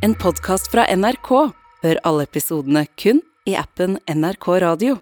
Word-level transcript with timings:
En 0.00 0.14
podkast 0.16 0.70
fra 0.72 0.86
NRK. 0.96 1.30
Hør 1.84 2.00
alle 2.08 2.26
episodene 2.28 2.84
kun 3.00 3.22
i 3.48 3.54
appen 3.58 3.98
NRK 4.10 4.48
Radio. 4.64 4.98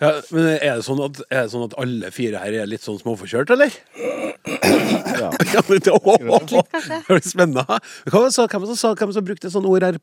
Ja, 0.00 0.14
men 0.32 0.46
er 0.54 0.78
det, 0.78 0.84
sånn 0.86 1.00
at, 1.04 1.18
er 1.28 1.42
det 1.44 1.52
sånn 1.52 1.66
at 1.66 1.74
alle 1.80 2.08
fire 2.14 2.40
her 2.40 2.54
er 2.62 2.68
litt 2.70 2.84
sånn 2.86 2.96
småforkjørt, 3.02 3.52
eller? 3.56 3.74
Ja. 4.00 5.28
Ja, 5.50 5.60
men 5.66 5.80
det, 5.84 5.90
åh, 5.92 6.14
kanskje. 6.16 6.60
det 6.88 6.98
blir 7.10 7.24
spennende. 7.26 7.64
Hvem 8.06 8.14
var 8.14 8.22
det 8.30 8.32
som- 8.32 8.46
hvem 8.48 8.64
som 8.70 8.76
sa- 8.78 8.92
hvem 8.96 9.10
som 9.12 9.24
brukte 9.26 9.50
sånn 9.52 9.66
ord 9.68 9.82
her? 9.84 9.98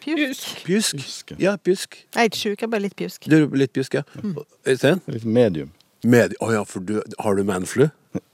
Pjusk. 0.00 0.62
Pjusk? 0.64 0.94
Pjusk, 0.96 1.32
ja. 1.42 1.56
Pjusk. 1.60 1.98
Jeg 2.14 2.22
er 2.22 2.30
ikke 2.30 2.38
sjuk, 2.40 2.54
jeg 2.62 2.64
er 2.68 2.72
bare 2.72 2.84
litt 2.86 2.96
pjusk. 2.96 3.26
Du 3.28 3.36
er 3.36 3.58
litt 3.60 3.72
pjusk, 3.76 3.98
ja. 3.98 4.02
Øystein? 4.64 5.02
Litt 5.12 5.26
medium. 5.28 5.72
Medi 6.06 6.38
oh, 6.40 6.52
ja, 6.54 6.62
for 6.64 6.80
du, 6.86 7.02
har 7.20 7.36
du 7.36 7.42
manflu? 7.44 7.88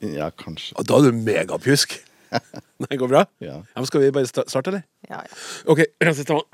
Ja, 0.04 0.30
kanskje. 0.30 0.76
Da 0.86 1.00
er 1.00 1.08
du 1.10 1.18
megapjusk. 1.26 1.96
Nei, 2.84 2.96
går 2.96 3.08
bra? 3.08 3.26
Ja. 3.40 3.60
men 3.76 3.86
skal 3.86 4.00
vi 4.04 4.10
bare 4.14 4.26
starte, 4.26 4.68
eller? 4.70 4.82
Ja, 5.10 5.20
ja. 5.22 5.42
OK. 5.66 5.84
rense 6.06 6.24
tennene. 6.24 6.46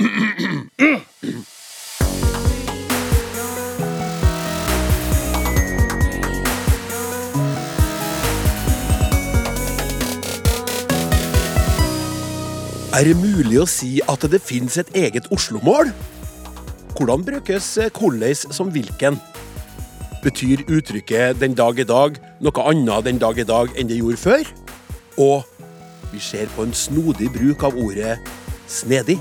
Er 12.98 13.04
det 13.04 13.18
mulig 13.20 13.60
å 13.60 13.66
si 13.68 14.00
at 14.10 14.24
det 14.32 14.40
finnes 14.42 14.74
et 14.80 14.88
eget 14.96 15.28
Oslo-mål? 15.30 15.92
Hvordan 16.96 17.22
brukes 17.22 17.66
'hvordan' 17.78 18.50
som 18.50 18.72
hvilken? 18.74 19.20
Betyr 20.24 20.64
uttrykket 20.66 21.38
'den 21.38 21.54
dag 21.54 21.78
i 21.78 21.84
dag' 21.84 22.18
noe 22.40 22.64
annet 22.64 23.04
den 23.04 23.18
dag 23.18 23.38
i 23.38 23.44
dag 23.46 23.70
enn 23.78 23.86
det 23.86 24.00
gjorde 24.00 24.16
før? 24.16 24.42
Og 25.18 25.46
vi 26.12 26.20
ser 26.20 26.48
på 26.56 26.64
en 26.66 26.74
snodig 26.74 27.30
bruk 27.32 27.62
av 27.62 27.76
ordet 27.76 28.18
'snedig'. 28.66 29.18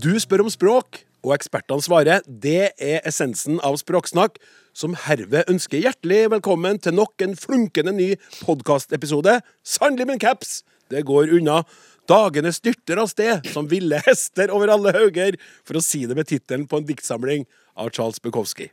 Du 0.00 0.18
spør 0.20 0.46
om 0.46 0.50
språk, 0.50 1.02
og 1.20 1.34
ekspertene 1.34 1.84
svarer. 1.84 2.24
Det 2.24 2.72
er 2.80 3.02
essensen 3.04 3.60
av 3.60 3.76
Språksnakk, 3.76 4.38
som 4.72 4.94
herved 4.94 5.50
ønsker 5.52 5.82
hjertelig 5.82 6.30
velkommen 6.32 6.78
til 6.80 6.96
nok 6.96 7.20
en 7.20 7.36
flunkende 7.36 7.92
ny 7.92 8.14
podkastepisode. 8.40 9.40
Sannelig 9.64 10.06
min 10.06 10.22
caps! 10.22 10.62
Det 10.90 11.04
går 11.06 11.34
unna. 11.36 11.62
Dagene 12.08 12.50
styrter 12.50 12.98
av 12.98 13.10
sted 13.12 13.44
som 13.52 13.68
ville 13.70 14.00
hester 14.06 14.50
over 14.50 14.72
alle 14.72 14.94
hauger, 14.96 15.36
for 15.62 15.78
å 15.78 15.84
si 15.84 16.06
det 16.08 16.16
med 16.18 16.26
tittelen 16.32 16.66
på 16.66 16.80
en 16.80 16.88
diktsamling 16.88 17.44
av 17.76 17.92
Charles 17.94 18.18
Bukowski. 18.24 18.70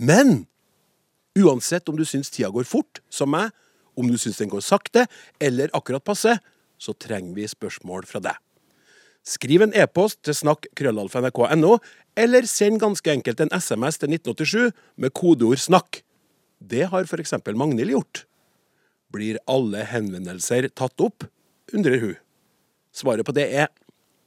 Men 0.00 0.46
uansett 1.36 1.88
om 1.88 1.96
du 1.98 2.06
syns 2.08 2.32
tida 2.32 2.48
går 2.50 2.64
fort, 2.64 3.02
som 3.12 3.30
meg, 3.34 3.52
om 3.98 4.08
du 4.08 4.16
syns 4.18 4.40
den 4.40 4.48
går 4.48 4.64
sakte, 4.64 5.04
eller 5.42 5.72
akkurat 5.76 6.04
passe, 6.04 6.38
så 6.80 6.94
trenger 6.96 7.34
vi 7.36 7.48
spørsmål 7.50 8.06
fra 8.08 8.22
deg. 8.24 8.38
Skriv 9.28 9.60
en 9.66 9.74
e-post 9.76 10.22
til 10.24 10.34
snakk.krøllalfa.nrk.no, 10.38 11.74
eller 12.16 12.48
send 12.48 12.80
ganske 12.80 13.12
enkelt 13.12 13.42
en 13.44 13.52
SMS 13.52 14.00
til 14.00 14.14
1987 14.16 14.72
med 14.96 15.12
kodeord 15.12 15.60
'snakk'. 15.60 16.00
Det 16.60 16.88
har 16.88 17.04
eksempel 17.20 17.56
Magnhild 17.56 17.92
gjort. 17.92 18.24
Blir 19.12 19.38
alle 19.46 19.84
henvendelser 19.84 20.68
tatt 20.68 21.00
opp? 21.00 21.24
undrer 21.72 22.00
hun. 22.00 22.16
Svaret 22.92 23.26
på 23.26 23.32
det 23.32 23.46
er 23.54 23.68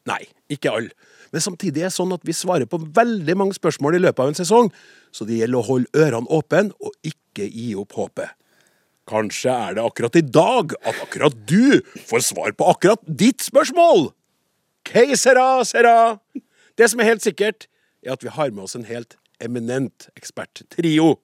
nei, 0.06 0.28
ikke 0.50 0.72
alle. 0.72 0.92
Men 1.34 1.42
samtidig 1.42 1.82
er 1.82 1.90
det 1.90 1.96
sånn 1.96 2.14
at 2.14 2.24
vi 2.28 2.36
svarer 2.38 2.70
på 2.70 2.78
veldig 2.94 3.36
mange 3.40 3.58
spørsmål 3.58 3.98
i 3.98 4.04
løpet 4.04 4.22
av 4.22 4.32
en 4.32 4.38
sesong, 4.38 4.70
så 5.14 5.26
det 5.26 5.40
gjelder 5.40 5.60
å 5.60 5.68
holde 5.68 6.06
ørene 6.06 6.30
åpne 6.30 6.70
og 6.78 6.94
ikke 7.10 7.48
gi 7.50 7.72
opp 7.80 7.96
håpet. 7.98 8.36
Kanskje 9.10 9.52
er 9.52 9.76
det 9.76 9.84
akkurat 9.84 10.16
i 10.16 10.24
dag 10.24 10.76
at 10.80 11.00
akkurat 11.04 11.36
du 11.50 11.82
får 12.08 12.24
svar 12.30 12.54
på 12.56 12.70
akkurat 12.72 13.02
ditt 13.04 13.44
spørsmål! 13.44 14.12
Keisera, 14.88 15.64
sera! 15.68 16.20
Det 16.78 16.90
som 16.92 17.02
er 17.02 17.12
helt 17.12 17.26
sikkert, 17.26 17.68
er 18.04 18.16
at 18.16 18.24
vi 18.24 18.32
har 18.32 18.52
med 18.54 18.66
oss 18.68 18.78
en 18.78 18.88
helt 18.88 19.18
eminent 19.44 20.08
eksperttrio. 20.18 21.18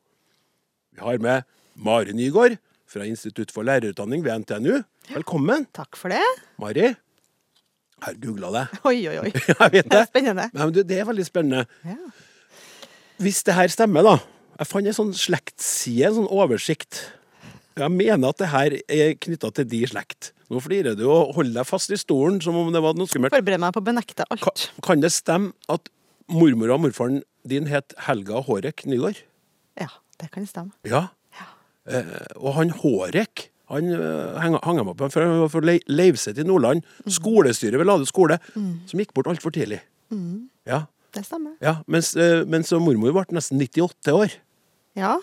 Vi 0.95 1.03
har 1.03 1.21
med 1.23 1.47
Mari 1.79 2.15
Nygaard 2.15 2.57
fra 2.89 3.05
Institutt 3.07 3.53
for 3.53 3.67
lærerutdanning 3.67 4.25
ved 4.25 4.43
NTNU. 4.43 4.81
Velkommen, 5.13 5.67
Takk 5.75 5.99
for 5.99 6.11
det. 6.11 6.23
Mari. 6.61 6.95
Har 8.05 8.15
googla 8.21 8.49
det. 8.55 8.65
Oi, 8.87 8.97
oi, 9.11 9.17
oi. 9.25 9.31
Jeg 9.59 9.71
vet 9.75 9.89
det. 9.95 10.03
Spennende. 10.09 10.49
Men 10.55 10.73
du, 10.75 10.81
det 10.87 10.99
er 11.01 11.07
veldig 11.09 11.25
spennende. 11.27 11.65
Ja. 11.83 11.97
Hvis 13.19 13.41
det 13.43 13.55
her 13.57 13.67
stemmer, 13.73 14.05
da 14.07 14.17
Jeg 14.59 14.67
fant 14.69 14.87
en 14.91 14.95
sånn 14.95 15.13
slektsside, 15.15 16.07
en 16.09 16.17
sånn 16.21 16.29
oversikt. 16.31 17.01
Jeg 17.79 17.91
mener 17.95 18.31
at 18.33 18.39
det 18.41 18.49
her 18.51 18.73
er 18.91 19.13
knytta 19.23 19.51
til 19.55 19.67
de 19.71 19.81
slekt. 19.87 20.33
Nå 20.51 20.59
flirer 20.63 20.95
du 20.99 21.05
og 21.07 21.35
holder 21.37 21.59
deg 21.61 21.67
fast 21.69 21.91
i 21.93 21.99
stolen 21.99 22.39
som 22.43 22.57
om 22.59 22.71
det 22.73 22.81
var 22.83 22.95
noe 22.97 23.07
skummelt. 23.07 23.31
Forbered 23.35 23.61
meg 23.61 23.71
på 23.75 23.79
å 23.83 23.85
benekte 23.85 24.25
alt. 24.33 24.65
kan 24.83 24.99
det 25.03 25.11
stemme 25.15 25.53
at 25.71 25.87
mormor 26.27 26.73
og 26.75 26.81
morfaren 26.87 27.21
din 27.47 27.69
het 27.71 27.93
Helga 28.07 28.41
Hårek 28.47 28.83
Nygaard? 28.89 29.21
Ja, 29.79 29.87
det 30.19 30.31
kan 30.33 30.47
stemme. 30.49 30.73
Ja. 30.89 31.05
Eh, 31.87 32.09
og 32.35 32.57
han 32.57 32.73
Hårek 32.81 33.47
han 33.69 33.89
eh, 33.93 34.39
hang, 34.41 34.55
hang 34.65 34.79
meg 34.85 34.95
på 34.97 35.09
for, 35.13 35.25
han 35.25 35.41
var 35.43 35.51
fra 35.53 35.77
Leivset 35.87 36.39
i 36.41 36.45
Nordland. 36.47 36.83
Skolestyret 37.07 37.77
ved 37.79 37.85
Lade 37.89 38.07
skole, 38.09 38.39
som 38.53 38.99
gikk 39.01 39.13
bort 39.17 39.29
altfor 39.31 39.53
tidlig. 39.55 39.81
Ja, 40.69 40.83
Det 41.13 41.23
stemmer. 41.25 41.55
ja. 41.61 41.77
Mens, 41.87 42.15
eh, 42.17 42.43
mens 42.45 42.71
mormor 42.71 43.13
ble 43.13 43.25
nesten 43.37 43.59
98 43.61 44.13
år. 44.13 44.33
Ja. 44.97 45.15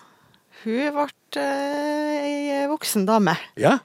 Hun 0.65 0.95
ble 0.95 1.09
eh, 1.43 2.27
ei 2.27 2.67
voksen 2.71 3.05
dame. 3.07 3.35
Ja. 3.61 3.79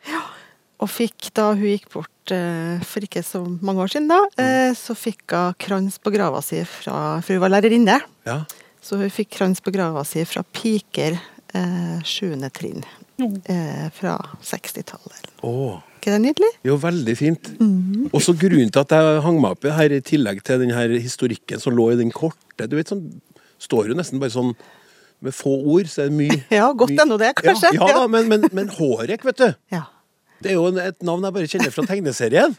Og 0.82 0.90
fikk, 0.90 1.30
da 1.38 1.52
hun 1.54 1.68
gikk 1.68 1.90
bort 1.94 2.08
for 2.32 3.04
ikke 3.04 3.20
så 3.26 3.42
mange 3.66 3.82
år 3.84 3.90
siden, 3.92 4.08
da, 4.08 4.22
eh, 4.40 4.72
så 4.78 4.94
fikk 4.96 5.34
hun 5.36 5.56
krans 5.60 5.98
på 6.00 6.14
grava 6.14 6.40
si 6.46 6.62
fra 6.64 7.20
For 7.26 7.34
hun 7.36 7.42
var 7.44 7.52
lærerinne. 7.58 8.00
ja. 8.30 8.44
Så 8.82 8.98
hun 8.98 9.12
fikk 9.14 9.30
krans 9.36 9.60
på 9.62 9.70
grava 9.74 10.02
si 10.10 10.24
fra 10.26 10.42
piker 10.42 11.14
eh, 11.54 12.00
sjuende 12.08 12.48
trinn. 12.50 12.82
Eh, 13.22 13.88
fra 13.94 14.16
60-tallet. 14.42 15.32
Oh. 15.46 15.80
ikke 16.00 16.16
det 16.16 16.22
nydelig? 16.24 16.50
Jo, 16.66 16.78
veldig 16.82 17.16
fint. 17.18 17.52
Og 18.12 18.22
så 18.26 18.34
grunnen 18.34 18.72
til 18.74 18.82
at 18.82 18.94
jeg 18.96 19.24
hang 19.26 19.40
meg 19.42 19.58
opp 19.58 19.68
i 19.68 19.74
her, 19.76 19.94
i 19.94 20.02
tillegg 20.06 20.42
til 20.48 20.62
den 20.64 20.74
her 20.74 20.94
historikken 20.96 21.62
som 21.62 21.76
lå 21.78 21.92
i 21.94 22.00
den 22.00 22.14
korte 22.14 22.68
Du 22.70 22.78
vet, 22.80 22.90
sånn 22.90 23.06
står 23.62 23.92
jo 23.92 23.98
nesten 23.98 24.22
bare 24.22 24.34
sånn 24.34 24.56
med 25.22 25.36
få 25.38 25.54
ord, 25.70 25.86
så 25.86 26.06
er 26.06 26.10
det 26.10 26.18
mye 26.18 26.40
Ja, 26.60 26.72
godt 26.74 26.98
ennå 26.98 27.20
det, 27.22 27.36
kanskje. 27.38 27.76
Ja, 27.78 27.92
ja 27.92 28.00
da, 28.00 28.08
men, 28.10 28.26
men, 28.32 28.48
men 28.58 28.72
Hårek, 28.74 29.26
vet 29.28 29.38
du. 29.38 29.52
Ja. 29.74 29.86
Det 30.42 30.54
er 30.54 30.58
jo 30.58 30.72
et 30.82 31.06
navn 31.06 31.28
jeg 31.28 31.36
bare 31.38 31.52
kjenner 31.52 31.74
fra 31.76 31.86
tegneserien. 31.86 32.58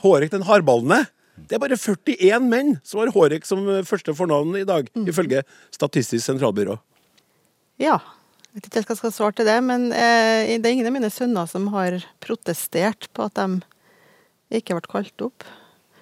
Hårek 0.00 0.32
den 0.32 0.46
hardballende. 0.48 1.02
Det 1.36 1.58
er 1.58 1.60
bare 1.60 1.76
41 1.76 2.48
menn 2.48 2.76
som 2.86 3.02
har 3.02 3.12
Hårek 3.12 3.44
som 3.44 3.66
første 3.84 4.14
fornavn 4.16 4.56
i 4.62 4.64
dag, 4.68 4.88
ifølge 5.04 5.44
Statistisk 5.74 6.24
sentralbyrå. 6.24 6.78
ja. 7.82 8.00
Jeg 8.54 8.60
vet 8.60 8.68
ikke 8.68 8.92
jeg 8.92 8.98
skal 9.00 9.10
svare 9.10 9.34
til 9.34 9.48
det, 9.48 9.56
men 9.66 9.88
eh, 9.90 10.52
det 10.62 10.68
er 10.68 10.74
ingen 10.76 10.86
av 10.86 10.92
mine 10.94 11.08
sønner 11.10 11.48
som 11.50 11.64
har 11.72 11.96
protestert 12.22 13.08
på 13.10 13.24
at 13.26 13.34
de 13.34 13.56
ikke 14.54 14.76
ble 14.78 14.90
kalt 14.92 15.24
opp. 15.26 15.42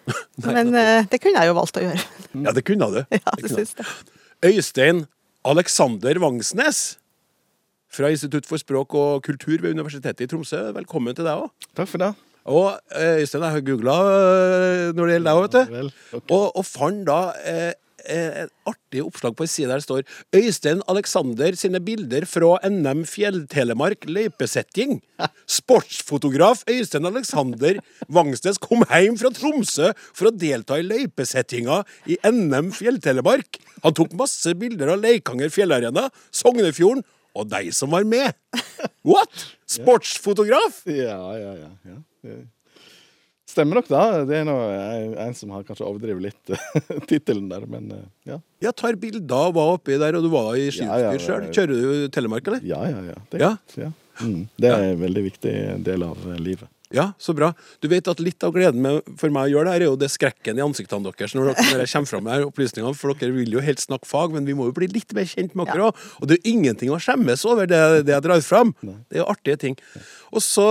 Men 0.44 0.74
eh, 0.76 1.06
det 1.08 1.20
kunne 1.22 1.40
jeg 1.40 1.48
jo 1.48 1.54
valgt 1.56 1.78
å 1.80 1.84
gjøre. 1.86 2.02
Ja, 2.42 2.52
det 2.52 2.64
kunne 2.68 2.88
du. 2.92 2.98
Ja, 3.16 3.32
Det 3.38 3.48
det 3.54 3.64
jeg. 3.64 3.86
Øystein 4.50 5.04
Alexander 5.48 6.20
Vangsnes 6.20 6.82
fra 7.92 8.10
Institutt 8.12 8.44
for 8.50 8.60
språk 8.60 8.98
og 9.00 9.22
kultur 9.24 9.62
ved 9.62 9.72
Universitetet 9.72 10.26
i 10.26 10.28
Tromsø. 10.28 10.60
Velkommen 10.76 11.16
til 11.16 11.24
deg 11.24 11.46
òg. 11.46 11.70
Takk 11.78 11.88
for 11.88 12.04
det. 12.04 12.10
Og 12.52 12.68
eh, 12.98 13.22
Øystein, 13.22 13.46
jeg 13.46 13.56
har 13.56 13.64
googla 13.70 13.96
når 14.92 15.06
det 15.06 15.16
gjelder 15.16 15.30
deg 15.30 15.40
òg, 15.40 15.46
vet 15.46 15.56
du. 15.56 15.76
Vel, 15.78 15.92
okay. 16.18 16.36
Og, 16.36 16.46
og 16.52 16.68
fant 16.68 17.06
da 17.08 17.20
eh, 17.48 17.70
eh, 18.10 18.46
artig 18.68 19.02
oppslag 19.04 19.36
på 19.36 19.46
en 19.46 19.50
side 19.50 19.70
der 19.70 19.80
det 19.80 19.86
står 19.86 20.02
Øystein 20.36 20.82
Alexander 20.90 21.56
sine 21.58 21.80
bilder 21.84 22.26
fra 22.28 22.56
NM 22.68 23.04
Fjell-Telemark 23.08 24.06
løypesetting. 24.08 25.00
Sportsfotograf 25.46 26.64
Øystein 26.70 27.08
Alexander 27.08 27.80
Vangsnes 28.08 28.60
kom 28.62 28.84
hjem 28.90 29.18
fra 29.20 29.32
Tromsø 29.34 29.92
for 30.12 30.30
å 30.30 30.34
delta 30.34 30.78
i 30.80 30.86
løypesettinga 30.86 31.82
i 32.10 32.18
NM 32.28 32.72
Fjell-Telemark. 32.76 33.60
Han 33.82 33.96
tok 33.98 34.16
masse 34.18 34.54
bilder 34.58 34.94
av 34.94 35.02
Leikanger 35.02 35.52
fjellarena, 35.52 36.08
Sognefjorden 36.34 37.04
og 37.32 37.48
de 37.48 37.70
som 37.74 37.92
var 37.92 38.04
med. 38.08 38.34
What? 39.08 39.46
Sportsfotograf? 39.66 40.82
Ja, 40.86 41.20
ja, 41.38 41.54
ja. 41.64 41.70
ja. 41.88 42.40
Stemmer 43.52 43.80
nok, 43.80 43.88
da. 43.90 44.02
Det 44.28 44.38
er 44.40 44.46
noe, 44.48 44.68
en 45.26 45.34
som 45.36 45.52
har 45.52 45.64
kanskje 45.68 45.84
overdrevet 45.84 46.24
litt 46.30 46.52
tittelen 47.10 47.50
der, 47.50 47.66
men 47.68 47.90
ja. 47.92 48.04
ja. 48.34 48.38
Jeg 48.64 48.76
tar 48.80 48.96
bilder 49.00 49.50
og 49.50 49.56
var 49.58 49.74
oppi 49.76 49.98
der, 50.00 50.16
og 50.16 50.24
du 50.24 50.30
var 50.32 50.54
i 50.56 50.70
Ja, 50.70 50.96
ja, 51.02 51.10
sjøl. 51.20 51.50
Kjører 51.52 51.74
du 51.74 52.06
Telemark, 52.14 52.48
eller? 52.48 52.64
Ja, 52.64 52.80
ja, 52.88 53.02
ja. 53.12 53.18
Det, 53.32 53.42
Ja. 53.42 53.56
ja. 53.76 53.90
Mm. 54.20 54.42
det 54.60 54.68
er 54.68 54.82
en 54.90 54.98
veldig 55.00 55.22
viktig 55.24 55.52
del 55.86 56.02
av 56.04 56.18
eh, 56.28 56.40
livet. 56.44 56.68
Ja, 56.92 57.06
så 57.20 57.32
bra. 57.36 57.50
Du 57.80 57.88
vet 57.88 58.08
at 58.10 58.20
litt 58.20 58.44
av 58.44 58.52
gleden 58.54 58.82
med, 58.84 59.06
for 59.20 59.32
meg 59.32 59.48
å 59.48 59.52
gjøre 59.54 59.70
det 59.70 59.74
her, 59.74 59.84
er 59.84 59.90
jo 59.90 59.98
det 60.00 60.10
skrekken 60.12 60.58
i 60.60 60.64
ansiktene 60.64 61.08
deres 61.08 61.34
når, 61.36 61.52
dere, 61.52 61.64
når 61.70 61.82
jeg 61.84 61.92
kommer 61.94 62.10
fram 62.10 62.26
med 62.26 62.34
her 62.34 62.46
opplysningene, 62.48 62.98
for 62.98 63.16
dere 63.16 63.36
vil 63.36 63.56
jo 63.56 63.62
helst 63.64 63.88
snakke 63.88 64.08
fag, 64.08 64.34
men 64.36 64.48
vi 64.48 64.56
må 64.58 64.68
jo 64.68 64.74
bli 64.76 64.90
litt 64.92 65.14
mer 65.16 65.28
kjent 65.28 65.56
med 65.58 65.70
dere 65.72 65.88
òg. 65.88 66.02
Og 66.20 66.28
det 66.28 66.36
er 66.36 66.42
jo 66.42 66.52
ingenting 66.52 66.92
å 66.92 67.00
skjemmes 67.02 67.46
over, 67.48 67.70
det, 67.70 67.80
det 68.08 68.14
jeg 68.14 68.26
drar 68.26 68.44
fram. 68.44 68.74
Det 68.82 69.18
er 69.18 69.22
jo 69.22 69.28
artige 69.32 69.60
ting. 69.64 69.78
Og 70.32 70.44
så, 70.44 70.66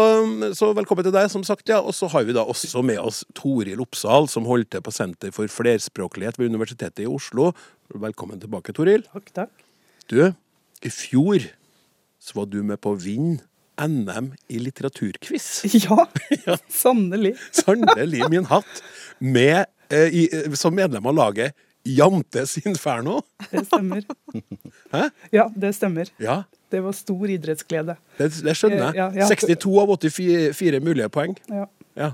så 0.57 0.71
velkommen 0.77 1.06
til 1.06 1.15
deg, 1.15 1.29
som 1.33 1.45
sagt, 1.47 1.68
ja. 1.69 1.81
Og 1.81 1.95
så 1.97 2.09
har 2.13 2.25
vi 2.27 2.38
da 2.38 2.45
også 2.45 2.85
med 2.85 3.01
oss 3.01 3.24
Toril 3.38 3.81
Oppsal, 3.83 4.29
som 4.31 4.47
holder 4.50 4.77
til 4.77 4.85
på 4.85 4.94
Senter 4.94 5.33
for 5.35 5.50
flerspråklighet 5.51 6.38
ved 6.41 6.53
Universitetet 6.53 7.06
i 7.06 7.09
Oslo. 7.09 7.51
Velkommen 7.91 8.41
tilbake, 8.41 8.74
Toril. 8.77 9.06
Takk, 9.09 9.33
takk. 9.41 9.65
Du, 10.12 10.21
i 10.81 10.91
fjor 10.94 11.50
så 12.21 12.38
var 12.38 12.50
du 12.51 12.62
med 12.65 12.81
på 12.81 12.94
å 12.94 13.00
vinne 13.01 13.41
NM 13.87 14.31
i 14.47 14.59
litteraturquiz. 14.59 15.63
Ja, 16.45 16.57
sannelig. 16.69 17.35
Sannelig 17.51 18.23
min 18.29 18.45
hatt. 18.49 18.81
Med, 19.19 19.65
eh, 19.89 20.07
i, 20.13 20.23
eh, 20.33 20.51
som 20.53 20.75
medlem 20.75 21.05
av 21.05 21.15
laget 21.17 21.53
Jantes 21.83 22.57
Inferno. 22.65 23.21
Det 23.49 23.63
stemmer. 23.65 24.03
Hæ? 24.93 25.07
Ja, 25.33 25.47
det 25.55 25.73
stemmer. 25.75 26.11
Ja, 26.21 26.43
Det 26.71 26.79
var 26.85 26.93
stor 26.95 27.27
idrettsglede. 27.27 27.95
det, 28.17 28.29
det 28.45 28.53
skjønner 28.55 28.91
jeg. 28.91 28.95
Ja, 29.01 29.07
ja. 29.17 29.27
62 29.27 29.79
av 29.81 29.89
84 29.97 30.79
mulige 30.85 31.09
poeng. 31.11 31.33
Ja. 31.49 31.65
Ja. 31.99 32.11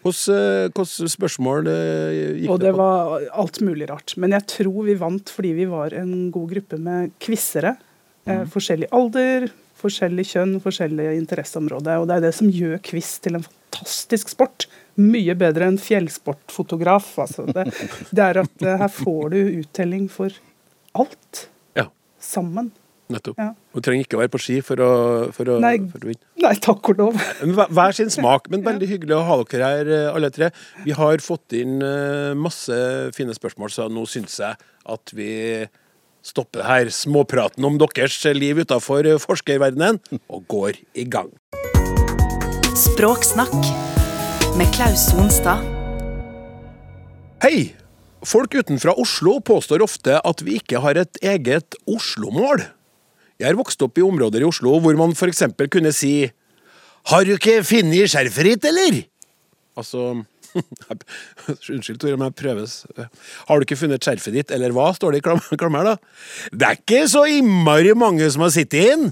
Hvordan, 0.00 0.70
hvordan 0.72 1.10
spørsmål 1.10 1.66
eh, 1.68 2.38
gikk 2.38 2.52
Og 2.54 2.60
det 2.62 2.68
det 2.70 2.74
på? 2.76 2.78
var 2.78 3.26
alt 3.42 3.58
mulig 3.66 3.88
rart. 3.90 4.14
Men 4.16 4.32
jeg 4.36 4.46
tror 4.54 4.78
vi 4.86 4.94
vant 5.00 5.28
fordi 5.34 5.50
vi 5.58 5.66
var 5.68 5.92
en 5.98 6.30
god 6.32 6.48
gruppe 6.54 6.78
med 6.80 7.12
quizere. 7.20 7.74
Eh, 7.74 7.84
Mm. 8.28 8.48
forskjellig 8.52 8.88
alder, 8.92 9.46
forskjellig 9.80 10.24
kjønn, 10.32 10.56
forskjellige 10.64 11.14
interesseområder. 11.20 12.00
Og 12.02 12.08
det 12.10 12.16
er 12.18 12.26
det 12.28 12.34
som 12.36 12.50
gjør 12.52 12.78
quiz 12.86 13.14
til 13.24 13.38
en 13.38 13.46
fantastisk 13.46 14.32
sport. 14.34 14.66
Mye 14.98 15.34
bedre 15.38 15.68
enn 15.70 15.78
fjellsportfotograf. 15.78 17.12
Altså. 17.22 17.46
Det, 17.54 17.66
det 18.10 18.24
er 18.24 18.42
at 18.44 18.64
eh, 18.66 18.76
her 18.82 18.92
får 18.92 19.30
du 19.34 19.40
uttelling 19.62 20.08
for 20.12 20.34
alt 20.98 21.46
Ja, 21.78 21.88
sammen. 22.20 22.72
nettopp. 23.08 23.38
Ja. 23.40 23.52
Du 23.72 23.80
trenger 23.84 24.04
ikke 24.04 24.18
å 24.18 24.22
være 24.24 24.32
på 24.34 24.40
ski 24.42 24.56
for 24.66 24.80
å, 24.82 24.88
for 25.32 25.48
å, 25.54 25.58
Nei. 25.62 25.76
for 25.92 26.02
å 26.02 26.10
vinne. 26.10 26.26
Nei, 26.42 26.54
takk 26.64 26.90
og 26.92 26.98
lov. 27.00 27.20
Hver- 27.70 27.94
sin 27.96 28.10
smak, 28.12 28.50
men 28.52 28.64
veldig 28.66 28.88
hyggelig 28.90 29.14
å 29.16 29.22
ha 29.28 29.36
dere 29.48 29.70
her, 29.70 29.92
eh, 29.94 30.08
alle 30.12 30.28
tre. 30.34 30.50
Vi 30.84 30.96
har 30.98 31.22
fått 31.24 31.54
inn 31.60 31.78
eh, 31.84 32.34
masse 32.36 32.74
fine 33.16 33.36
spørsmål, 33.36 33.70
så 33.72 33.86
nå 33.92 34.02
syns 34.10 34.40
jeg 34.42 34.58
at 34.88 35.14
vi 35.16 35.30
stopper 36.22 36.64
her 36.66 36.90
småpraten 36.92 37.64
om 37.64 37.78
deres 37.80 38.20
liv 38.36 38.62
utafor 38.64 39.06
forskerverdenen, 39.22 40.00
og 40.34 40.46
går 40.48 40.78
i 40.94 41.04
gang. 41.08 41.30
Språksnakk 42.78 43.54
med 44.58 44.70
Klaus 44.74 45.10
Sonstad. 45.10 45.64
Hei! 47.42 47.74
Folk 48.26 48.56
utenfra 48.58 48.96
Oslo 48.98 49.36
påstår 49.46 49.84
ofte 49.84 50.16
at 50.26 50.40
vi 50.42 50.56
ikke 50.58 50.80
har 50.82 50.98
et 50.98 51.20
eget 51.22 51.76
Oslo-mål. 51.86 52.64
Jeg 53.38 53.52
er 53.52 53.58
vokst 53.58 53.82
opp 53.86 53.98
i 54.00 54.02
områder 54.02 54.42
i 54.42 54.48
Oslo 54.48 54.74
hvor 54.82 54.96
man 54.98 55.14
for 55.14 55.30
eksempel 55.30 55.70
kunne 55.70 55.92
si 55.94 56.30
Har 57.08 57.24
du 57.24 57.36
ikke 57.36 57.62
funnet 57.64 58.10
skjerfet 58.10 58.48
ditt, 58.48 58.66
eller? 58.66 58.98
Altså 59.78 60.24
Unnskyld, 61.72 61.98
Tore, 62.00 62.16
men 62.16 62.30
jeg 62.30 62.38
prøves. 62.40 62.78
Har 63.48 63.58
du 63.58 63.66
ikke 63.66 63.78
funnet 63.80 64.04
skjerfet 64.04 64.34
ditt, 64.36 64.54
eller 64.54 64.74
hva? 64.76 64.90
Står 64.96 65.14
det 65.14 65.22
i 65.22 65.26
klam 65.26 65.42
klam 65.60 65.78
her, 65.78 65.92
da. 65.92 65.96
Det 66.52 66.70
er 66.70 66.80
ikke 66.80 67.04
så 67.10 67.24
innmari 67.30 67.94
mange 67.98 68.28
som 68.34 68.46
har 68.46 68.54
sittet 68.54 68.94
inn! 68.94 69.10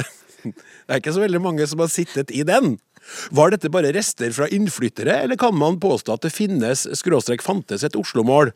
Det 0.90 0.96
er 0.96 1.02
ikke 1.04 1.12
så 1.14 1.22
veldig 1.22 1.38
mange 1.44 1.66
som 1.70 1.78
har 1.84 1.90
sittet 1.92 2.32
i 2.34 2.40
den. 2.42 2.72
Var 3.30 3.52
dette 3.52 3.70
bare 3.70 3.92
rester 3.94 4.32
fra 4.34 4.48
innflyttere, 4.50 5.20
eller 5.22 5.38
kan 5.38 5.54
man 5.54 5.78
påstå 5.82 6.16
at 6.16 6.24
det 6.26 6.32
finnes 6.34 6.82
skråstrek 6.98 7.44
fantes 7.44 7.84
et 7.86 7.98
Oslo-mål? 7.98 8.50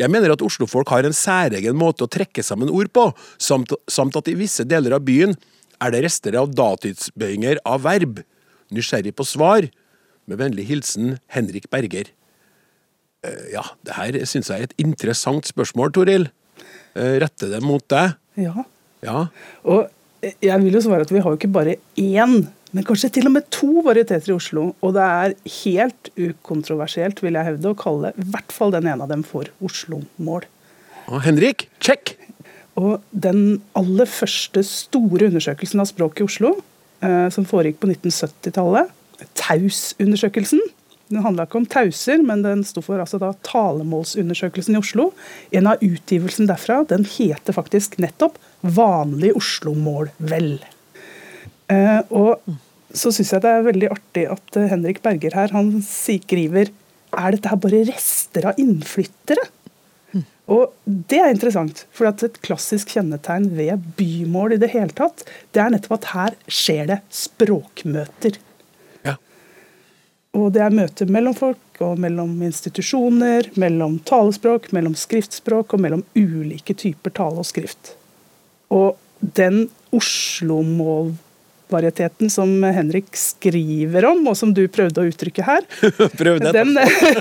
Jeg 0.00 0.08
mener 0.12 0.32
at 0.32 0.42
oslofolk 0.44 0.88
har 0.92 1.06
en 1.06 1.16
særegen 1.16 1.76
måte 1.76 2.06
å 2.06 2.10
trekke 2.10 2.44
sammen 2.44 2.72
ord 2.72 2.88
på, 2.96 3.10
samt, 3.36 3.74
samt 3.92 4.16
at 4.16 4.30
i 4.32 4.36
visse 4.38 4.64
deler 4.64 4.96
av 4.96 5.04
byen 5.06 5.36
er 5.82 5.92
det 5.92 6.02
rester 6.06 6.36
av 6.40 6.52
datidsbøyinger 6.56 7.60
av 7.68 7.84
verb. 7.84 8.22
Nysgjerrig 8.72 9.14
på 9.16 9.26
svar. 9.28 9.68
Med 10.26 10.40
vennlig 10.40 10.66
hilsen 10.68 11.18
Henrik 11.30 11.68
Berger. 11.70 12.10
Eh, 13.26 13.50
ja, 13.54 13.62
det 13.86 13.96
her 13.96 14.18
syns 14.28 14.50
jeg 14.50 14.58
er 14.58 14.70
et 14.70 14.78
interessant 14.82 15.46
spørsmål, 15.46 15.92
Toril. 15.94 16.28
Eh, 16.96 17.18
rette 17.22 17.50
det 17.50 17.62
mot 17.64 17.84
deg. 17.92 18.16
Ja. 18.40 18.66
Ja. 19.04 19.26
Og 19.68 19.86
jeg 20.22 20.62
vil 20.64 20.74
jo 20.74 20.82
svare 20.82 21.06
at 21.06 21.12
vi 21.12 21.22
har 21.22 21.30
jo 21.30 21.38
ikke 21.38 21.52
bare 21.52 21.76
én, 22.00 22.36
men 22.74 22.86
kanskje 22.86 23.12
til 23.14 23.28
og 23.28 23.36
med 23.36 23.46
to 23.54 23.82
varieteter 23.86 24.32
i 24.32 24.36
Oslo. 24.36 24.68
Og 24.82 24.96
det 24.96 25.06
er 25.06 25.36
helt 25.60 26.10
ukontroversielt, 26.18 27.22
vil 27.24 27.38
jeg 27.38 27.52
hevde, 27.52 27.72
å 27.72 27.78
kalle 27.78 28.12
i 28.16 28.28
hvert 28.32 28.54
fall 28.54 28.74
den 28.74 28.88
ene 28.90 29.06
av 29.06 29.12
dem 29.12 29.24
for 29.26 29.48
Oslo-mål. 29.64 30.48
Og 31.06 31.22
Henrik, 31.26 31.68
check! 31.78 32.16
Og 32.76 33.00
den 33.14 33.62
aller 33.78 34.08
første 34.10 34.60
store 34.66 35.30
undersøkelsen 35.30 35.80
av 35.80 35.88
språk 35.88 36.20
i 36.20 36.26
Oslo, 36.26 36.56
eh, 37.00 37.28
som 37.32 37.46
foregikk 37.48 37.78
på 37.80 37.88
1970-tallet, 37.94 38.90
Taus-undersøkelsen, 39.38 40.60
den 41.06 41.22
handla 41.22 41.46
ikke 41.46 41.60
om 41.60 41.66
tauser, 41.70 42.22
men 42.26 42.42
den 42.42 42.64
sto 42.66 42.82
for 42.82 42.98
altså 42.98 43.20
da 43.22 43.30
talemålsundersøkelsen 43.46 44.74
i 44.74 44.80
Oslo. 44.80 45.12
En 45.54 45.68
av 45.70 45.82
utgivelsen 45.84 46.48
derfra 46.50 46.80
den 46.90 47.06
heter 47.06 47.54
faktisk 47.54 48.00
nettopp 48.02 48.40
'Vanlig 48.62 49.36
Oslo-mål 49.38 50.10
vel'. 50.18 50.64
Eh, 51.70 52.00
og 52.10 52.42
så 52.94 53.12
syns 53.14 53.32
jeg 53.32 53.42
det 53.44 53.52
er 53.52 53.68
veldig 53.68 53.90
artig 53.90 54.24
at 54.30 54.58
eh, 54.58 54.68
Henrik 54.70 55.02
Berger 55.02 55.34
her 55.34 55.54
han 55.54 55.78
skriver 55.82 56.72
er 57.16 57.34
dette 57.34 57.50
her 57.50 57.60
bare 57.62 57.84
rester 57.88 58.50
av 58.50 58.58
innflyttere? 58.60 59.46
Og 60.46 60.72
Det 60.86 61.18
er 61.18 61.32
interessant, 61.32 61.84
for 61.90 62.06
et 62.06 62.38
klassisk 62.46 62.92
kjennetegn 62.94 63.48
ved 63.58 63.82
bymål 63.98 64.54
i 64.54 64.60
det 64.62 64.70
hele 64.70 64.94
tatt, 64.94 65.24
det 65.52 65.62
er 65.62 65.72
nettopp 65.74 65.96
at 65.98 66.10
her 66.12 66.36
skjer 66.46 66.86
det 66.92 66.98
språkmøter. 67.10 68.38
Og 70.36 70.52
det 70.52 70.60
er 70.62 70.70
møter 70.74 71.06
mellom 71.12 71.34
folk 71.36 71.58
og 71.84 71.98
mellom 72.00 72.42
institusjoner, 72.44 73.42
mellom 73.60 73.98
talespråk, 74.08 74.72
mellom 74.76 74.94
skriftspråk 74.98 75.74
og 75.74 75.80
mellom 75.82 76.02
ulike 76.16 76.74
typer 76.76 77.10
tale 77.16 77.38
og 77.40 77.46
skrift. 77.48 77.94
Og 78.72 78.96
den 79.20 79.68
Oslo-målvarieteten 79.96 82.30
som 82.32 82.64
Henrik 82.64 83.16
skriver 83.16 84.04
om, 84.10 84.26
og 84.28 84.36
som 84.36 84.54
du 84.56 84.68
prøvde 84.72 85.00
å 85.00 85.04
uttrykke 85.08 85.42
her, 85.46 85.62
den, 86.52 86.78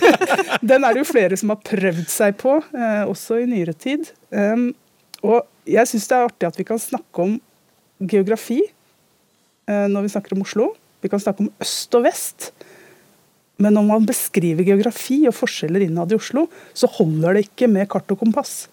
den 0.72 0.84
er 0.84 0.92
det 0.92 1.00
jo 1.04 1.08
flere 1.08 1.38
som 1.40 1.50
har 1.54 1.60
prøvd 1.64 2.10
seg 2.12 2.32
på, 2.42 2.54
eh, 2.76 3.04
også 3.08 3.40
i 3.44 3.52
nyere 3.52 3.74
tid. 3.78 4.12
Og 5.26 5.42
jeg 5.66 5.90
syns 5.90 6.08
det 6.10 6.18
er 6.18 6.28
artig 6.28 6.48
at 6.50 6.60
vi 6.60 6.66
kan 6.68 6.82
snakke 6.82 7.24
om 7.24 7.38
geografi 8.00 8.62
eh, 8.66 9.88
når 9.92 10.06
vi 10.06 10.14
snakker 10.14 10.36
om 10.36 10.44
Oslo. 10.46 10.66
Vi 11.02 11.12
kan 11.12 11.22
snakke 11.22 11.42
om 11.46 11.52
øst 11.62 11.98
og 11.98 12.06
vest. 12.06 12.52
Men 13.62 13.78
når 13.78 13.86
man 13.88 14.08
beskriver 14.08 14.68
geografi 14.68 15.22
og 15.30 15.36
forskjeller 15.38 15.86
innad 15.86 16.12
i 16.12 16.18
Oslo, 16.18 16.48
så 16.76 16.90
holder 16.98 17.38
det 17.38 17.46
ikke 17.48 17.70
med 17.72 17.88
kart 17.92 18.12
og 18.12 18.20
kompass. 18.20 18.66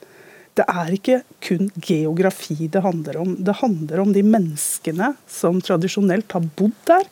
Det 0.59 0.65
er 0.69 0.91
ikke 0.93 1.21
kun 1.45 1.71
geografi 1.81 2.67
det 2.69 2.83
handler 2.85 3.21
om. 3.23 3.37
Det 3.41 3.55
handler 3.63 4.03
om 4.03 4.13
de 4.13 4.25
menneskene 4.27 5.13
som 5.31 5.63
tradisjonelt 5.65 6.35
har 6.35 6.49
bodd 6.59 6.75
der, 6.91 7.07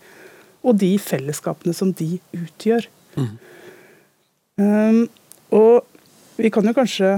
og 0.60 0.76
de 0.82 0.90
fellesskapene 1.00 1.72
som 1.76 1.94
de 1.96 2.18
utgjør. 2.36 2.88
Um, 4.60 5.06
og 5.56 5.86
vi 6.40 6.50
kan 6.52 6.66
jo 6.68 6.76
kanskje 6.76 7.14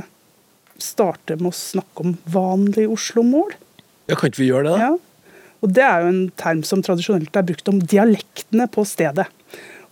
starte 0.83 1.37
med 1.41 1.51
å 1.51 1.57
snakke 1.57 2.07
om 2.07 2.15
vanlig 2.31 2.87
Oslo-mål. 2.91 3.57
Ja, 4.11 4.15
kan 4.15 4.31
ikke 4.31 4.45
vi 4.45 4.51
gjøre 4.53 4.69
det, 4.69 4.77
da? 4.77 4.93
Ja. 4.93 5.33
Og 5.63 5.75
det 5.75 5.83
er 5.87 6.03
jo 6.03 6.11
en 6.11 6.25
term 6.39 6.63
som 6.67 6.83
tradisjonelt 6.83 7.37
er 7.39 7.47
brukt 7.47 7.69
om 7.71 7.79
dialektene 7.79 8.67
på 8.71 8.83
stedet. 8.89 9.29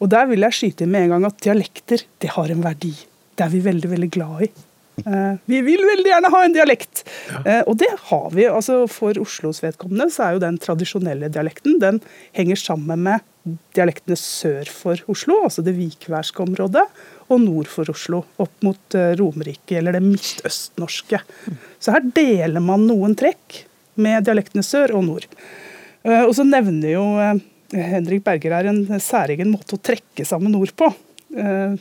Og 0.00 0.08
der 0.12 0.26
vil 0.30 0.46
jeg 0.46 0.56
skyte 0.56 0.86
inn 0.86 0.94
med 0.94 1.06
en 1.06 1.14
gang 1.16 1.28
at 1.28 1.40
dialekter, 1.44 2.02
det 2.22 2.32
har 2.36 2.50
en 2.52 2.64
verdi. 2.64 2.94
Det 3.36 3.46
er 3.46 3.52
vi 3.52 3.62
veldig, 3.64 3.90
veldig 3.94 4.10
glad 4.16 4.44
i. 4.48 4.50
Eh, 5.06 5.34
vi 5.48 5.60
vil 5.64 5.82
veldig 5.86 6.10
gjerne 6.10 6.30
ha 6.32 6.40
en 6.44 6.54
dialekt! 6.54 7.02
Eh, 7.44 7.62
og 7.68 7.76
det 7.80 7.90
har 8.08 8.28
vi. 8.34 8.46
altså 8.48 8.82
For 8.90 9.16
Oslos 9.20 9.62
vedkommende 9.64 10.10
så 10.12 10.26
er 10.26 10.36
jo 10.36 10.42
den 10.44 10.58
tradisjonelle 10.60 11.30
dialekten 11.32 11.78
den 11.82 12.00
henger 12.36 12.60
sammen 12.60 13.04
med 13.06 13.26
dialektene 13.74 14.18
sør 14.20 14.68
for 14.68 15.00
Oslo, 15.10 15.38
altså 15.46 15.64
det 15.64 15.72
vikværske 15.78 16.42
området, 16.44 16.84
og 17.32 17.40
nord 17.40 17.70
for 17.72 17.88
Oslo, 17.92 18.24
opp 18.42 18.66
mot 18.66 18.98
eh, 18.98 19.14
Romerike, 19.20 19.78
eller 19.78 19.96
det 19.96 20.04
midtøstnorske. 20.04 21.22
Så 21.80 21.96
her 21.96 22.04
deler 22.04 22.60
man 22.64 22.84
noen 22.88 23.16
trekk 23.18 23.62
med 24.00 24.26
dialektene 24.28 24.64
sør 24.64 24.96
og 24.98 25.06
nord. 25.08 25.26
Og 26.00 26.30
så 26.32 26.46
nevner 26.48 26.94
jo 26.94 27.02
Henrik 27.72 28.24
Berger 28.26 28.56
er 28.60 28.68
en 28.72 28.82
særegen 29.02 29.52
måte 29.52 29.76
å 29.76 29.82
trekke 29.82 30.26
sammen 30.26 30.54
ord 30.58 30.72
på. 30.78 30.88
Eh, 31.36 31.76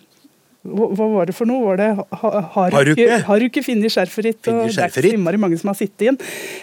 hva, 0.70 0.88
var 1.16 1.30
det 1.30 1.34
for 1.38 1.48
noe? 1.48 1.62
Var 1.70 1.78
det, 1.80 1.88
ha, 1.96 2.30
har, 2.54 2.74
Har 2.76 2.86
du 2.86 2.92
ikke, 2.92 3.06
ikke? 3.06 3.20
har 3.30 3.40
du 3.40 3.46
ikke 3.48 3.64
funnet 3.64 3.94
skjerfet 3.96 4.26
ditt? 4.28 4.50
Og 4.52 4.68
Det 4.76 4.88
er 5.00 5.08
innmari 5.14 5.40
mange 5.40 5.58
som 5.62 5.72
har 5.72 5.78
sittet 5.80 6.10
inn. 6.12 6.18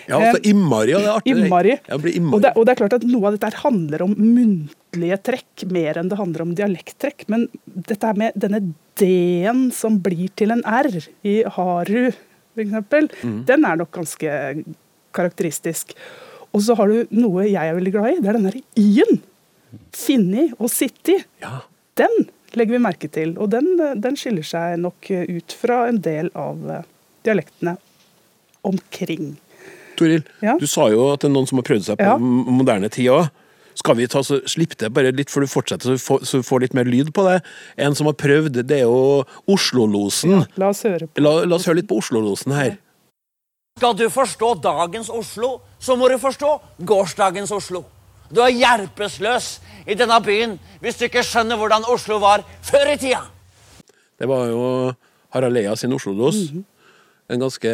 Ja, 0.07 0.19
altså 0.21 0.43
Innmari, 0.51 0.93
ja, 0.93 1.01
det 1.01 1.09
er 1.09 1.15
artig. 1.17 1.33
det. 1.35 1.45
Innmari. 1.47 1.73
Ja, 1.89 1.97
Og, 1.97 2.43
det, 2.45 2.53
og 2.55 2.67
det 2.69 2.75
er 2.75 2.81
klart 2.83 2.97
at 2.99 3.07
Noe 3.09 3.31
av 3.31 3.39
dette 3.39 3.63
handler 3.65 4.05
om 4.05 4.13
muntlige 4.21 5.19
trekk 5.31 5.65
mer 5.73 5.99
enn 6.03 6.13
det 6.13 6.19
handler 6.21 6.45
om 6.45 6.53
dialekttrekk. 6.59 7.25
Men 7.33 7.49
dette 7.89 8.13
med 8.21 8.37
denne 8.37 8.61
D-en 9.01 9.71
som 9.75 9.97
blir 10.05 10.29
til 10.39 10.53
en 10.55 10.63
R 10.69 10.93
i 11.27 11.39
Haru, 11.57 12.13
f.eks., 12.13 13.17
Mm. 13.25 13.41
den 13.49 13.65
er 13.69 13.77
nok 13.81 13.91
ganske 13.97 14.31
karakteristisk. 15.17 15.97
Og 16.55 16.63
så 16.65 16.77
har 16.79 16.89
du 16.89 17.07
noe 17.17 17.45
jeg 17.49 17.61
er 17.71 17.75
veldig 17.77 17.93
glad 17.95 18.11
i. 18.13 18.21
Det 18.23 18.29
er 18.31 18.39
den 18.39 18.47
derre 18.49 18.63
I-en. 18.81 19.19
Finni 19.97 20.47
og 20.59 20.71
sitti. 20.73 21.19
Ja. 21.43 21.59
Den 21.99 22.27
legger 22.57 22.77
vi 22.77 22.83
merke 22.87 23.11
til. 23.13 23.35
Og 23.43 23.51
den, 23.53 23.75
den 24.01 24.17
skiller 24.17 24.47
seg 24.47 24.79
nok 24.81 25.11
ut 25.11 25.57
fra 25.61 25.83
en 25.91 25.99
del 26.05 26.31
av 26.39 26.63
eh, 26.71 26.87
dialektene 27.27 27.77
omkring. 28.67 29.35
Toril, 29.97 30.23
Ja. 30.45 30.57
du 30.61 30.67
sa 30.69 30.89
jo 30.93 31.13
at 31.15 31.21
det 31.25 31.31
er 31.31 31.35
noen 31.35 31.47
som 31.49 31.59
har 31.61 31.65
prøvd 31.69 31.85
seg 31.89 31.99
på 32.01 32.05
Ja. 32.05 32.17
moderne 32.19 32.89
tid 32.93 33.09
òg. 33.13 33.29
Skal 33.77 33.95
vi 33.97 34.07
ta 34.09 34.23
så 34.25 34.39
slippe 34.49 34.77
det 34.81 34.89
bare 34.93 35.13
litt 35.13 35.29
før 35.29 35.45
du 35.45 35.47
fortsetter, 35.53 35.85
så 35.85 35.93
vi 35.97 36.01
får, 36.01 36.21
så 36.25 36.39
vi 36.41 36.47
får 36.49 36.61
litt 36.65 36.75
mer 36.75 36.85
lyd 36.89 37.13
på 37.13 37.25
det? 37.29 37.43
En 37.77 37.95
som 37.95 38.07
har 38.09 38.15
prøvd, 38.17 38.63
det 38.67 38.79
er 38.79 38.85
jo 38.89 39.25
Oslo-losen. 39.53 40.47
La 40.57 40.71
oss 40.73 40.83
høre 40.83 41.07
på. 41.09 41.21
La, 41.21 41.45
la 41.45 41.57
oss 41.57 41.67
høre 41.69 41.77
litt 41.83 41.89
på 41.89 41.99
Oslo-losen 42.01 42.55
her. 42.57 42.79
Skal 43.77 43.93
du 43.93 44.07
forstå 44.09 44.55
dagens 44.65 45.11
Oslo, 45.13 45.59
så 45.77 45.99
må 46.01 46.07
du 46.09 46.15
forstå 46.17 46.49
gårsdagens 46.89 47.51
Oslo. 47.53 47.83
Du 48.33 48.39
er 48.41 48.55
hjelpeløs 48.57 49.49
i 49.85 49.93
denne 50.01 50.17
byen 50.25 50.55
hvis 50.81 50.97
du 50.97 51.03
ikke 51.05 51.21
skjønner 51.21 51.61
hvordan 51.61 51.85
Oslo 51.93 52.17
var 52.23 52.41
før 52.65 52.95
i 52.95 52.97
tida. 53.03 53.21
Det 54.17 54.31
var 54.31 54.47
jo 54.49 54.63
Harald 55.37 55.61
Eia 55.61 55.77
sin 55.77 55.93
Oslo-dos. 55.93 56.39
Mm 56.47 56.57
-hmm. 56.57 56.65
En 57.29 57.41
ganske 57.41 57.71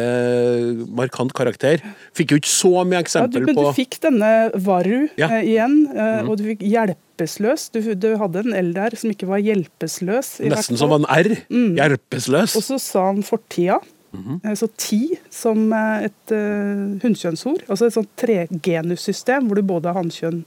markant 0.89 1.33
karakter. 1.33 1.79
Fikk 2.13 2.31
jo 2.31 2.35
ikke 2.35 2.49
så 2.49 2.83
mye 2.83 2.95
Ja, 2.95 2.99
du, 2.99 3.05
eksempel 3.05 3.45
men 3.45 3.55
på 3.55 3.63
du 3.63 3.73
fikk 3.73 4.01
denne 4.01 4.51
Varu 4.55 5.07
Ja. 5.17 5.29
Eh, 5.29 5.43
igjen, 5.53 5.87
eh, 5.95 6.29
og 6.29 6.37
du 6.37 6.43
fikk 6.43 6.59
hjelpeløs. 6.59 7.69
Du, 7.69 7.93
du 7.93 8.17
hadde 8.17 8.39
en 8.39 8.53
L 8.53 8.73
der 8.73 8.95
som 8.97 9.09
ikke 9.09 9.27
var 9.27 9.37
hjelpeløs. 9.37 10.39
Nesten 10.41 10.77
som 10.77 10.91
en 10.91 11.05
R. 11.05 11.45
Hjelpeløs. 11.49 12.57
Og 12.57 12.63
så 12.63 12.77
sa 12.77 13.05
han 13.05 13.23
fortida. 13.23 13.79
Mhm. 14.13 14.39
-hmm. 14.43 14.55
Så 14.55 14.67
ti 14.77 15.09
som 15.29 15.73
eh, 15.73 16.05
et 16.05 16.31
uh, 16.31 17.01
hunnkjønnsord. 17.01 17.63
Altså 17.69 17.85
et 17.85 17.93
sånt 17.93 18.09
tregenussystem 18.17 19.47
hvor 19.47 19.55
du 19.55 19.61
både 19.61 19.87
har 19.89 19.97
hannkjønn, 19.97 20.45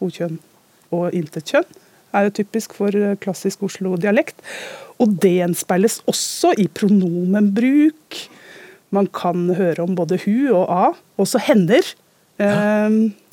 okjønn 0.00 0.38
og 0.90 1.14
intetkjønn. 1.14 1.64
Er 2.12 2.22
jo 2.28 2.30
typisk 2.30 2.74
for 2.74 2.96
eh, 2.96 3.16
klassisk 3.16 3.62
Oslo-dialekt. 3.62 4.36
Og 4.98 5.08
det 5.22 5.38
gjenspeiles 5.38 6.02
også 6.06 6.54
i 6.58 6.68
pronomenbruk. 6.68 8.28
Man 8.90 9.06
kan 9.06 9.54
høre 9.54 9.82
om 9.82 9.94
både 9.94 10.18
hu 10.24 10.54
og 10.54 10.66
a, 10.72 10.92
også 11.16 11.38
hender. 11.38 11.84
Eh, 12.38 12.90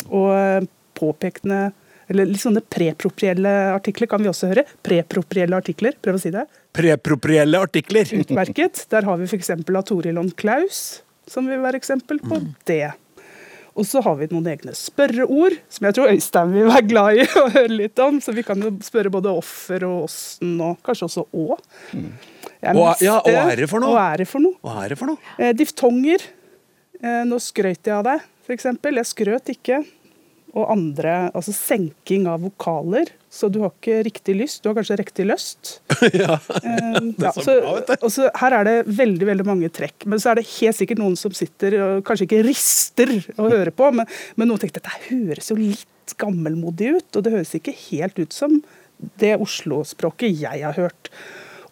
og 0.10 0.67
påpekende 0.96 1.72
Eller 2.12 2.27
litt 2.29 2.41
sånne 2.43 2.62
preproprielle 2.62 3.51
artikler 3.74 4.09
kan 4.12 4.21
vi 4.21 4.29
også 4.29 4.51
høre. 4.51 4.65
Preproprielle 4.85 5.57
artikler, 5.57 5.95
prøv 6.01 6.19
å 6.19 6.21
si 6.21 6.31
det. 6.33 6.43
Preproprielle 6.75 7.62
artikler. 7.65 8.05
Utmerket. 8.19 8.83
Der 8.91 9.07
har 9.07 9.17
vi 9.21 9.25
f.eks. 9.29 9.50
av 9.55 9.88
Toril 9.89 10.19
og 10.21 10.29
Klaus, 10.38 10.83
som 11.29 11.47
vil 11.50 11.63
være 11.63 11.79
eksempel 11.81 12.21
på 12.21 12.41
det. 12.69 12.91
Og 13.75 13.83
så 13.83 14.00
har 14.05 14.15
vi 14.15 14.29
noen 14.31 14.45
egne 14.53 14.71
spørreord, 14.77 15.57
som 15.67 15.88
jeg 15.89 15.95
tror 15.97 16.12
Øystein 16.13 16.53
vil 16.55 16.69
være 16.69 16.85
glad 16.88 17.17
i 17.19 17.25
å 17.41 17.47
høre 17.57 17.74
litt 17.81 18.00
om. 18.00 18.21
Så 18.24 18.31
vi 18.38 18.45
kan 18.47 18.62
jo 18.63 18.71
spørre 18.85 19.12
både 19.12 19.33
offer 19.35 19.83
og 19.89 20.05
åssen, 20.05 20.53
og 20.63 20.77
kanskje 20.85 21.09
også 21.09 21.25
å. 21.35 21.57
Og- 22.71 23.01
ja, 23.03 23.17
og 23.19 23.27
ære 23.35 23.67
for 23.67 23.83
noe? 23.83 23.91
Og 23.91 24.00
ære 24.00 24.25
for 24.29 24.41
noe? 24.45 24.55
Hva 24.63 24.85
ære 24.85 24.95
for 24.97 25.12
noe? 25.12 25.33
Eh, 25.38 25.51
diftonger. 25.57 26.24
Eh, 27.01 27.21
nå 27.27 27.38
skrøt 27.43 27.83
jeg 27.83 27.93
av 27.97 28.05
deg, 28.07 28.24
f.eks. 28.47 28.69
Jeg 28.71 29.05
skrøt 29.12 29.51
ikke. 29.51 29.81
Og 30.55 30.69
andre 30.71 31.15
Altså 31.35 31.51
senking 31.55 32.27
av 32.31 32.41
vokaler. 32.45 33.09
Så 33.35 33.50
du 33.51 33.57
har 33.65 33.74
ikke 33.74 33.97
riktig 34.07 34.38
lyst, 34.39 34.62
du 34.63 34.69
har 34.69 34.77
kanskje 34.77 34.95
riktig 35.01 35.25
lyst. 35.27 35.74
ja. 36.21 36.38
Eh, 36.62 37.00
Det 37.17 37.27
er 37.27 37.35
så 37.35 37.43
så, 37.43 37.55
bra, 37.59 37.74
vet 37.81 37.89
du. 37.91 37.95
og 38.07 38.13
så 38.15 38.29
her 38.39 38.55
er 38.62 38.69
det 38.69 38.75
veldig 38.95 39.27
veldig 39.27 39.45
mange 39.50 39.71
trekk. 39.75 40.05
Men 40.07 40.21
så 40.24 40.31
er 40.31 40.39
det 40.39 40.45
helt 40.53 40.77
sikkert 40.79 41.01
noen 41.03 41.17
som 41.19 41.35
sitter 41.35 41.75
og 41.83 42.05
kanskje 42.07 42.29
ikke 42.29 42.45
rister 42.47 43.12
og 43.35 43.50
hører 43.51 43.74
på, 43.75 43.89
men, 43.97 44.07
men 44.39 44.47
noen 44.51 44.62
tenker 44.63 44.79
at 44.79 44.88
dette 44.88 45.09
høres 45.09 45.51
jo 45.51 45.59
litt 45.59 46.15
gammelmodig 46.21 46.93
ut. 46.95 47.09
Og 47.19 47.25
det 47.27 47.35
høres 47.35 47.51
ikke 47.59 47.75
helt 47.89 48.24
ut 48.24 48.35
som 48.35 48.62
det 49.19 49.33
Oslo-språket 49.43 50.31
jeg 50.39 50.63
har 50.63 50.79
hørt. 50.79 51.12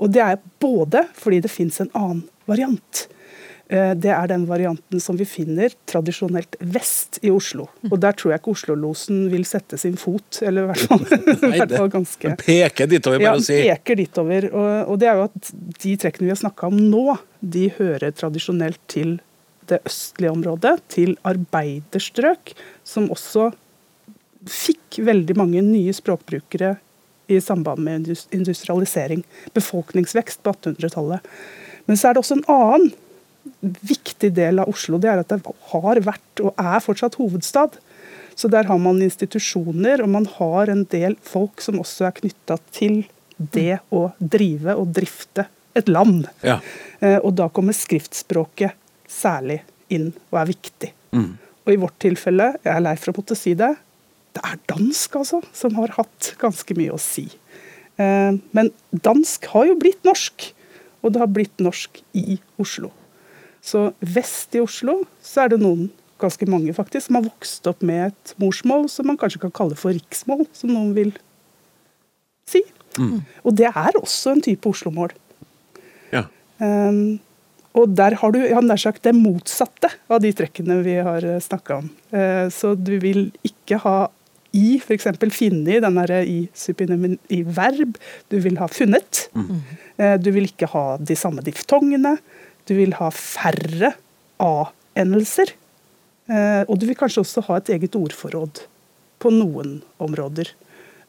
Og 0.04 0.12
det 0.12 0.26
er 0.26 0.42
både 0.60 1.06
fordi 1.16 1.40
det 1.46 1.54
fins 1.54 1.80
en 1.80 1.92
annen 1.96 2.26
variant. 2.50 3.06
Eh, 3.74 3.94
Det 3.98 4.12
er 4.14 4.28
den 4.30 4.46
varianten 4.46 5.02
som 5.02 5.18
vi 5.18 5.26
finner 5.26 5.74
tradisjonelt 5.90 6.56
vest 6.60 7.20
i 7.26 7.32
Oslo. 7.34 7.68
Og 7.90 7.98
der 8.02 8.14
tror 8.18 8.34
jeg 8.34 8.44
ikke 8.44 8.54
Oslo-losen 8.54 9.26
vil 9.32 9.46
sette 9.50 9.80
sin 9.82 9.98
fot, 9.98 10.42
eller 10.46 10.68
i 10.68 10.72
hvert 10.72 10.86
fall, 10.92 11.04
Nei, 11.48 11.58
hvert 11.64 11.76
fall 11.80 11.92
ganske 11.96 12.30
Den 12.30 12.40
peker 12.42 12.92
ditover, 12.92 13.24
ja, 13.24 13.32
bare 13.32 13.42
å 13.42 13.46
si. 13.48 13.60
Ja, 13.66 13.78
peker 13.80 14.02
ditover. 14.04 14.50
Og, 14.54 14.94
og 14.94 15.02
det 15.02 15.10
er 15.10 15.20
jo 15.22 15.28
at 15.32 15.52
de 15.86 15.96
trekkene 16.04 16.30
vi 16.30 16.36
har 16.36 16.42
snakka 16.44 16.70
om 16.70 16.78
nå, 16.78 17.18
de 17.42 17.68
hører 17.80 18.14
tradisjonelt 18.14 18.82
til 18.92 19.18
det 19.72 19.80
østlige 19.88 20.32
området, 20.36 20.78
til 20.92 21.16
arbeiderstrøk, 21.26 22.52
som 22.86 23.08
også 23.14 23.50
fikk 24.52 25.00
veldig 25.08 25.38
mange 25.40 25.62
nye 25.64 25.94
språkbrukere 25.96 26.76
i 27.32 27.38
samband 27.42 27.80
med 27.80 28.10
industrialisering. 28.36 29.24
Befolkningsvekst 29.56 30.44
på 30.44 30.52
1800-tallet. 30.52 31.24
Men 31.88 32.00
så 32.00 32.10
er 32.10 32.16
det 32.16 32.22
også 32.24 32.38
en 32.38 32.50
annen 32.52 32.92
viktig 33.64 34.34
del 34.36 34.60
av 34.60 34.70
Oslo. 34.72 35.00
Det 35.00 35.10
er 35.12 35.22
at 35.24 35.32
det 35.32 35.42
har 35.72 36.02
vært 36.06 36.44
og 36.44 36.54
er 36.60 36.84
fortsatt 36.84 37.18
hovedstad. 37.20 37.80
Så 38.36 38.50
der 38.50 38.66
har 38.66 38.80
man 38.82 39.02
institusjoner, 39.06 40.02
og 40.02 40.10
man 40.10 40.26
har 40.40 40.72
en 40.74 40.84
del 40.90 41.16
folk 41.22 41.62
som 41.62 41.80
også 41.82 42.08
er 42.10 42.16
knytta 42.18 42.58
til 42.74 43.04
det 43.38 43.80
å 43.94 44.08
drive 44.18 44.76
og 44.80 44.94
drifte 44.96 45.46
et 45.78 45.90
land. 45.90 46.28
Ja. 46.46 46.60
Eh, 47.00 47.20
Og 47.22 47.34
da 47.38 47.50
kommer 47.50 47.74
skriftspråket 47.78 48.74
særlig 49.10 49.62
inn 49.94 50.12
og 50.32 50.40
er 50.42 50.50
viktig. 50.50 50.92
Mm. 51.14 51.38
Og 51.66 51.74
i 51.74 51.80
vårt 51.80 52.00
tilfelle, 52.02 52.56
jeg 52.64 52.74
er 52.74 52.84
lei 52.84 52.96
for 53.00 53.14
å 53.14 53.18
måtte 53.22 53.38
si 53.38 53.54
det, 53.58 53.76
det 54.34 54.42
er 54.42 54.58
dansk 54.68 55.16
altså, 55.20 55.44
som 55.54 55.76
har 55.78 55.94
hatt 56.00 56.34
ganske 56.42 56.76
mye 56.78 56.96
å 56.96 57.02
si. 57.02 57.28
Eh, 58.02 58.34
Men 58.52 58.72
dansk 58.90 59.46
har 59.54 59.70
jo 59.70 59.78
blitt 59.78 60.04
norsk, 60.04 60.50
og 61.04 61.14
det 61.14 61.22
har 61.22 61.30
blitt 61.30 61.62
norsk 61.62 62.02
i 62.18 62.40
Oslo. 62.58 62.90
Så 63.64 63.90
vest 64.04 64.56
i 64.58 64.62
Oslo 64.64 65.02
så 65.24 65.46
er 65.46 65.54
det 65.54 65.62
noen, 65.64 65.90
ganske 66.22 66.46
mange 66.48 66.72
faktisk, 66.76 67.08
som 67.08 67.18
har 67.20 67.26
vokst 67.26 67.68
opp 67.68 67.82
med 67.84 68.12
et 68.12 68.34
morsmål 68.40 68.86
som 68.92 69.10
man 69.10 69.18
kanskje 69.20 69.42
kan 69.44 69.54
kalle 69.56 69.76
for 69.80 69.96
riksmål, 69.96 70.46
som 70.56 70.72
noen 70.72 70.94
vil 70.96 71.12
si. 72.48 72.62
Og 73.44 73.56
det 73.58 73.68
er 73.72 74.00
også 74.00 74.36
en 74.36 74.44
type 74.46 74.70
Oslo-mål. 74.70 75.12
Ja. 76.14 76.28
Um, 76.62 77.20
og 77.74 77.96
der 77.98 78.16
har 78.22 78.34
du 78.36 78.40
ja, 78.44 78.62
nær 78.62 78.80
sagt 78.80 79.04
det 79.08 79.16
motsatte 79.18 79.90
av 80.08 80.22
de 80.24 80.32
trekkene 80.38 80.78
vi 80.86 81.00
har 81.04 81.26
snakka 81.44 81.82
om. 81.82 81.90
Uh, 82.14 82.48
så 82.54 82.76
du 82.78 82.94
vil 83.02 83.26
ikke 83.48 83.82
ha 83.84 83.98
i, 84.54 84.78
f.eks. 84.78 85.08
finne 85.34 85.76
i, 85.76 85.82
den 85.82 85.98
der 85.98 86.14
i, 86.22 87.42
verb. 87.58 87.98
Du 88.30 88.38
vil 88.44 88.60
ha 88.62 88.68
funnet. 88.70 89.28
Eh, 89.98 90.16
du 90.22 90.30
vil 90.36 90.46
ikke 90.46 90.70
ha 90.70 90.84
de 91.02 91.18
samme 91.18 91.42
diftongene. 91.46 92.16
Du 92.70 92.76
vil 92.78 92.96
ha 93.00 93.10
færre 93.14 93.94
a-endelser. 94.44 95.54
Eh, 96.32 96.62
og 96.70 96.78
du 96.80 96.88
vil 96.88 96.98
kanskje 96.98 97.24
også 97.24 97.44
ha 97.50 97.60
et 97.60 97.74
eget 97.76 97.98
ordforråd 98.00 98.64
på 99.24 99.32
noen 99.34 99.82
områder. 100.04 100.52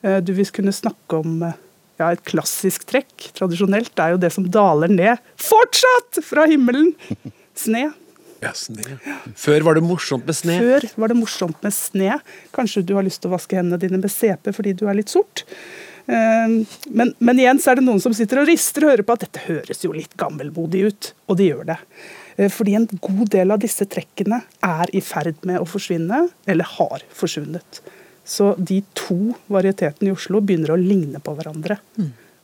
Eh, 0.02 0.18
du 0.24 0.32
vil 0.34 0.50
kunne 0.54 0.74
snakke 0.74 1.20
om 1.22 1.44
eh, 1.46 1.58
ja, 2.00 2.10
et 2.10 2.24
klassisk 2.26 2.86
trekk, 2.90 3.30
tradisjonelt, 3.36 3.94
er 4.02 4.14
jo 4.14 4.22
det 4.24 4.32
som 4.34 4.46
daler 4.50 4.90
ned 4.90 5.22
fortsatt 5.38 6.24
fra 6.26 6.48
himmelen. 6.50 6.92
Sne. 7.54 7.86
ja, 8.42 8.50
sne. 8.58 8.98
Før 9.38 9.68
var 9.68 9.78
det 9.78 9.84
morsomt 9.86 10.26
med 10.26 10.34
sne. 10.34 10.58
Før 10.58 10.88
var 11.04 11.12
det 11.12 11.18
morsomt 11.20 11.60
med 11.62 11.74
sne. 11.76 12.18
Kanskje 12.56 12.82
du 12.82 12.96
har 12.98 13.06
lyst 13.06 13.22
til 13.22 13.30
å 13.30 13.36
vaske 13.36 13.54
hendene 13.60 13.78
dine 13.78 14.00
med 14.02 14.10
CP 14.10 14.50
fordi 14.56 14.74
du 14.74 14.88
er 14.90 14.98
litt 14.98 15.12
sort. 15.14 15.46
Eh, 16.06 16.48
Men, 16.86 17.14
men 17.18 17.38
igjen 17.40 17.60
så 17.62 17.72
er 17.72 17.80
det 17.80 17.86
noen 17.86 18.02
som 18.02 18.14
sitter 18.16 18.42
og 18.42 18.48
rister 18.50 18.84
og 18.84 18.92
hører 18.92 19.06
på 19.06 19.16
at 19.16 19.24
dette 19.26 19.46
høres 19.46 19.84
jo 19.84 19.94
litt 19.94 20.12
gammelmodig 20.20 20.84
ut, 20.90 21.12
og 21.28 21.38
det 21.40 21.50
gjør 21.50 21.64
det. 21.72 21.78
Eh, 22.36 22.50
Fordi 22.52 22.76
en 22.76 22.88
god 22.92 23.28
del 23.32 23.54
av 23.54 23.62
disse 23.62 23.86
trekkene 23.88 24.42
er 24.64 24.92
i 24.92 25.00
ferd 25.04 25.40
med 25.48 25.62
å 25.62 25.68
forsvinne, 25.68 26.26
eller 26.46 26.74
har 26.76 27.06
forsvunnet. 27.14 27.80
Så 28.24 28.54
de 28.56 28.80
to 28.96 29.34
varietetene 29.52 30.08
i 30.08 30.14
Oslo 30.16 30.40
begynner 30.40 30.72
å 30.72 30.80
ligne 30.80 31.20
på 31.20 31.34
hverandre. 31.36 31.76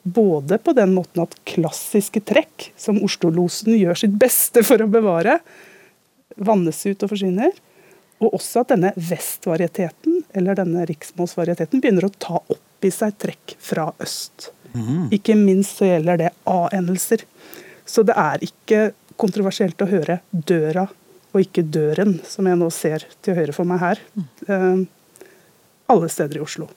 Både 0.02 0.58
på 0.60 0.74
den 0.76 0.92
måten 0.96 1.22
at 1.24 1.36
klassiske 1.48 2.20
trekk, 2.24 2.70
som 2.76 3.00
Oslo-losen 3.04 3.76
gjør 3.76 3.96
sitt 4.02 4.16
beste 4.20 4.62
for 4.64 4.80
å 4.80 4.88
bevare, 4.92 5.38
vannes 6.36 6.80
ut 6.84 7.04
og 7.04 7.12
forsvinner. 7.12 7.52
Og 8.20 8.36
også 8.36 8.60
at 8.60 8.74
denne 8.74 8.92
vestvarieteten, 8.96 10.20
eller 10.36 10.58
denne 10.60 10.84
riksmålsvarieteten, 10.88 11.80
begynner 11.80 12.08
å 12.08 12.12
ta 12.20 12.40
opp 12.40 12.60
i 12.86 12.92
seg 12.94 13.16
trekk 13.20 13.56
fra 13.60 13.90
øst. 14.02 14.50
Ikke 15.14 15.34
minst 15.34 15.80
så 15.80 15.88
gjelder 15.88 16.20
det 16.20 16.30
a-endelser. 16.48 17.24
Så 17.84 18.04
det 18.06 18.14
er 18.18 18.44
ikke 18.46 18.92
kontroversielt 19.20 19.82
å 19.82 19.88
høre 19.90 20.20
døra 20.30 20.86
og 21.30 21.42
ikke 21.42 21.62
døren, 21.62 22.16
som 22.26 22.46
jeg 22.46 22.58
nå 22.58 22.70
ser 22.74 23.04
til 23.22 23.36
høyre 23.38 23.54
for 23.54 23.68
meg 23.68 23.82
her. 23.82 24.00
Eh, 24.48 24.82
alle 25.90 26.08
steder 26.10 26.38
i 26.38 26.42
Oslo. 26.42 26.68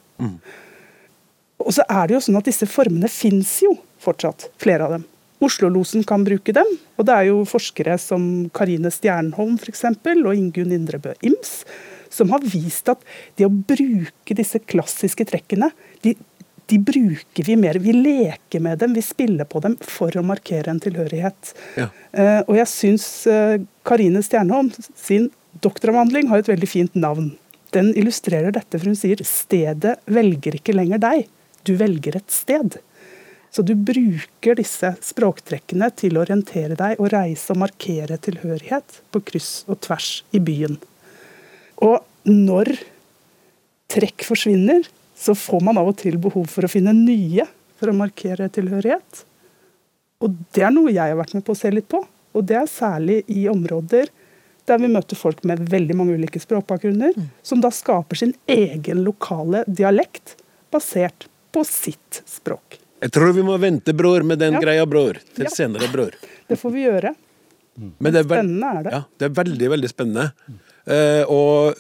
Og 1.63 1.74
så 1.74 1.86
er 1.89 2.07
det 2.07 2.17
jo 2.17 2.22
sånn 2.25 2.38
at 2.38 2.50
disse 2.50 2.67
formene 2.69 3.10
fins 3.10 3.55
jo 3.63 3.75
fortsatt, 4.03 4.50
flere 4.62 4.86
av 4.86 4.98
dem. 4.98 5.05
Oslo-losen 5.43 6.05
kan 6.07 6.24
bruke 6.24 6.53
dem, 6.55 6.69
og 6.98 7.07
det 7.07 7.15
er 7.15 7.29
jo 7.29 7.43
forskere 7.48 7.98
som 8.00 8.50
Karine 8.55 8.91
Stjernholm 8.93 9.57
eksempel, 9.67 10.22
og 10.27 10.38
Ingunn 10.39 10.72
Indrebø 10.75 11.15
Ims 11.25 11.63
som 12.13 12.32
har 12.34 12.46
vist 12.46 12.91
at 12.91 13.01
det 13.39 13.48
å 13.48 13.53
bruke 13.53 14.38
disse 14.38 14.62
klassiske 14.62 15.25
trekkene, 15.29 15.72
de, 16.05 16.15
de 16.72 16.79
bruker 16.79 17.48
vi 17.48 17.58
mer. 17.60 17.79
Vi 17.84 17.96
leker 17.98 18.63
med 18.63 18.82
dem, 18.84 18.96
vi 18.96 19.03
spiller 19.05 19.50
på 19.50 19.62
dem 19.65 19.77
for 19.82 20.13
å 20.15 20.25
markere 20.25 20.72
en 20.72 20.82
tilhørighet. 20.84 21.53
Ja. 21.79 21.89
Uh, 22.13 22.41
og 22.46 22.58
jeg 22.60 22.70
syns 22.72 23.08
Karine 23.25 23.70
Karine 23.88 24.22
Stjernholm 24.25 24.70
sin 24.96 25.32
doktoravhandling 25.63 26.29
har 26.32 26.41
et 26.41 26.51
veldig 26.51 26.70
fint 26.70 26.96
navn. 26.96 27.34
Den 27.74 27.91
illustrerer 27.98 28.53
dette, 28.53 28.77
for 28.77 28.91
hun 28.91 28.98
sier 28.98 29.22
'stedet 29.25 29.98
velger 30.05 30.60
ikke 30.60 30.75
lenger 30.75 31.01
deg, 31.01 31.27
du 31.65 31.75
velger 31.77 32.17
et 32.17 32.29
sted'. 32.29 32.77
Så 33.53 33.62
du 33.62 33.75
bruker 33.77 34.58
disse 34.58 34.96
språktrekkene 35.01 35.91
til 35.93 36.17
å 36.17 36.24
orientere 36.24 36.77
deg 36.77 36.98
og 36.98 37.12
reise 37.13 37.53
og 37.53 37.62
markere 37.62 38.17
tilhørighet 38.17 39.01
på 39.13 39.22
kryss 39.29 39.51
og 39.67 39.77
tvers 39.86 40.24
i 40.34 40.41
byen. 40.41 40.79
Og 41.84 42.00
når 42.30 42.72
trekk 43.94 44.25
forsvinner, 44.25 44.86
så 45.16 45.36
får 45.38 45.62
man 45.63 45.78
av 45.80 45.92
og 45.92 46.00
til 46.02 46.18
behov 46.22 46.48
for 46.52 46.66
å 46.66 46.72
finne 46.72 46.94
nye 46.96 47.46
for 47.80 47.92
å 47.92 47.96
markere 47.98 48.48
tilhørighet. 48.54 49.24
Og 50.24 50.36
det 50.56 50.63
er 50.63 50.74
noe 50.74 50.92
jeg 50.94 51.12
har 51.12 51.20
vært 51.20 51.36
med 51.36 51.46
på 51.46 51.54
å 51.56 51.60
se 51.60 51.72
litt 51.74 51.90
på. 51.92 52.00
Og 52.34 52.46
det 52.50 52.56
er 52.58 52.70
særlig 52.72 53.22
i 53.32 53.46
områder 53.52 54.10
der 54.66 54.80
vi 54.80 54.88
møter 54.88 55.20
folk 55.20 55.42
med 55.44 55.66
veldig 55.68 55.96
mange 56.00 56.16
ulike 56.16 56.40
språkbakgrunner, 56.40 57.18
som 57.44 57.60
da 57.62 57.68
skaper 57.75 58.16
sin 58.16 58.32
egen 58.48 59.02
lokale 59.04 59.66
dialekt 59.68 60.38
basert 60.72 61.28
på 61.54 61.66
sitt 61.68 62.22
språk. 62.25 62.80
Jeg 63.04 63.12
tror 63.12 63.34
vi 63.36 63.44
må 63.44 63.58
vente, 63.60 63.92
bror, 63.94 64.24
med 64.24 64.40
den 64.40 64.56
Ja. 64.56 64.62
greia, 64.63 64.86
bror. 64.88 65.20
Til 65.36 65.44
Ja. 65.44 65.50
senere, 65.50 65.92
bror. 65.92 66.13
Det 66.48 66.58
får 66.58 66.72
vi 66.72 66.86
gjøre. 66.88 67.16
Men 68.00 68.13
det 68.13 68.22
er 68.22 68.24
Spennende 68.24 68.80
er 68.80 68.84
det. 68.84 68.92
Ja, 68.94 69.04
det 69.20 69.25
er 69.25 69.44
veldig, 69.44 69.70
veldig 69.70 69.90
spennende. 69.90 70.32
Eh, 70.90 71.24
og 71.32 71.78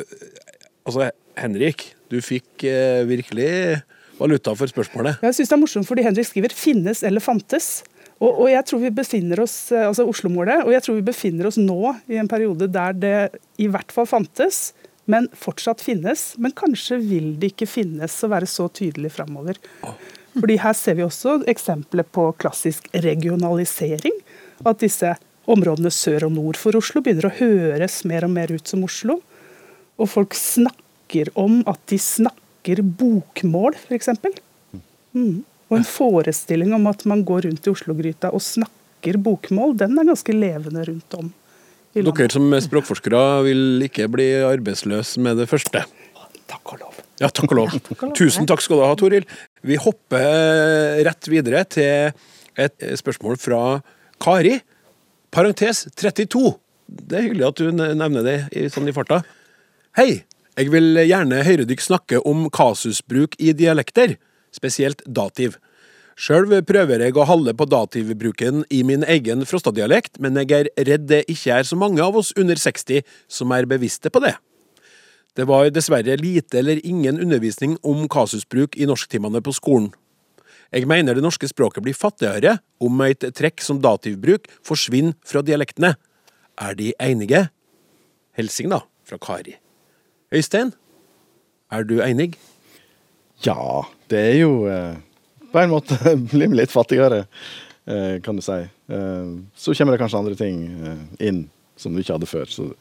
altså, 0.87 1.09
Henrik, 1.39 1.89
du 2.11 2.19
fikk 2.23 2.65
eh, 2.69 3.03
virkelig 3.09 3.81
valuta 4.19 4.53
for 4.55 4.69
spørsmålet. 4.69 5.23
Jeg 5.25 5.39
synes 5.39 5.49
det 5.49 5.57
er 5.57 5.63
morsomt 5.63 5.89
fordi 5.89 6.05
Henrik 6.05 6.29
skriver 6.29 6.53
'finnes 6.55 7.03
eller 7.03 7.23
fantes'. 7.23 7.83
Og, 8.21 8.45
og 8.45 8.47
jeg 8.51 8.63
tror 8.69 8.79
vi 8.79 8.93
befinner 8.93 9.41
oss, 9.43 9.71
eh, 9.71 9.87
altså 9.87 10.05
Oslo-målet, 10.07 10.63
og 10.63 10.71
jeg 10.71 10.85
tror 10.85 10.95
vi 10.95 11.09
befinner 11.09 11.49
oss 11.49 11.59
nå 11.59 11.95
i 12.07 12.19
en 12.21 12.29
periode 12.31 12.69
der 12.71 12.93
det 12.93 13.17
i 13.59 13.67
hvert 13.67 13.91
fall 13.91 14.07
fantes, 14.07 14.71
men 15.05 15.27
fortsatt 15.35 15.83
finnes. 15.83 16.35
Men 16.39 16.55
kanskje 16.55 17.01
vil 17.03 17.33
det 17.39 17.53
ikke 17.53 17.67
finnes 17.67 18.15
å 18.23 18.31
være 18.31 18.47
så 18.47 18.69
tydelig 18.71 19.11
framover. 19.17 19.59
Fordi 20.33 20.55
her 20.57 20.73
ser 20.73 20.95
vi 20.97 21.03
også 21.05 21.41
eksempler 21.51 22.07
på 22.07 22.29
klassisk 22.39 22.87
regionalisering. 22.93 24.15
At 24.63 24.79
disse 24.79 25.11
områdene 25.49 25.91
sør 25.93 26.27
og 26.29 26.35
nord 26.37 26.59
for 26.59 26.75
Oslo 26.79 27.03
begynner 27.03 27.29
å 27.29 27.35
høres 27.37 28.01
mer 28.09 28.27
og 28.27 28.33
mer 28.35 28.53
ut 28.53 28.69
som 28.69 28.83
Oslo. 28.87 29.19
Og 29.99 30.09
folk 30.09 30.37
snakker 30.37 31.29
om 31.39 31.61
at 31.69 31.81
de 31.91 31.99
snakker 32.01 32.81
bokmål, 32.83 33.77
f.eks. 33.77 34.09
Mm. 35.13 35.43
Og 35.69 35.77
en 35.79 35.87
forestilling 35.87 36.73
om 36.75 36.87
at 36.89 37.03
man 37.09 37.23
går 37.27 37.47
rundt 37.47 37.67
i 37.67 37.73
Oslo-gryta 37.73 38.31
og 38.33 38.43
snakker 38.43 39.19
bokmål, 39.21 39.75
den 39.81 39.97
er 39.99 40.09
ganske 40.09 40.35
levende 40.35 40.85
rundt 40.89 41.19
om. 41.19 41.31
Dere 41.93 42.29
som 42.33 42.47
er 42.55 42.63
språkforskere 42.65 43.43
vil 43.45 43.85
ikke 43.85 44.07
bli 44.09 44.31
arbeidsløse 44.47 45.21
med 45.21 45.37
det 45.43 45.49
første. 45.51 45.83
Takk 46.49 46.75
og 46.75 46.85
lov. 46.85 46.99
Ja, 47.21 47.29
takk 47.29 47.51
og 47.53 47.59
lov. 47.59 47.75
Tusen 48.17 48.47
takk 48.49 48.59
skal 48.65 48.79
du 48.79 48.83
ha, 48.83 48.93
Toril. 48.99 49.23
Vi 49.63 49.77
hopper 49.79 50.97
rett 51.05 51.27
videre 51.31 51.61
til 51.71 52.09
et 52.59 52.85
spørsmål 52.99 53.37
fra 53.39 53.59
Kari. 54.23 54.57
Parentes 55.33 55.87
32. 55.97 56.59
Det 57.09 57.17
er 57.17 57.23
hyggelig 57.25 57.47
at 57.47 57.57
du 57.57 57.71
nevner 57.73 58.25
det 58.25 58.35
i, 58.53 58.67
sånn 58.69 58.89
i 58.89 58.93
farta. 58.93 59.23
Hei! 59.97 60.23
Jeg 60.53 60.69
vil 60.69 60.99
gjerne 61.01 61.39
høre 61.41 61.65
dere 61.65 61.81
snakke 61.81 62.19
om 62.29 62.43
kasusbruk 62.53 63.33
i 63.41 63.55
dialekter, 63.57 64.19
spesielt 64.53 65.01
dativ. 65.09 65.55
Sjøl 66.13 66.45
prøver 66.61 67.01
jeg 67.01 67.17
å 67.17 67.25
holde 67.25 67.55
på 67.57 67.65
dativbruken 67.65 68.61
i 68.69 68.83
min 68.85 69.01
egen 69.09 69.41
Frosta-dialekt, 69.49 70.21
men 70.21 70.37
jeg 70.37 70.53
er 70.53 70.69
redd 70.85 71.09
det 71.09 71.23
ikke 71.25 71.57
er 71.57 71.65
så 71.65 71.79
mange 71.81 72.05
av 72.05 72.19
oss 72.21 72.29
under 72.37 72.61
60 72.61 73.01
som 73.25 73.57
er 73.57 73.65
bevisste 73.65 74.13
på 74.13 74.21
det. 74.21 74.35
Det 75.33 75.49
var 75.49 75.73
dessverre 75.73 76.19
lite 76.21 76.61
eller 76.61 76.85
ingen 76.85 77.17
undervisning 77.17 77.79
om 77.81 78.05
kasusbruk 78.05 78.77
i 78.77 78.85
norsktimene 78.85 79.41
på 79.41 79.57
skolen. 79.57 79.89
Jeg 80.73 80.87
mener 80.89 81.13
det 81.13 81.21
norske 81.21 81.45
språket 81.45 81.85
blir 81.85 81.93
fattigere 81.93 82.55
om 82.81 83.01
et 83.05 83.21
trekk 83.37 83.61
som 83.61 83.77
dativbruk 83.81 84.47
forsvinner 84.65 85.13
fra 85.27 85.43
dialektene. 85.45 85.93
Er 86.57 86.73
De 86.73 86.93
enige? 86.97 87.49
Helsing, 88.33 88.71
da, 88.73 88.79
fra 89.05 89.19
Kari. 89.21 89.53
Øystein, 90.33 90.71
er 91.69 91.85
du 91.85 91.99
enig? 92.01 92.33
Ja, 93.45 93.83
det 94.09 94.19
er 94.31 94.37
jo 94.39 94.65
eh, 94.65 94.95
På 95.53 95.61
en 95.61 95.69
måte 95.69 95.97
blir 96.31 96.49
vi 96.49 96.57
litt 96.57 96.73
fattigere, 96.73 97.27
eh, 97.85 98.17
kan 98.25 98.39
du 98.39 98.41
si. 98.41 98.57
Eh, 98.89 99.33
så 99.53 99.75
kommer 99.77 99.93
det 99.93 100.01
kanskje 100.01 100.23
andre 100.23 100.37
ting 100.39 100.63
eh, 100.81 101.03
inn 101.29 101.43
som 101.77 101.93
du 101.93 102.01
ikke 102.01 102.17
hadde 102.17 102.29
før. 102.29 102.49
Så 102.49 102.71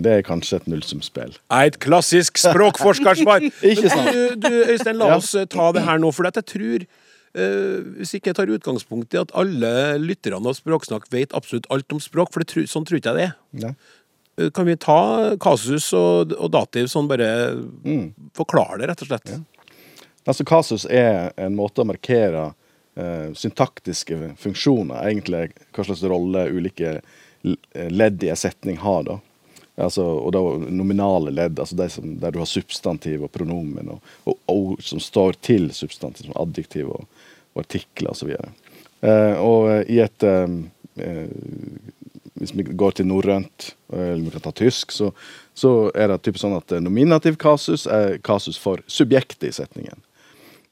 det 0.00 0.12
er 0.14 0.22
kanskje 0.26 0.60
et 0.62 0.68
nullsumspill. 0.70 1.34
Et 1.58 1.76
klassisk 1.82 2.38
språkforskersvar! 2.40 3.44
Ikke 3.72 3.90
sant? 3.92 4.08
Du, 4.14 4.48
du, 4.48 4.54
Øystein, 4.72 4.96
la 5.00 5.14
oss 5.18 5.34
eh, 5.36 5.44
ta 5.50 5.68
det 5.76 5.84
her 5.84 6.00
nå, 6.02 6.12
for 6.16 6.28
jeg 6.30 6.46
tror 6.54 6.88
Uh, 7.36 7.84
Hvis 8.00 8.14
ikke 8.16 8.30
jeg 8.30 8.36
tar 8.38 8.50
utgangspunkt 8.50 9.12
i 9.12 9.18
at 9.20 9.30
alle 9.36 9.68
lytterne 10.00 10.48
av 10.48 10.54
Språksnakk 10.56 11.04
vet 11.12 11.34
absolutt 11.36 11.66
alt 11.70 11.92
om 11.92 12.00
språk, 12.00 12.30
for 12.32 12.40
det, 12.40 12.48
tru- 12.48 12.64
sånn 12.66 12.86
tror 12.88 12.98
ikke 12.98 13.12
jeg 13.12 13.18
det 13.60 13.66
er. 13.68 13.74
Eh, 14.40 14.48
Kan 14.56 14.64
vi 14.66 14.78
ta 14.80 15.36
kasus 15.38 15.90
og, 15.94 16.32
og 16.32 16.48
dativ 16.56 16.88
sånn 16.88 17.06
bare 17.10 17.28
Mm. 17.84 18.08
Forklare 18.34 18.80
det, 18.80 18.88
rett 18.90 19.04
og 19.04 19.10
slett? 19.12 19.34
Altså 20.24 20.44
Kasus 20.48 20.88
er 20.88 21.30
en 21.36 21.54
måte 21.56 21.84
å 21.84 21.86
markere 21.92 22.48
uh, 22.96 23.28
syntaktiske 23.36 24.32
funksjoner, 24.40 24.96
egentlig 25.12 25.50
hva 25.76 25.84
slags 25.84 26.02
rolle 26.08 26.48
ulike 26.48 26.96
eh, 26.96 27.88
ledd 27.92 28.24
i 28.24 28.32
en 28.32 28.40
setning 28.40 28.80
har. 28.82 29.04
da. 29.04 29.18
Altså, 29.78 30.02
og 30.02 30.32
da 30.34 30.40
nominale 30.74 31.30
ledd, 31.30 31.58
altså 31.60 31.76
de 31.78 31.86
som, 31.92 32.16
der 32.18 32.34
du 32.34 32.40
har 32.42 32.50
substantiv 32.50 33.22
og 33.22 33.30
pronomen, 33.34 33.92
og, 33.94 34.14
og 34.26 34.40
ord 34.50 34.82
som 34.82 34.98
står 35.02 35.38
til 35.44 35.68
substantiv, 35.74 36.26
som 36.26 36.38
adjektiv 36.42 36.90
og, 36.96 37.04
og 37.54 37.62
artikler 37.62 38.10
osv. 38.10 38.32
Eh, 38.34 39.38
og 39.38 39.86
i 39.86 40.00
et 40.02 40.26
eh, 40.26 40.58
eh, 41.04 41.30
Hvis 42.38 42.52
vi 42.54 42.62
går 42.62 42.92
til 42.94 43.06
norrønt, 43.06 43.72
eh, 43.92 44.12
eller 44.12 44.24
vi 44.26 44.34
kan 44.34 44.44
ta 44.48 44.52
tysk, 44.54 44.92
så, 44.94 45.12
så 45.54 45.90
er 45.94 46.10
det 46.10 46.20
typisk 46.22 46.44
sånn 46.44 46.58
at 46.58 46.74
eh, 46.74 46.82
nominativ 46.82 47.38
kasus 47.38 47.86
er 47.86 48.18
kasus 48.22 48.58
for 48.58 48.82
subjektet 48.86 49.48
i 49.48 49.54
setningen. 49.54 50.02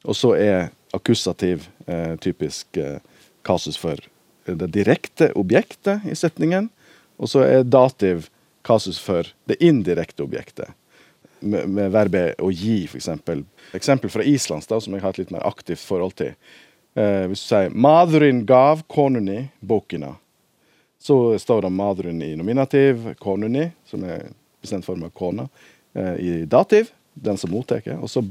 Og 0.07 0.19
så 0.19 0.35
er 0.39 0.69
akkusativ 0.95 1.67
eh, 1.87 2.15
typisk 2.23 2.79
eh, 2.79 2.99
kasus 3.47 3.79
for 3.79 4.03
det 4.47 4.71
direkte 4.75 5.33
objektet 5.39 6.07
i 6.07 6.15
setningen. 6.15 6.71
Og 7.19 7.31
så 7.31 7.43
er 7.47 7.67
dativ 7.67 8.29
kasus 8.67 8.99
for 9.03 9.29
det 9.47 9.61
indirekte 9.65 10.25
objektet. 10.27 10.75
Med, 11.41 11.69
med 11.69 11.93
verbet 11.93 12.41
å 12.43 12.49
gi, 12.51 12.85
f.eks. 12.87 13.05
Eksempel. 13.05 13.45
eksempel 13.77 14.11
fra 14.11 14.25
islandsk, 14.25 14.73
som 14.83 14.95
jeg 14.97 15.05
har 15.05 15.15
et 15.15 15.21
litt 15.21 15.35
mer 15.35 15.45
aktivt 15.47 15.85
forhold 15.85 16.17
til. 16.19 16.33
Eh, 16.97 17.27
hvis 17.29 17.43
du 17.45 17.49
sier 17.51 17.71
'Maðurinn 17.71 18.47
gav 18.49 18.83
konuni 18.89 19.51
bokina', 19.61 20.17
så 20.99 21.37
står 21.39 21.67
det 21.67 21.73
'maðurinn' 21.77 22.23
i 22.25 22.37
nominativ, 22.37 23.15
'konuni', 23.21 23.71
som 23.85 24.05
er 24.05 24.31
bestemt 24.63 24.85
form 24.85 25.05
av 25.05 25.11
kona, 25.11 25.49
eh, 25.95 26.15
i 26.17 26.45
dativ, 26.45 26.91
den 27.15 27.37
som 27.37 27.51
mottar, 27.51 27.83
og 28.01 28.09
så 28.09 28.25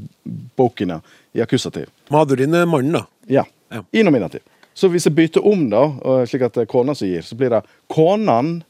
'bokina' 0.57 1.01
i 1.35 1.41
akkusativ. 1.41 1.87
Madurin 2.09 2.53
er 2.53 2.65
mannen, 2.65 2.91
da. 2.91 3.05
Ja, 3.27 3.43
Ja. 3.71 3.83
i 3.93 4.01
nominativ. 4.03 4.41
Så 4.73 4.89
hvis 4.89 5.05
jeg 5.05 5.15
bytter 5.15 5.45
om, 5.45 5.69
da, 5.69 6.25
slik 6.25 6.41
at 6.41 6.53
det 6.53 6.61
er 6.61 6.65
kona 6.65 6.93
som 6.95 7.07
gir, 7.07 7.21
så 7.21 7.35
blir 7.35 7.49
det 7.49 7.63
'konan 7.89 8.63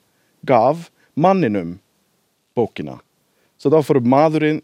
gav 0.45 0.89
manninum 1.15 1.79
bókina'. 2.55 2.99
Så 3.57 3.69
da 3.69 3.81
får 3.83 3.93
du 3.99 4.09
Madurin 4.09 4.61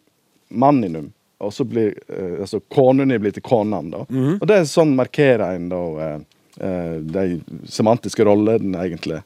manninum', 0.50 1.12
og 1.40 1.54
så 1.54 1.64
blir 1.64 1.96
eh, 2.08 2.42
altså 2.42 2.60
konuni 2.70 3.18
blir 3.20 3.32
til 3.34 3.42
konan, 3.44 3.90
da. 3.92 4.06
Og 4.42 4.48
det 4.48 4.58
er 4.58 4.68
sånn 4.70 4.96
markerer 4.96 5.56
en 5.56 5.70
da 5.72 5.80
eh, 6.06 6.20
eh, 6.60 6.98
de 7.02 7.42
semantiske 7.66 8.24
rollene, 8.28 8.78
egentlig, 8.86 9.22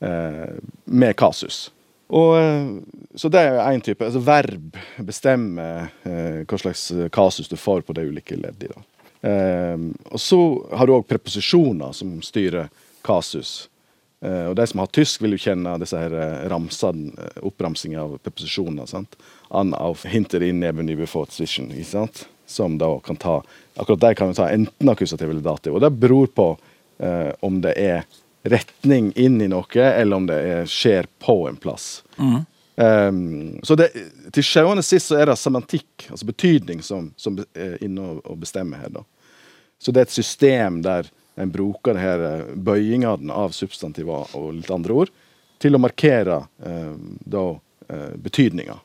eh, 0.00 0.54
med 0.84 1.16
kasus. 1.16 1.70
Og, 2.08 2.38
eh, 2.38 2.68
så 3.14 3.28
det 3.28 3.40
er 3.42 3.58
én 3.68 3.82
type. 3.84 4.04
altså 4.04 4.22
Verb 4.24 4.78
bestemmer 5.04 5.90
eh, 6.08 6.44
hva 6.48 6.58
slags 6.58 6.92
kasus 7.12 7.48
du 7.48 7.56
får 7.56 7.82
på 7.84 7.92
de 7.98 8.06
ulike 8.08 8.36
ledd 8.38 8.62
i. 8.64 8.68
da. 8.72 8.80
Eh, 9.28 9.76
og 10.12 10.20
så 10.20 10.38
har 10.72 10.86
du 10.86 10.94
òg 10.94 11.06
preposisjoner 11.10 11.92
som 11.92 12.22
styrer 12.22 12.70
kasus. 13.04 13.68
Eh, 14.20 14.46
og 14.50 14.56
de 14.56 14.66
som 14.66 14.82
har 14.82 14.90
tysk, 14.90 15.22
vil 15.22 15.36
jo 15.36 15.42
kjenne 15.42 15.76
disse 15.78 15.98
her 15.98 16.14
eh, 16.14 16.46
ramsene, 16.50 17.12
eh, 17.14 17.42
oppramsingen 17.46 18.00
av 18.00 18.16
preposisjoner. 18.22 18.86
sant? 18.90 19.16
An 19.50 19.74
auf 19.74 20.04
hinter 20.04 20.42
in 20.42 20.60
neben 20.60 20.90
before 20.96 21.26
zwischen, 21.26 21.70
ikke 21.70 21.90
sant? 21.90 22.26
Som 22.46 22.78
da 22.78 22.98
kan 23.04 23.16
ta 23.16 23.42
Akkurat 23.78 24.00
de 24.00 24.14
kan 24.14 24.32
jo 24.32 24.34
ta 24.34 24.48
enten 24.50 24.88
akkusativ 24.90 25.30
eller 25.30 25.44
dativ. 25.44 25.76
Og 25.76 25.80
det 25.80 25.90
beror 25.90 26.26
på 26.26 26.58
eh, 26.98 27.30
om 27.40 27.60
det 27.62 27.76
er 27.78 28.08
retning 28.42 29.12
inn 29.14 29.40
i 29.40 29.46
noe, 29.46 29.84
eller 29.84 30.16
om 30.16 30.26
det 30.26 30.38
er, 30.42 30.64
skjer 30.66 31.06
på 31.22 31.44
en 31.46 31.58
plass. 31.60 32.00
Um, 32.78 33.58
så 33.62 33.74
det, 33.78 33.88
til 34.34 34.46
sjuende 34.46 34.82
og 34.82 34.86
sist 34.86 35.10
så 35.10 35.18
er 35.18 35.30
det 35.30 35.36
semantikk, 35.38 36.08
altså 36.10 36.26
betydning, 36.26 36.82
som, 36.82 37.10
som 37.18 37.38
er 37.54 37.76
inne 37.84 38.16
og 38.18 38.38
bestemmer 38.42 38.82
her. 38.82 38.92
da. 38.98 39.04
Så 39.78 39.94
det 39.94 40.02
er 40.02 40.08
et 40.08 40.14
system 40.14 40.82
der 40.82 41.10
en 41.38 41.54
bruker 41.54 41.96
det 41.96 42.04
her 42.04 42.26
eh, 42.26 42.52
bøyingene 42.54 43.34
av 43.34 43.54
substantiv 43.56 44.10
og 44.10 44.52
litt 44.56 44.70
andre 44.74 45.00
ord 45.04 45.14
til 45.62 45.74
å 45.74 45.82
markere 45.82 46.42
eh, 46.64 46.92
da 47.26 47.46
eh, 47.88 48.12
betydninga. 48.22 48.78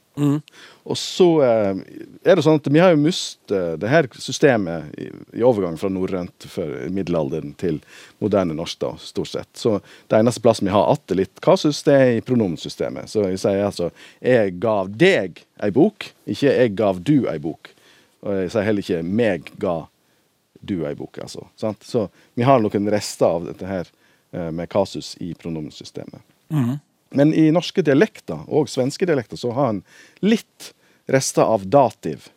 Og 0.84 0.98
så 1.00 1.28
eh, 1.42 1.80
er 2.22 2.38
det 2.38 2.44
sånn 2.46 2.60
at 2.60 2.68
vi 2.70 2.82
har 2.82 2.94
jo 2.94 3.02
mistet 3.02 3.80
det 3.82 3.90
her 3.90 4.08
systemet 4.22 4.92
i, 5.00 5.08
i 5.40 5.46
overgang 5.46 5.78
fra 5.80 5.90
norrønt 5.90 6.46
for 6.50 6.70
middelalderen 6.94 7.56
til 7.58 7.80
moderne 8.22 8.56
norsk, 8.58 8.78
da, 8.84 8.92
stort 9.02 9.32
sett. 9.32 9.50
Så 9.58 9.80
det 10.12 10.20
eneste 10.20 10.44
plassen 10.44 10.70
vi 10.70 10.76
har 10.76 10.92
atter 10.92 11.18
litt 11.24 11.42
kasus, 11.46 11.82
det 11.88 11.98
er 11.98 12.12
i 12.18 12.26
pronomensystemet. 12.26 13.10
Så 13.10 13.26
jeg 13.26 13.42
sier 13.42 13.66
altså 13.66 13.90
'jeg 14.22 14.60
gav 14.62 14.92
deg 14.92 15.42
ei 15.64 15.72
bok', 15.72 16.12
ikke 16.28 16.52
'jeg 16.52 16.76
gav 16.76 17.02
du 17.02 17.26
ei 17.30 17.40
bok'. 17.40 17.74
Og 18.24 18.44
jeg 18.44 18.52
sier 18.52 18.68
heller 18.70 18.86
ikke 18.86 19.04
'meg 19.04 19.50
ga 19.58 19.88
du 20.64 20.80
i 20.88 20.96
boka. 20.96 21.26
altså. 21.28 21.48
Så 21.82 22.08
vi 22.34 22.46
har 22.48 22.62
noen 22.64 22.90
rester 22.92 23.28
av 23.28 23.48
dette 23.50 23.68
her 23.68 23.90
eh, 24.32 24.52
med 24.52 24.70
kasus 24.72 25.14
i 25.24 25.34
pronomensystemet. 25.34 26.22
Men 27.14 27.34
i 27.38 27.52
norske 27.54 27.84
dialekter, 27.86 28.42
og 28.48 28.70
svenske 28.72 29.06
dialekter, 29.06 29.38
så 29.38 29.52
har 29.54 29.74
en 29.74 29.84
litt 30.26 30.72
rester 31.06 31.46
av 31.46 31.66
dativ. 31.70 32.30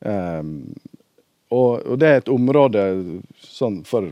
Um, 0.00 0.72
og, 1.52 1.84
og 1.84 1.98
det 2.00 2.08
er 2.08 2.18
et 2.22 2.32
område 2.32 2.82
sånn 3.44 3.82
for 3.86 4.08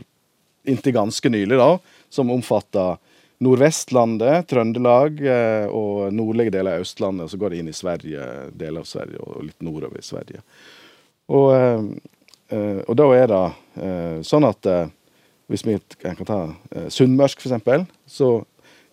inntil 0.69 0.95
ganske 0.95 1.31
nylig, 1.31 1.57
da, 1.59 1.73
som 2.13 2.31
omfatter 2.31 2.97
Nordvestlandet, 3.39 4.49
Trøndelag 4.51 5.21
eh, 5.23 5.65
og 5.71 6.11
nordlige 6.11 6.51
deler 6.57 6.75
av 6.75 6.83
Østlandet. 6.83 7.23
Og 7.23 7.31
så 7.31 7.39
går 7.39 7.53
det 7.53 7.61
inn 7.61 7.71
i 7.71 7.75
Sverige, 7.75 8.25
deler 8.51 8.83
av 8.83 8.89
Sverige 8.89 9.21
og 9.23 9.45
litt 9.47 9.63
nordover 9.63 10.01
i 10.01 10.03
Sverige. 10.03 10.43
Og, 11.31 11.53
eh, 11.55 11.77
eh, 11.79 12.17
og 12.87 12.95
da 12.97 13.05
er 13.13 13.27
det 13.29 13.43
eh, 13.83 14.15
sånn 14.25 14.47
at 14.47 14.65
eh, 14.69 14.87
hvis 15.49 15.65
vi 15.65 15.77
kan 16.01 16.17
ta 16.25 16.39
eh, 16.71 16.87
sunnmørsk, 16.93 17.41
eksempel, 17.41 17.85
så 18.05 18.43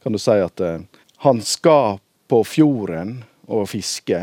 kan 0.03 0.13
du 0.13 0.21
si 0.21 0.37
at 0.41 0.61
eh, 0.61 0.81
han 1.25 1.43
skal 1.45 1.99
på 2.29 2.41
fjorden 2.49 3.19
og 3.47 3.69
fiske. 3.71 4.23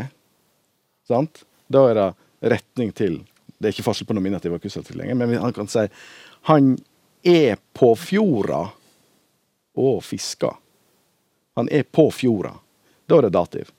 Sant? 1.08 1.44
Da 1.70 1.86
er 1.90 1.98
det 2.00 2.08
retning 2.54 2.92
til 2.92 3.22
Det 3.54 3.70
er 3.70 3.72
ikke 3.72 3.84
forskjell 3.86 4.08
på 4.10 4.16
nominativ 4.18 4.52
og 4.52 4.58
akkusativ 4.58 4.96
lenger, 4.98 5.16
men 5.16 5.38
han 5.40 5.52
kan 5.56 5.68
si 5.70 5.86
han 6.50 6.74
er 7.24 7.56
på 7.72 7.94
fjorda 7.96 8.66
og 9.80 10.02
fisker. 10.04 10.52
Han 11.56 11.70
er 11.72 11.86
på 11.88 12.10
fjorda. 12.12 12.52
Da 13.08 13.16
er 13.16 13.24
det 13.24 13.32
dativ. 13.32 13.70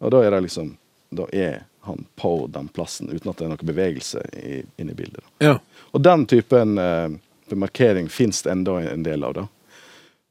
Og 0.00 0.14
da 0.14 0.22
er 0.24 0.30
det 0.30 0.46
liksom 0.46 0.76
Da 1.10 1.26
er 1.32 1.66
han 1.86 2.04
på 2.20 2.34
den 2.52 2.68
plassen, 2.74 3.08
uten 3.10 3.30
at 3.32 3.38
det 3.40 3.46
er 3.46 3.52
noe 3.54 3.68
bevegelse 3.70 4.22
i, 4.36 4.60
inne 4.82 4.92
i 4.94 4.98
bildet. 4.98 5.24
Ja. 5.42 5.56
Og 5.94 6.02
den 6.04 6.26
typen 6.30 6.76
eh, 6.82 7.16
markering 7.56 8.08
fins 8.12 8.42
det 8.44 8.52
enda 8.52 8.78
en 8.90 9.02
del 9.06 9.24
av, 9.24 9.34
da. 9.38 9.46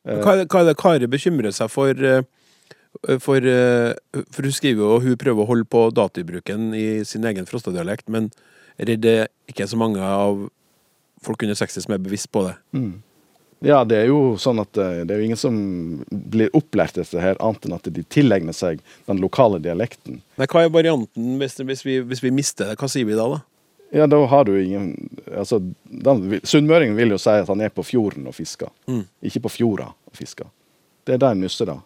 Hva, 0.05 0.35
er 0.35 0.43
det- 0.43 0.49
hva 0.53 0.61
er 0.61 0.65
det 0.69 0.77
Kari 0.77 1.07
bekymrer 1.09 1.53
seg 1.55 1.71
for? 1.73 1.89
eh, 1.97 2.21
For, 3.19 3.37
eh, 3.43 3.91
for 4.31 4.45
hun 4.47 4.53
skriver 4.55 4.79
jo 4.79 4.99
hun 5.03 5.17
prøver 5.19 5.43
å 5.43 5.47
holde 5.49 5.65
på 5.67 5.81
datibruken 5.91 6.69
i 6.73 7.03
sin 7.03 7.25
egen 7.27 7.45
Frosta-dialekt, 7.45 8.07
men 8.07 8.29
er 8.79 8.95
det 8.95 9.27
ikke 9.51 9.67
så 9.67 9.75
mange 9.75 9.99
av 9.99 10.45
folk 11.21 11.43
under 11.43 11.55
60 11.59 11.83
som 11.83 11.93
er 11.93 11.99
bevisst 12.05 12.31
på 12.31 12.45
det? 12.47 12.55
Ja, 13.65 13.79
det 13.87 13.97
er 13.97 14.11
jo 14.11 14.35
sånn 14.37 14.59
at 14.61 14.77
eh, 14.77 15.01
det 15.07 15.15
er 15.15 15.21
jo 15.23 15.25
ingen 15.25 15.39
som 15.41 15.55
blir 16.11 16.51
opplært 16.53 16.99
dette 16.99 17.21
her, 17.21 17.37
annet 17.41 17.65
enn 17.65 17.73
at 17.79 17.87
de 17.95 18.03
tilegner 18.13 18.53
seg 18.53 18.83
den 19.07 19.21
lokale 19.23 19.57
dialekten. 19.63 20.19
Nei, 20.37 20.47
hva 20.51 20.61
er 20.65 20.73
varianten 20.73 21.39
hvis, 21.41 21.57
hvis, 21.65 21.81
vi, 21.87 21.97
hvis 22.05 22.21
vi 22.21 22.31
mister 22.35 22.69
det? 22.69 22.77
Hva 22.81 22.89
sier 22.91 23.07
vi 23.09 23.17
da, 23.17 23.25
da? 23.33 23.41
Ja, 23.95 24.05
da 24.11 24.17
har 24.27 24.43
du 24.47 24.55
ingen 24.59 24.89
Altså, 25.29 25.59
Sunnmøringen 26.43 26.97
vil 26.97 27.13
jo 27.15 27.19
si 27.21 27.31
at 27.31 27.49
han 27.49 27.61
er 27.63 27.71
på 27.73 27.85
fjorden 27.85 28.27
og 28.29 28.35
fisker, 28.37 28.69
ikke 29.25 29.41
på 29.45 29.51
fjorda 29.57 29.89
og 29.93 30.17
fisker. 30.19 30.49
Det 31.05 31.15
er 31.15 31.21
der 31.21 31.35
en 31.35 31.41
nusser, 31.45 31.69
da. 31.69 31.79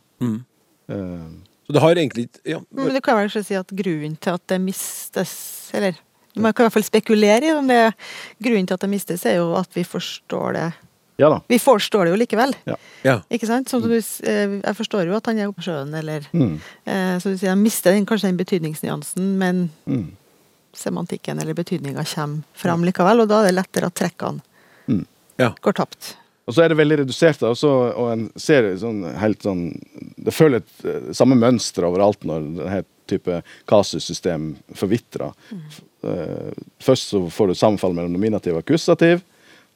Eh, 0.90 1.30
Så 1.68 1.76
det 1.76 1.82
har 1.84 1.96
egentlig 1.96 2.28
ikke 2.28 2.44
ja, 2.56 2.60
Men 2.74 2.94
du 2.96 3.02
kan 3.06 3.20
vel 3.20 3.30
ikke 3.30 3.44
si 3.46 3.56
at 3.60 3.72
grunnen 3.84 4.16
til 4.20 4.36
at 4.36 4.46
det 4.50 4.60
mistes, 4.64 5.34
eller 5.76 6.00
man 6.36 6.54
kan 6.54 6.64
i 6.64 6.68
hvert 6.68 6.78
fall 6.78 6.88
spekulere 6.88 7.50
i 7.50 7.56
om 7.56 7.68
det 7.70 7.78
er 7.88 7.98
grunnen 8.42 8.68
til 8.68 8.78
at 8.78 8.84
det 8.86 8.90
mistes, 8.92 9.26
er 9.26 9.40
jo 9.40 9.52
at 9.60 9.70
vi 9.76 9.84
forstår 9.88 10.56
det 10.58 10.68
ja 11.20 11.30
da. 11.30 11.42
Vi 11.52 11.58
forstår 11.60 12.06
det 12.08 12.14
jo 12.14 12.20
likevel. 12.22 12.54
Ja. 12.70 12.76
ja. 13.04 13.16
Ikke 13.30 13.48
sant? 13.50 13.70
Som 13.70 13.82
du, 13.84 13.92
eh, 13.98 14.56
jeg 14.64 14.76
forstår 14.78 15.06
jo 15.10 15.18
at 15.18 15.26
han 15.28 15.38
er 15.40 15.50
oppe 15.52 15.60
på 15.62 15.68
sjøen, 15.68 15.92
eller 16.00 16.26
Mm. 16.34 16.56
eh, 16.86 17.18
Så 17.20 17.34
du 17.34 17.38
sier 17.38 17.50
han 17.54 17.62
mister 17.64 17.92
den, 17.92 18.06
kanskje 18.08 18.30
den 18.32 18.38
betydningsnyansen, 18.40 19.36
men 19.38 19.70
Mm. 19.88 20.08
semantikken 20.74 21.40
eller 21.42 21.54
betydninga 21.54 22.06
kommer 22.06 22.44
fram 22.54 22.84
likevel, 22.86 23.22
og 23.22 23.28
da 23.30 23.42
er 23.44 23.52
det 23.52 23.56
lettere 23.60 23.86
at 23.92 23.96
trekkene 23.96 24.42
Mm. 24.88 25.06
Ja. 25.38 25.52
går 25.62 25.74
tapt. 25.74 26.16
Og 26.48 26.54
så 26.56 26.64
er 26.64 26.70
det 26.70 26.78
veldig 26.80 26.98
redusert, 27.06 27.44
og, 27.46 27.56
så, 27.56 27.70
og 27.96 28.12
en 28.12 28.32
ser 28.36 28.64
sånn 28.82 29.04
helt 29.22 29.44
sånn 29.46 29.68
Det 30.18 30.34
følger 30.34 30.58
et 30.64 30.86
eh, 30.86 31.12
samme 31.14 31.36
mønster 31.38 31.84
overalt 31.86 32.24
når 32.26 32.42
denne 32.58 32.86
type 33.08 33.44
kasussystem 33.70 34.56
forvitrer. 34.74 35.32
F- 35.70 35.82
eh, 36.04 36.52
først 36.82 37.10
så 37.14 37.22
får 37.30 37.48
du 37.48 37.54
sammenfall 37.56 37.94
mellom 37.94 38.12
nominativ 38.14 38.56
og 38.58 38.64
akkusativ, 38.66 39.22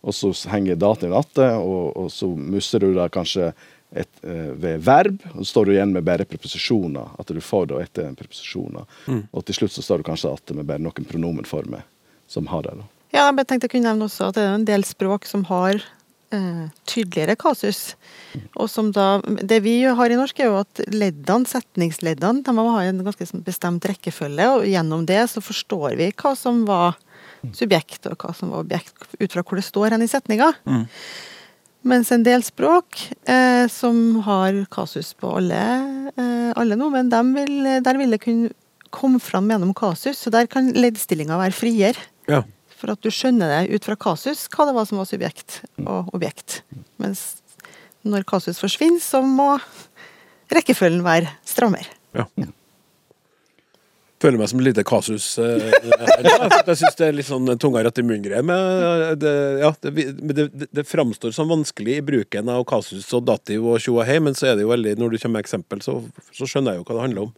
og 0.03 0.15
så 0.15 0.33
henger 0.51 0.75
dativen 0.79 1.15
atter, 1.15 1.55
og, 1.63 1.95
og 1.97 2.11
så 2.11 2.27
mister 2.35 2.83
du 2.83 2.91
da 2.97 3.07
kanskje 3.11 3.53
et, 3.95 4.09
eh, 4.25 4.51
ved 4.59 4.83
verb, 4.83 5.21
og 5.31 5.43
så 5.43 5.49
står 5.51 5.65
du 5.65 5.73
igjen 5.75 5.93
med 5.95 6.05
bare 6.05 6.25
preposisjoner. 6.27 7.13
At 7.19 7.31
du 7.31 7.39
får 7.41 7.69
da 7.71 7.79
etter 7.83 8.11
preposisjoner. 8.17 8.87
Og 9.31 9.45
til 9.47 9.61
slutt 9.61 9.75
så 9.75 9.85
står 9.85 10.01
du 10.01 10.09
kanskje 10.09 10.33
igjen 10.33 10.59
med 10.59 10.67
bare 10.69 10.83
noen 10.83 11.07
pronomenformer 11.07 11.85
som 12.27 12.49
har 12.51 12.65
det. 12.67 12.77
da. 12.81 12.89
Ja, 13.13 13.27
jeg 13.29 13.45
tenkte 13.45 13.69
jeg 13.69 13.75
kunne 13.75 13.91
nevne 13.91 14.09
også 14.09 14.31
at 14.31 14.39
det 14.39 14.47
er 14.47 14.55
en 14.57 14.65
del 14.65 14.83
språk 14.87 15.27
som 15.29 15.45
har 15.45 15.77
eh, 16.33 16.65
tydeligere 16.89 17.37
kasus. 17.37 17.93
Og 18.57 18.69
som 18.73 18.89
da 18.91 19.21
Det 19.21 19.61
vi 19.61 19.83
har 19.85 20.09
i 20.09 20.17
norsk, 20.17 20.39
er 20.39 20.49
jo 20.49 20.61
at 20.63 20.81
leddene, 20.89 21.45
setningsleddene, 21.45 22.41
de 22.43 22.55
må 22.57 22.65
ha 22.73 22.83
en 22.87 23.03
ganske 23.05 23.29
sånn 23.29 23.45
bestemt 23.45 23.85
rekkefølge, 23.85 24.49
og 24.57 24.65
gjennom 24.65 25.05
det 25.05 25.21
så 25.29 25.43
forstår 25.45 25.95
vi 26.01 26.11
hva 26.11 26.33
som 26.35 26.65
var 26.65 26.97
subjekt, 27.51 28.08
og 28.08 28.17
hva 28.23 28.34
som 28.38 28.53
var 28.53 28.63
objekt, 28.63 28.95
ut 29.19 29.32
fra 29.34 29.43
hvor 29.43 29.60
det 29.60 29.67
står 29.67 29.95
hen 29.95 30.06
i 30.06 30.10
setninga. 30.12 30.53
Mens 31.84 32.13
en 32.15 32.23
del 32.23 32.43
språk 32.47 33.01
eh, 33.27 33.67
som 33.67 34.21
har 34.23 34.56
kasus 34.71 35.12
på 35.19 35.34
alle, 35.41 35.60
eh, 36.15 36.51
alle 36.56 36.77
nå, 36.79 36.88
men 36.93 37.12
dem 37.12 37.34
vil, 37.36 37.58
der 37.84 37.99
vil 37.99 38.15
det 38.15 38.21
kunne 38.23 38.53
komme 38.93 39.19
fram 39.19 39.49
gjennom 39.51 39.73
kasus, 39.75 40.21
så 40.21 40.32
der 40.32 40.47
kan 40.47 40.71
leddstillinga 40.77 41.39
være 41.41 41.58
friere. 41.58 42.10
ja. 42.32 42.43
For 42.84 42.91
at 42.91 42.99
du 42.99 43.08
skjønner 43.15 43.47
det 43.47 43.77
ut 43.77 43.86
fra 43.88 43.95
kasus 43.95 44.41
hva 44.51 44.65
det 44.67 44.73
var 44.75 44.84
som 44.89 44.97
var 44.99 45.08
subjekt 45.08 45.62
og 45.86 46.10
objekt. 46.12 46.65
Mens 46.99 47.38
når 48.03 48.25
kasus 48.27 48.60
forsvinner, 48.60 48.99
så 48.99 49.21
må 49.23 49.53
rekkefølgen 50.51 50.99
være 51.06 51.32
strammere. 51.47 51.88
ja. 52.15 52.27
Føler 54.23 54.39
meg 54.39 54.47
som 54.47 54.62
et 54.62 54.69
lite 54.69 54.86
kasus. 54.88 55.25
eh, 55.41 55.65
ja, 55.83 56.38
for 56.47 56.71
Jeg 56.71 56.79
syns 56.79 56.99
det 56.99 57.07
er 57.09 57.15
litt 57.17 57.27
sånn 57.27 57.49
tunga 57.59 57.81
rett 57.83 57.99
i 57.99 58.05
munnen-greie. 58.05 58.43
Men 58.47 58.83
eh, 58.88 59.15
det, 59.19 59.33
ja, 59.59 59.71
det, 59.83 60.05
det, 60.15 60.45
det, 60.71 60.86
framstår 60.88 61.33
som 61.36 61.51
vanskelig 61.51 61.97
i 61.99 62.05
bruken 62.07 62.51
av 62.53 62.63
kasus 62.69 63.09
og 63.17 63.25
dativ 63.27 63.65
og 63.67 63.81
tjo 63.83 63.97
og 63.97 64.07
hei, 64.07 64.21
men 64.23 64.38
så 64.38 64.51
er 64.51 64.55
det 64.55 64.63
jo 64.63 64.71
veldig, 64.71 64.95
når 65.01 65.12
du 65.12 65.17
kommer 65.19 65.41
med 65.41 65.47
eksempel, 65.47 65.83
så, 65.83 65.97
så 66.31 66.47
skjønner 66.47 66.77
jeg 66.77 66.83
jo 66.83 66.88
hva 66.88 66.95
det 66.95 67.07
handler 67.07 67.27
om. 67.27 67.33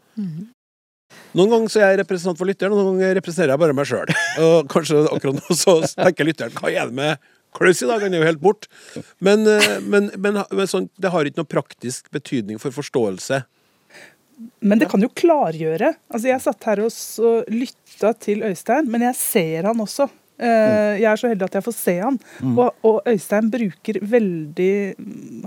Noen 1.36 1.52
ganger 1.52 1.71
så 1.71 1.82
er 1.82 1.93
jeg 1.93 2.04
representant 2.04 2.39
for 2.39 2.50
lytteren, 2.50 2.76
noen 2.78 3.00
ganger 3.00 3.17
representerer 3.17 3.56
jeg 3.56 3.63
bare 3.65 3.78
meg 3.78 3.89
sjøl. 3.89 4.13
Og 4.45 4.69
kanskje 4.71 5.02
akkurat 5.10 5.41
nå 5.41 5.58
så 5.58 5.80
tenker 5.95 6.30
lytteren 6.30 6.56
hva 6.60 6.69
er 6.71 6.91
det 6.91 7.00
med 7.02 7.32
Klaus 7.56 7.82
i 7.82 7.88
dag? 7.88 8.04
Han 8.04 8.13
er 8.13 8.21
jo 8.21 8.30
helt 8.30 8.43
bort. 8.43 8.69
Men, 9.24 9.45
eh, 9.48 9.78
men, 9.82 10.12
men, 10.21 10.41
men 10.52 10.69
sånn, 10.69 10.89
det 11.02 11.12
har 11.13 11.26
ikke 11.26 11.41
noe 11.41 11.50
praktisk 11.50 12.12
betydning 12.13 12.60
for 12.62 12.76
forståelse. 12.76 13.41
Men 14.62 14.80
det 14.82 14.89
kan 14.91 15.02
jo 15.02 15.08
klargjøre. 15.15 15.93
Altså, 16.12 16.28
jeg 16.28 16.41
satt 16.43 16.63
her 16.67 16.82
og 16.84 17.50
lytta 17.52 18.13
til 18.19 18.43
Øystein, 18.43 18.89
men 18.91 19.02
jeg 19.08 19.15
ser 19.15 19.63
han 19.69 19.80
også. 19.80 20.10
Eh, 20.38 20.98
Jeg 21.00 21.06
er 21.08 21.15
så 21.15 21.30
heldig 21.32 21.45
at 21.48 21.54
jeg 21.56 21.63
får 21.63 21.76
se 21.78 21.93
han. 22.02 22.17
Og, 22.43 22.74
og 22.84 23.06
Øystein 23.08 23.48
bruker 23.54 24.02
veldig 24.04 24.95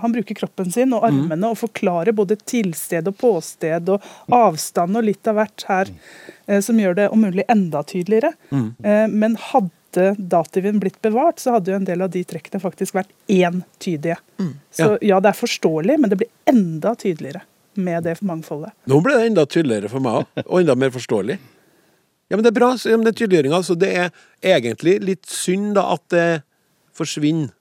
Han 0.00 0.14
bruker 0.14 0.34
kroppen 0.38 0.70
sin 0.72 0.94
og 0.96 1.04
armene 1.04 1.50
og 1.50 1.58
forklarer 1.60 2.16
både 2.16 2.38
tilsted 2.48 3.10
og 3.10 3.18
påsted 3.20 3.90
og 3.92 4.00
avstand 4.32 4.96
og 4.96 5.04
litt 5.04 5.28
av 5.28 5.36
hvert 5.42 5.66
her, 5.68 5.90
eh, 6.46 6.60
som 6.64 6.78
gjør 6.80 6.96
det 7.02 7.08
om 7.12 7.20
mulig 7.20 7.44
enda 7.52 7.82
tydeligere. 7.84 8.32
Eh, 8.52 9.06
Men 9.12 9.36
hadde 9.36 10.14
dativen 10.16 10.80
blitt 10.80 11.00
bevart, 11.02 11.38
så 11.40 11.52
hadde 11.58 11.72
jo 11.72 11.76
en 11.76 11.84
del 11.84 12.02
av 12.04 12.10
de 12.10 12.24
trekkene 12.24 12.60
faktisk 12.60 12.94
vært 12.96 13.12
entydige. 13.28 14.16
Så 14.72 14.96
ja, 15.02 15.20
det 15.20 15.34
er 15.34 15.38
forståelig, 15.44 15.98
men 16.00 16.08
det 16.12 16.16
blir 16.20 16.32
enda 16.46 16.94
tydeligere 16.94 17.42
med 17.78 18.04
det 18.06 18.16
mangfoldet. 18.26 18.74
Nå 18.90 18.98
ble 19.04 19.14
det 19.18 19.28
enda 19.30 19.44
tydeligere 19.46 19.90
for 19.92 20.02
meg 20.04 20.20
òg, 20.22 20.42
og 20.44 20.60
enda 20.60 20.74
mer 20.78 20.90
forståelig. 20.94 21.38
Ja, 22.28 22.36
men 22.36 22.44
det 22.44 22.50
er 22.52 22.58
bra. 22.58 22.72
Ja, 22.84 22.96
men 22.98 23.06
det 23.06 23.14
er 23.14 23.18
tydeliggjøringa. 23.22 23.62
Så 23.64 23.76
det 23.80 23.88
er 23.96 24.10
egentlig 24.44 24.98
litt 25.00 25.24
synd 25.32 25.74
da 25.78 25.86
at 25.94 26.04
det 26.12 26.26
forsvinner 26.98 27.54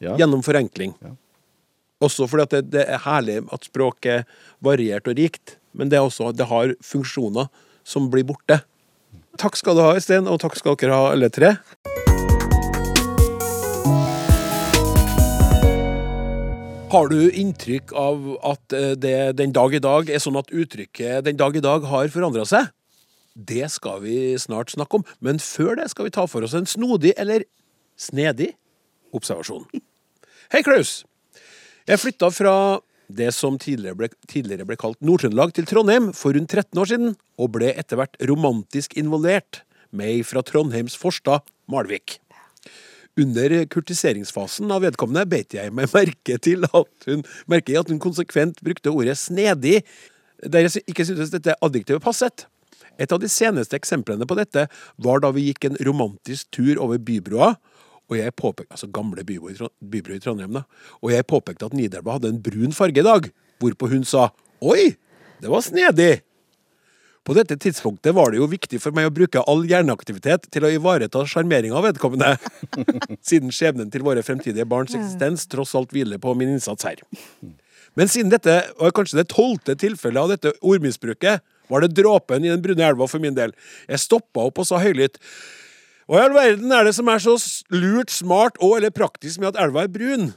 Ja. 0.00 0.12
gjennom 0.16 0.42
forenkling. 0.46 0.92
Ja. 1.02 1.12
Også 2.06 2.28
fordi 2.30 2.42
at 2.46 2.50
det, 2.54 2.70
det 2.70 2.84
er 2.86 3.00
herlig 3.02 3.40
at 3.52 3.64
språket 3.66 4.20
er 4.20 4.26
variert 4.62 5.08
og 5.10 5.16
rikt, 5.18 5.56
men 5.74 5.88
det, 5.90 5.98
er 5.98 6.06
også, 6.06 6.30
det 6.38 6.46
har 6.46 6.74
funksjoner 6.86 7.48
som 7.82 8.06
blir 8.10 8.22
borte. 8.28 8.60
Takk 9.38 9.58
skal 9.58 9.74
du 9.74 9.82
ha, 9.82 9.96
Øystein, 9.98 10.28
og 10.30 10.38
takk 10.42 10.54
skal 10.58 10.76
dere 10.78 10.94
ha, 10.94 11.10
alle 11.14 11.28
tre. 11.34 11.56
Har 16.88 17.10
du 17.12 17.18
inntrykk 17.36 17.90
av 18.00 18.22
at 18.48 18.72
eh, 18.72 18.94
det 18.96 19.36
den 19.36 19.50
dag 19.52 19.74
i 19.76 19.80
dag 19.84 20.08
er 20.08 20.22
sånn 20.24 20.38
at 20.40 20.48
uttrykket 20.48 21.26
'den 21.26 21.36
dag 21.36 21.56
i 21.56 21.60
dag' 21.60 21.84
har 21.84 22.08
forandra 22.08 22.46
seg? 22.48 22.70
Det 23.36 23.68
skal 23.68 24.00
vi 24.00 24.32
snart 24.40 24.72
snakke 24.72 24.96
om, 24.96 25.04
men 25.20 25.36
før 25.36 25.76
det 25.76 25.90
skal 25.92 26.08
vi 26.08 26.14
ta 26.16 26.24
for 26.24 26.40
oss 26.46 26.56
en 26.56 26.64
snodig, 26.64 27.12
eller 27.20 27.44
snedig, 27.92 28.54
observasjon. 29.12 29.68
Hei, 30.48 30.62
Klaus! 30.64 31.04
Jeg 31.84 32.00
flytta 32.00 32.32
fra 32.32 32.80
det 33.12 33.34
som 33.36 33.60
tidligere 33.60 33.96
ble, 33.96 34.08
tidligere 34.24 34.64
ble 34.64 34.80
kalt 34.80 35.00
Nord-Trøndelag 35.04 35.52
til 35.52 35.68
Trondheim 35.68 36.14
for 36.16 36.32
rundt 36.32 36.48
13 36.48 36.72
år 36.80 36.88
siden, 36.88 37.16
og 37.36 37.52
ble 37.52 37.68
etter 37.76 38.00
hvert 38.00 38.16
romantisk 38.24 38.96
involvert 38.96 39.60
med 39.92 40.08
ei 40.08 40.24
fra 40.24 40.40
Trondheims 40.40 40.96
forstad, 40.96 41.44
Malvik. 41.68 42.16
Under 43.18 43.54
kurtiseringsfasen 43.66 44.70
av 44.70 44.84
vedkommende 44.86 45.26
beit 45.26 45.56
jeg 45.56 45.72
meg 45.74 45.90
merke 45.90 46.36
til 46.38 46.62
at 46.68 47.08
hun, 47.08 47.24
at 47.24 47.90
hun 47.90 47.98
konsekvent 48.02 48.60
brukte 48.62 48.92
ordet 48.92 49.16
snedig, 49.18 49.80
der 50.44 50.68
jeg 50.68 50.84
ikke 50.86 51.06
syntes 51.08 51.32
dette 51.34 51.56
adjektivet 51.64 52.04
passet. 52.04 52.46
Et 52.98 53.10
av 53.10 53.18
de 53.22 53.30
seneste 53.30 53.74
eksemplene 53.78 54.26
på 54.26 54.36
dette 54.38 54.68
var 55.02 55.22
da 55.22 55.32
vi 55.34 55.48
gikk 55.48 55.66
en 55.66 55.80
romantisk 55.86 56.50
tur 56.54 56.78
over 56.82 57.02
bybrua, 57.02 57.56
og 58.08 58.16
jeg 58.16 58.34
påpekte, 58.38 58.72
altså 58.72 58.88
gamle 58.94 59.24
bybro 59.26 60.14
i 60.14 60.22
Trondheim 60.22 60.54
da, 60.56 60.64
og 61.02 61.12
jeg 61.12 61.26
påpekte 61.28 61.68
at 61.68 61.76
Nidelva 61.76 62.16
hadde 62.16 62.32
en 62.32 62.40
brun 62.42 62.72
farge 62.72 63.02
i 63.02 63.06
dag, 63.06 63.28
hvorpå 63.60 63.90
hun 63.92 64.06
sa, 64.08 64.30
oi, 64.64 64.94
det 65.42 65.50
var 65.50 65.62
snedig. 65.66 66.22
På 67.28 67.34
dette 67.36 67.58
tidspunktet 67.60 68.14
var 68.16 68.32
det 68.32 68.38
jo 68.38 68.46
viktig 68.48 68.78
for 68.80 68.96
meg 68.96 69.10
å 69.10 69.12
bruke 69.12 69.42
all 69.52 69.66
hjerneaktivitet 69.68 70.46
til 70.48 70.64
å 70.64 70.70
ivareta 70.72 71.26
sjarmeringa 71.28 71.76
av 71.76 71.84
vedkommende, 71.84 72.38
siden 73.28 73.52
skjebnen 73.52 73.90
til 73.92 74.06
våre 74.06 74.22
fremtidige 74.24 74.64
barns 74.68 74.96
eksistens 74.96 75.44
tross 75.52 75.74
alt 75.76 75.92
hviler 75.92 76.16
på 76.22 76.32
min 76.38 76.54
innsats 76.54 76.88
her. 76.88 77.02
Men 78.00 78.08
siden 78.08 78.32
dette 78.32 78.56
var 78.80 78.96
kanskje 78.96 79.20
det 79.20 79.26
tolvte 79.34 79.76
tilfellet 79.76 80.22
av 80.22 80.32
dette 80.32 80.54
ordmisbruket, 80.64 81.44
var 81.68 81.84
det 81.84 81.92
dråpen 81.98 82.48
i 82.48 82.52
den 82.54 82.64
brune 82.64 82.88
elva 82.88 83.04
for 83.12 83.20
min 83.20 83.36
del. 83.36 83.52
Jeg 83.92 84.06
stoppa 84.06 84.48
opp 84.48 84.62
og 84.62 84.70
sa 84.70 84.80
høylytt 84.80 85.20
Hva 86.08 86.22
i 86.22 86.24
all 86.24 86.32
verden 86.32 86.72
er 86.72 86.88
det 86.88 86.96
som 86.96 87.12
er 87.12 87.20
så 87.20 87.36
lurt, 87.68 88.08
smart 88.08 88.56
og 88.64 88.78
eller 88.78 88.94
praktisk 88.94 89.42
med 89.42 89.52
at 89.52 89.60
elva 89.66 89.84
er 89.84 89.92
brun? 89.92 90.30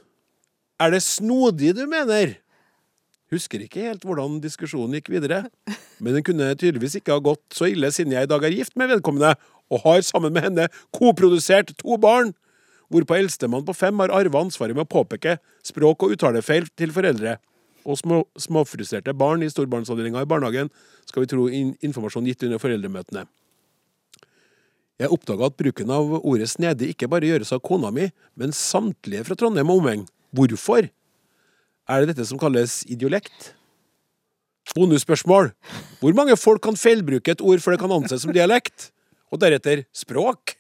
Er 0.76 0.92
det 0.92 1.06
snodig 1.08 1.72
du 1.78 1.86
mener? 1.88 2.36
Husker 3.32 3.64
ikke 3.64 3.86
helt 3.86 4.04
hvordan 4.04 4.42
diskusjonen 4.44 4.98
gikk 4.98 5.14
videre, 5.14 5.46
men 6.04 6.18
den 6.18 6.26
kunne 6.28 6.50
tydeligvis 6.52 6.98
ikke 7.00 7.16
ha 7.16 7.24
gått 7.24 7.56
så 7.56 7.70
ille 7.72 7.88
siden 7.96 8.12
jeg 8.12 8.28
i 8.28 8.30
dag 8.30 8.44
er 8.44 8.56
gift 8.58 8.76
med 8.80 8.92
vedkommende 8.92 9.38
og 9.72 9.86
har 9.86 10.02
sammen 10.04 10.36
med 10.36 10.44
henne 10.50 10.66
koprodusert 10.92 11.72
to 11.80 11.96
barn, 12.02 12.34
hvorpå 12.92 13.16
eldstemann 13.16 13.64
på 13.64 13.76
fem 13.78 14.04
har 14.04 14.12
arva 14.12 14.44
ansvaret 14.44 14.76
med 14.76 14.84
å 14.84 14.92
påpeke 14.98 15.38
språk- 15.64 16.04
og 16.04 16.18
uttalefeil 16.18 16.68
til 16.76 16.92
foreldre. 16.92 17.38
Og 17.88 17.98
små, 17.98 18.20
småfrustrerte 18.36 19.16
barn 19.18 19.46
i 19.46 19.50
storbarnsavdelinga 19.50 20.22
i 20.22 20.30
barnehagen 20.30 20.68
skal 21.08 21.24
vi 21.24 21.32
tro 21.32 21.48
in 21.48 21.72
informasjon 21.82 22.28
gitt 22.28 22.44
under 22.46 22.60
foreldremøtene. 22.62 23.24
Jeg 25.02 25.10
oppdaga 25.16 25.48
at 25.48 25.56
bruken 25.58 25.90
av 25.90 26.20
ordet 26.20 26.52
snedig 26.52 26.92
ikke 26.94 27.10
bare 27.10 27.32
gjøres 27.32 27.56
av 27.56 27.64
kona 27.66 27.90
mi, 27.96 28.12
men 28.38 28.52
samtlige 28.54 29.24
fra 29.26 29.40
Trondheim 29.40 29.72
og 29.72 29.82
omegn. 29.82 30.04
Hvorfor? 30.36 30.92
Er 31.90 32.04
det 32.04 32.14
dette 32.14 32.28
som 32.30 32.40
kalles 32.42 32.82
idiolekt? 32.90 33.54
Bonusspørsmål. 34.76 35.52
Hvor 36.00 36.16
mange 36.16 36.38
folk 36.40 36.62
kan 36.64 36.78
feilbruke 36.80 37.34
et 37.34 37.42
ord 37.44 37.60
før 37.64 37.76
det 37.76 37.82
kan 37.82 37.94
anses 37.96 38.24
som 38.24 38.34
dialekt? 38.36 38.92
Og 39.32 39.42
deretter 39.42 39.84
språk? 39.96 40.56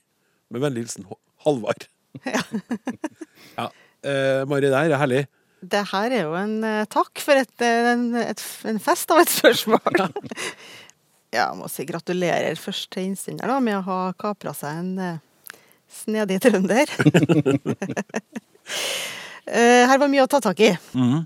Med 0.52 0.64
vennlig 0.64 0.88
hilsen 0.88 1.08
Halvard. 1.46 1.88
Ja. 3.58 3.66
Eh, 4.08 4.42
Mari, 4.48 4.70
det 4.70 4.78
her 4.78 4.94
er 4.94 5.00
herlig. 5.02 5.22
Det 5.62 5.82
her 5.92 6.14
er 6.16 6.24
jo 6.26 6.36
en 6.40 6.64
eh, 6.66 6.86
takk 6.90 7.20
for 7.22 7.38
et, 7.38 7.52
eh, 7.62 7.90
en, 7.92 8.06
et, 8.18 8.42
en 8.70 8.80
fest 8.82 9.12
av 9.14 9.20
et 9.22 9.30
spørsmål. 9.30 10.00
ja, 10.00 10.08
jeg 11.38 11.58
må 11.60 11.70
si 11.70 11.86
gratulerer 11.90 12.58
først 12.60 12.90
til 12.96 13.12
innsender 13.12 13.52
da, 13.52 13.60
med 13.64 13.78
å 13.78 13.84
ha 13.86 14.00
kapra 14.20 14.54
seg 14.58 14.80
en 14.80 14.92
eh, 15.06 15.20
snedig 16.02 16.40
trønder. 16.48 16.88
Eh, 19.46 19.84
her 19.90 20.02
var 20.02 20.12
mye 20.12 20.26
å 20.26 20.30
ta 20.32 20.42
tak 20.44 20.60
i. 20.64 20.72
Mm. 20.96 21.22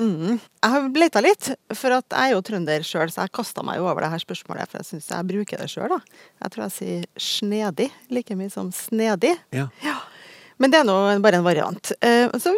Jeg 0.00 0.70
har 0.72 0.86
leita 0.96 1.20
litt, 1.22 1.50
for 1.76 1.94
at 1.98 2.06
jeg 2.08 2.30
er 2.30 2.34
jo 2.34 2.42
trønder 2.44 2.84
sjøl, 2.86 3.10
så 3.12 3.24
jeg 3.24 3.34
kasta 3.36 3.64
meg 3.66 3.78
jo 3.80 3.88
over 3.88 4.04
det 4.04 4.12
her 4.14 4.22
spørsmålet. 4.22 4.70
For 4.70 4.80
jeg 4.80 4.88
syns 4.90 5.10
jeg 5.12 5.28
bruker 5.30 5.60
det 5.60 5.70
sjøl, 5.72 5.92
da. 5.92 6.20
Jeg 6.44 6.54
tror 6.54 6.64
jeg 6.66 6.76
sier 6.78 7.08
snedig 7.20 7.90
like 8.14 8.36
mye 8.38 8.52
som 8.52 8.70
snedig. 8.74 9.34
Ja. 9.54 9.68
Men 10.62 10.72
det 10.72 10.80
er 10.80 10.88
nå 10.88 10.96
bare 11.24 11.40
en 11.40 11.46
variant. 11.46 11.92
Eh, 12.04 12.32
så 12.40 12.54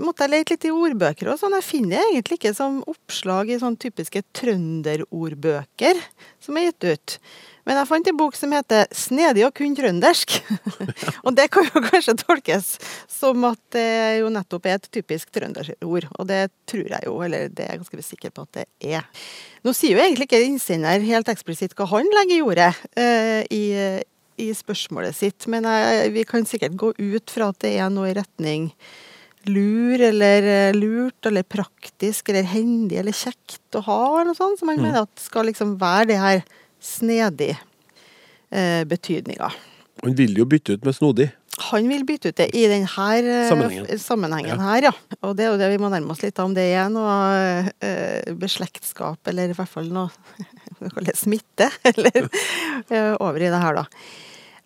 måtte 0.00 0.24
jeg 0.24 0.32
lete 0.32 0.54
litt 0.54 0.68
i 0.68 0.72
ordbøker 0.74 1.32
og 1.32 1.40
sånn. 1.40 1.56
Jeg 1.58 1.66
finner 1.66 2.04
egentlig 2.10 2.40
ikke 2.40 2.54
som 2.56 2.78
oppslag 2.88 3.50
i 3.52 3.60
sånn 3.60 3.78
typiske 3.80 4.22
trønderordbøker 4.36 6.00
som 6.42 6.56
er 6.58 6.70
gitt 6.70 6.88
ut. 6.88 7.18
Men 7.66 7.80
jeg 7.80 7.88
fant 7.90 8.08
en 8.10 8.18
bok 8.18 8.36
som 8.38 8.52
heter 8.54 8.86
'Snedig 8.94 9.42
og 9.46 9.54
kun 9.58 9.74
trøndersk'. 9.74 10.38
og 11.26 11.34
det 11.34 11.48
kan 11.50 11.66
jo 11.66 11.82
kanskje 11.82 12.14
tolkes 12.22 12.76
som 13.10 13.42
at 13.48 13.58
det 13.74 14.20
jo 14.20 14.30
nettopp 14.30 14.68
er 14.70 14.78
et 14.78 14.90
typisk 14.94 15.32
trønderord. 15.34 16.06
Og 16.18 16.28
det 16.30 16.46
tror 16.70 16.86
jeg 16.86 17.08
jo, 17.08 17.16
eller 17.26 17.48
det 17.50 17.66
er 17.66 17.74
jeg 17.74 17.82
ganske 17.82 18.06
sikker 18.06 18.34
på 18.34 18.46
at 18.46 18.60
det 18.60 18.66
er. 18.94 19.08
Nå 19.66 19.74
sier 19.74 19.96
jo 19.96 20.04
egentlig 20.04 20.28
ikke 20.30 20.44
innsender 20.46 21.02
helt 21.02 21.32
eksplisitt 21.32 21.74
hva 21.74 21.88
han 21.90 22.06
legger 22.20 22.36
i 22.38 22.46
ordet 22.46 22.70
eh, 22.94 23.42
i, 23.50 23.64
i 24.38 24.48
spørsmålet 24.54 25.18
sitt, 25.18 25.48
men 25.50 25.66
jeg, 25.66 26.14
vi 26.14 26.24
kan 26.28 26.46
sikkert 26.46 26.78
gå 26.78 26.92
ut 26.94 27.34
fra 27.34 27.50
at 27.50 27.60
det 27.66 27.74
er 27.80 27.90
noe 27.90 28.12
i 28.12 28.16
retning 28.16 28.70
lur 29.46 30.00
eller 30.02 30.46
eh, 30.50 30.74
lurt 30.74 31.26
eller 31.26 31.46
praktisk 31.46 32.30
eller 32.30 32.46
hendig 32.50 32.98
eller 33.00 33.14
kjekt 33.14 33.78
å 33.78 33.82
ha, 33.86 34.00
eller 34.20 34.32
noe 34.32 34.38
sånt, 34.38 34.60
som 34.60 34.70
han 34.70 34.80
mener 34.82 35.04
at 35.04 35.22
skal 35.22 35.46
liksom 35.50 35.76
være 35.82 36.10
det 36.10 36.20
her 36.22 36.40
snedig 36.86 37.52
eh, 38.50 38.84
betydninga. 38.88 39.50
Han 40.04 40.14
vil 40.16 40.36
jo 40.38 40.46
bytte 40.48 40.76
ut 40.76 40.86
med 40.86 40.96
snodig. 40.96 41.30
Han 41.70 41.88
vil 41.88 42.04
bytte 42.04 42.28
ut 42.28 42.36
det 42.36 42.50
i 42.52 42.66
denne 42.68 42.84
Sammenhengen. 43.48 43.98
sammenhengen 43.98 44.60
her, 44.60 44.90
ja. 44.90 44.92
Og 45.24 45.36
det 45.38 45.46
er 45.46 45.54
jo 45.54 45.60
det 45.60 45.70
vi 45.72 45.80
må 45.80 45.88
nærme 45.88 46.12
oss 46.12 46.20
litt 46.20 46.36
av, 46.38 46.50
om 46.50 46.54
det 46.56 46.66
er 46.68 46.90
noe 46.92 47.72
eh, 47.80 48.28
beslektskap, 48.36 49.20
eller 49.32 49.50
i 49.50 49.56
hvert 49.56 49.72
fall 49.72 49.88
noe 49.88 50.10
smitte, 51.16 51.70
eller 51.94 52.28
eh, 52.90 53.14
over 53.16 53.40
i 53.40 53.48
det 53.48 53.62
her, 53.62 53.80
da. 53.80 53.86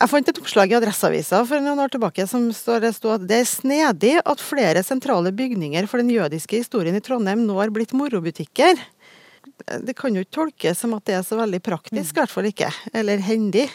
Jeg 0.00 0.08
fant 0.08 0.28
et 0.32 0.38
oppslag 0.40 0.70
i 0.72 0.76
Adresseavisa 0.78 1.42
for 1.44 1.60
noen 1.60 1.82
år 1.84 1.90
tilbake 1.92 2.24
som 2.26 2.46
står 2.56 2.86
det 2.86 2.94
stod 2.96 3.18
at 3.18 3.26
det 3.28 3.42
er 3.42 3.48
snedig 3.48 4.14
at 4.24 4.40
flere 4.40 4.80
sentrale 4.82 5.28
bygninger 5.36 5.84
for 5.90 6.00
den 6.00 6.08
jødiske 6.08 6.62
historien 6.62 6.96
i 6.96 7.02
Trondheim 7.04 7.42
nå 7.44 7.58
har 7.60 7.68
blitt 7.74 7.92
morobutikker. 7.92 8.80
Det 9.86 9.94
kan 9.98 10.14
jo 10.16 10.22
ikke 10.24 10.34
tolkes 10.38 10.80
som 10.82 10.94
at 10.96 11.04
det 11.06 11.14
er 11.18 11.22
så 11.26 11.36
veldig 11.38 11.60
praktisk, 11.62 12.14
i 12.16 12.20
hvert 12.22 12.32
fall 12.32 12.48
ikke. 12.50 12.70
Eller 12.96 13.22
hendig. 13.22 13.68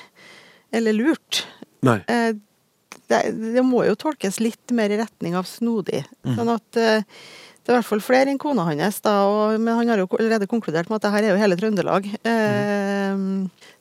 Eller 0.75 0.93
lurt. 0.97 1.45
Nei. 1.86 1.99
Eh, 2.12 2.34
det, 3.08 3.19
det 3.54 3.63
må 3.63 3.84
jo 3.86 3.93
tolkes 4.01 4.39
litt 4.41 4.71
mer 4.75 4.89
i 4.91 4.97
retning 4.99 5.36
av 5.38 5.45
snodig. 5.47 6.01
Sånn 6.25 6.49
at 6.56 6.80
eh, 6.82 7.04
det 7.06 7.71
er 7.71 7.78
i 7.78 7.78
hvert 7.80 7.88
fall 7.88 8.01
flere 8.06 8.30
enn 8.34 8.38
kona 8.41 8.65
hans, 8.67 8.99
da, 9.06 9.13
og, 9.25 9.56
men 9.62 9.73
han 9.78 9.89
har 9.89 10.01
jo 10.04 10.10
allerede 10.19 10.45
konkludert 10.49 10.89
med 10.89 10.99
at 10.99 11.06
det 11.08 11.13
her 11.15 11.23
er 11.25 11.32
jo 11.34 11.39
hele 11.41 11.56
Trøndelag 11.58 12.10
eh, 12.21 13.23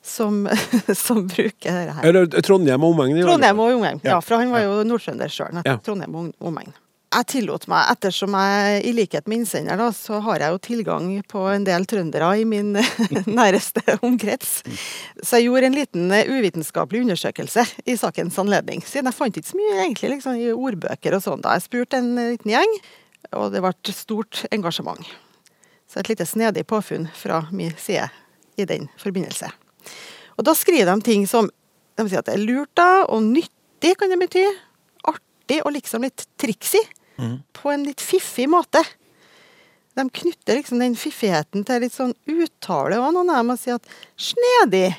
som, 0.01 0.39
som 1.05 1.25
bruker 1.29 1.81
det 1.89 1.93
her. 1.97 2.07
Eller 2.09 2.25
Trondheim 2.45 2.85
og 2.85 2.95
omegn. 2.95 3.19
Trondheim 3.25 3.61
og 3.61 3.75
omegn. 3.79 4.01
Ja, 4.05 4.15
Ja. 4.15 4.21
for 4.25 4.41
han 4.41 4.53
var 4.53 4.63
jo 4.65 4.79
nordtrønder 4.89 5.29
sjøl. 5.29 5.61
Ja. 5.65 5.77
Trondheim 5.85 6.17
og 6.21 6.33
omegn. 6.49 6.73
Jeg 7.15 7.27
tillot 7.31 7.63
meg, 7.71 7.85
ettersom 7.93 8.33
jeg 8.35 8.79
i 8.89 8.91
likhet 8.91 9.29
med 9.31 9.37
innsender, 9.39 9.79
da, 9.79 9.85
så 9.95 10.17
har 10.25 10.43
jeg 10.43 10.51
jo 10.51 10.57
tilgang 10.65 11.05
på 11.31 11.45
en 11.47 11.63
del 11.63 11.85
trøndere 11.87 12.33
i 12.41 12.43
min 12.49 12.73
næreste 13.39 13.95
omkrets. 14.03 14.57
Så 15.23 15.39
jeg 15.39 15.45
gjorde 15.45 15.69
en 15.69 15.77
liten 15.77 16.11
eh, 16.11 16.27
uvitenskapelig 16.27 17.05
undersøkelse 17.05 17.63
i 17.87 17.95
sakens 18.01 18.35
anledning. 18.41 18.83
Siden 18.83 19.07
jeg 19.07 19.15
fant 19.15 19.39
ikke 19.39 19.47
så 19.47 19.59
mye 19.61 19.77
egentlig 19.85 20.11
liksom, 20.17 20.41
i 20.43 20.51
ordbøker 20.51 21.15
og 21.15 21.23
sånn. 21.23 21.45
da. 21.45 21.55
Jeg 21.55 21.69
spurte 21.69 22.01
en 22.03 22.11
eh, 22.19 22.33
liten 22.33 22.51
gjeng, 22.51 22.75
og 23.31 23.55
det 23.55 23.63
ble 23.63 23.95
stort 23.95 24.43
engasjement. 24.51 25.15
Så 25.87 26.03
et 26.03 26.11
lite 26.11 26.27
snedig 26.27 26.65
påfunn 26.67 27.07
fra 27.15 27.45
min 27.55 27.71
side 27.79 28.09
i 28.59 28.67
den 28.67 28.89
forbindelse. 28.99 29.53
Og 30.35 30.49
da 30.49 30.57
skriver 30.57 30.91
de 30.91 31.05
ting 31.05 31.23
som 31.31 31.47
De 31.95 32.03
sier 32.09 32.19
at 32.19 32.27
det 32.27 32.33
er 32.35 32.43
lurt, 32.43 32.73
da, 32.75 33.05
og 33.07 33.23
nyttig 33.23 33.93
kan 33.95 34.11
det 34.11 34.19
bety. 34.19 34.41
Artig 35.07 35.61
og 35.63 35.71
liksom 35.77 36.03
litt 36.03 36.25
triksy. 37.15 37.41
På 37.55 37.71
en 37.71 37.83
litt 37.87 38.01
fiffig 38.03 38.47
måte. 38.49 38.83
De 39.95 40.09
knytter 40.09 40.59
liksom 40.59 40.79
den 40.79 40.95
fiffigheten 40.99 41.63
til 41.63 41.81
litt 41.85 41.95
sånn 41.95 42.13
uttale 42.27 42.99
òg, 42.99 43.13
noen 43.15 43.31
av 43.31 43.41
dem, 43.41 43.55
sier 43.59 43.79
at 43.79 43.87
snedig. 44.19 44.89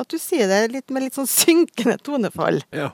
At 0.00 0.10
du 0.12 0.18
sier 0.20 0.50
det 0.50 0.66
litt 0.74 0.92
med 0.92 1.06
litt 1.06 1.16
sånn 1.16 1.30
synkende 1.30 1.96
tonefall. 2.04 2.60
Ja. 2.74 2.90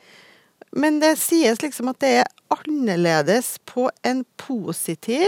Men 0.71 1.01
det 1.03 1.17
sies 1.19 1.63
liksom 1.63 1.91
at 1.91 2.01
det 2.05 2.13
er 2.21 2.33
annerledes 2.53 3.57
på 3.67 3.89
en 4.07 4.25
positiv 4.41 5.27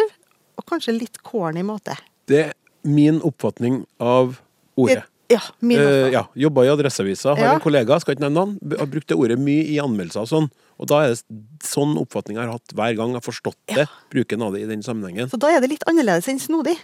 og 0.60 0.66
kanskje 0.68 0.98
litt 0.98 1.22
corny 1.26 1.64
måte. 1.66 1.96
Det 2.30 2.42
er 2.50 2.52
min 2.86 3.20
oppfatning 3.26 3.82
av 3.98 4.38
ordet. 4.78 5.02
Ja, 5.30 5.40
min 5.62 5.78
Eh, 5.78 6.08
ja, 6.12 6.24
Jobba 6.34 6.64
i 6.66 6.68
Adresseavisa. 6.72 7.36
Har 7.36 7.38
Ja. 7.44 7.52
en 7.54 7.60
kollega, 7.60 8.00
skal 8.00 8.16
ikke 8.16 8.24
nevne 8.26 8.40
han, 8.44 8.58
har 8.78 8.86
brukt 8.86 9.06
det 9.06 9.16
ordet 9.16 9.38
mye 9.38 9.62
i 9.70 9.76
anmeldelser 9.78 10.22
og 10.24 10.28
sånn. 10.28 10.48
Og 10.80 10.88
da 10.88 11.02
er 11.04 11.08
det 11.14 11.22
sånn 11.62 11.96
oppfatning 12.00 12.36
jeg 12.36 12.46
har 12.46 12.52
hatt 12.52 12.72
hver 12.74 12.96
gang 12.96 13.12
jeg 13.14 13.20
har 13.22 13.26
forstått 13.32 13.56
det, 13.74 13.86
bruken 14.10 14.42
av 14.42 14.52
det 14.54 14.62
i 14.62 14.66
den 14.66 14.82
sammenhengen. 14.82 15.30
Så 15.30 15.38
da 15.38 15.48
er 15.54 15.60
det 15.60 15.70
litt 15.70 15.84
annerledes 15.86 16.26
enn 16.28 16.40
snodig. 16.40 16.76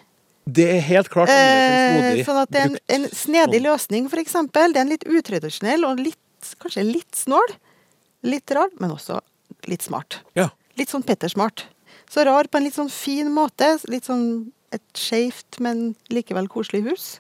Det 0.47 0.69
er 0.77 0.81
helt 0.81 1.09
klart 1.11 1.29
annerledes 1.29 1.75
enn 1.75 1.97
Eh, 1.97 2.13
snodig. 2.15 2.25
sånn 2.27 2.43
at 2.43 2.51
det 2.51 2.61
er 2.61 2.65
en, 2.71 2.79
en 2.89 3.09
snedig 3.11 3.59
sånn. 3.61 3.67
løsning, 3.67 4.09
for 4.11 4.17
eksempel. 4.23 4.73
Det 4.73 4.77
er 4.77 4.85
en 4.87 4.95
litt 4.95 5.05
utradisjonell 5.05 5.85
og 5.85 5.99
litt, 5.99 6.55
kanskje 6.61 6.85
litt 6.93 7.13
snål. 7.19 7.57
Litt 8.23 8.51
rar, 8.55 8.69
men 8.79 8.91
også 8.91 9.21
litt 9.67 9.83
smart. 9.83 10.21
Ja. 10.37 10.51
Litt 10.79 10.89
sånn 10.91 11.03
Petter-smart. 11.05 11.65
Så 12.09 12.25
rar 12.25 12.45
på 12.45 12.59
en 12.59 12.65
litt 12.65 12.75
sånn 12.75 12.91
fin 12.91 13.27
måte. 13.35 13.77
Litt 13.89 14.05
sånn 14.05 14.53
et 14.73 14.83
skeivt, 14.95 15.59
men 15.59 15.97
likevel 16.11 16.47
koselig 16.49 16.85
hus. 16.89 17.19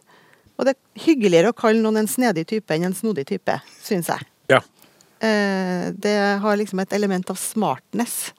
Og 0.58 0.64
det 0.64 0.72
er 0.76 1.04
hyggeligere 1.06 1.50
å 1.52 1.56
kalle 1.56 1.82
noen 1.84 1.98
en 2.02 2.08
snedig 2.08 2.46
type 2.48 2.72
enn 2.74 2.84
en 2.88 2.94
snodig 2.96 3.26
type, 3.28 3.58
syns 3.84 4.08
jeg. 4.08 4.24
Ja. 4.48 4.60
Eh, 5.20 5.90
det 5.96 6.16
har 6.40 6.56
liksom 6.56 6.80
et 6.80 6.92
element 6.96 7.28
av 7.30 7.36
smartness 7.40 8.32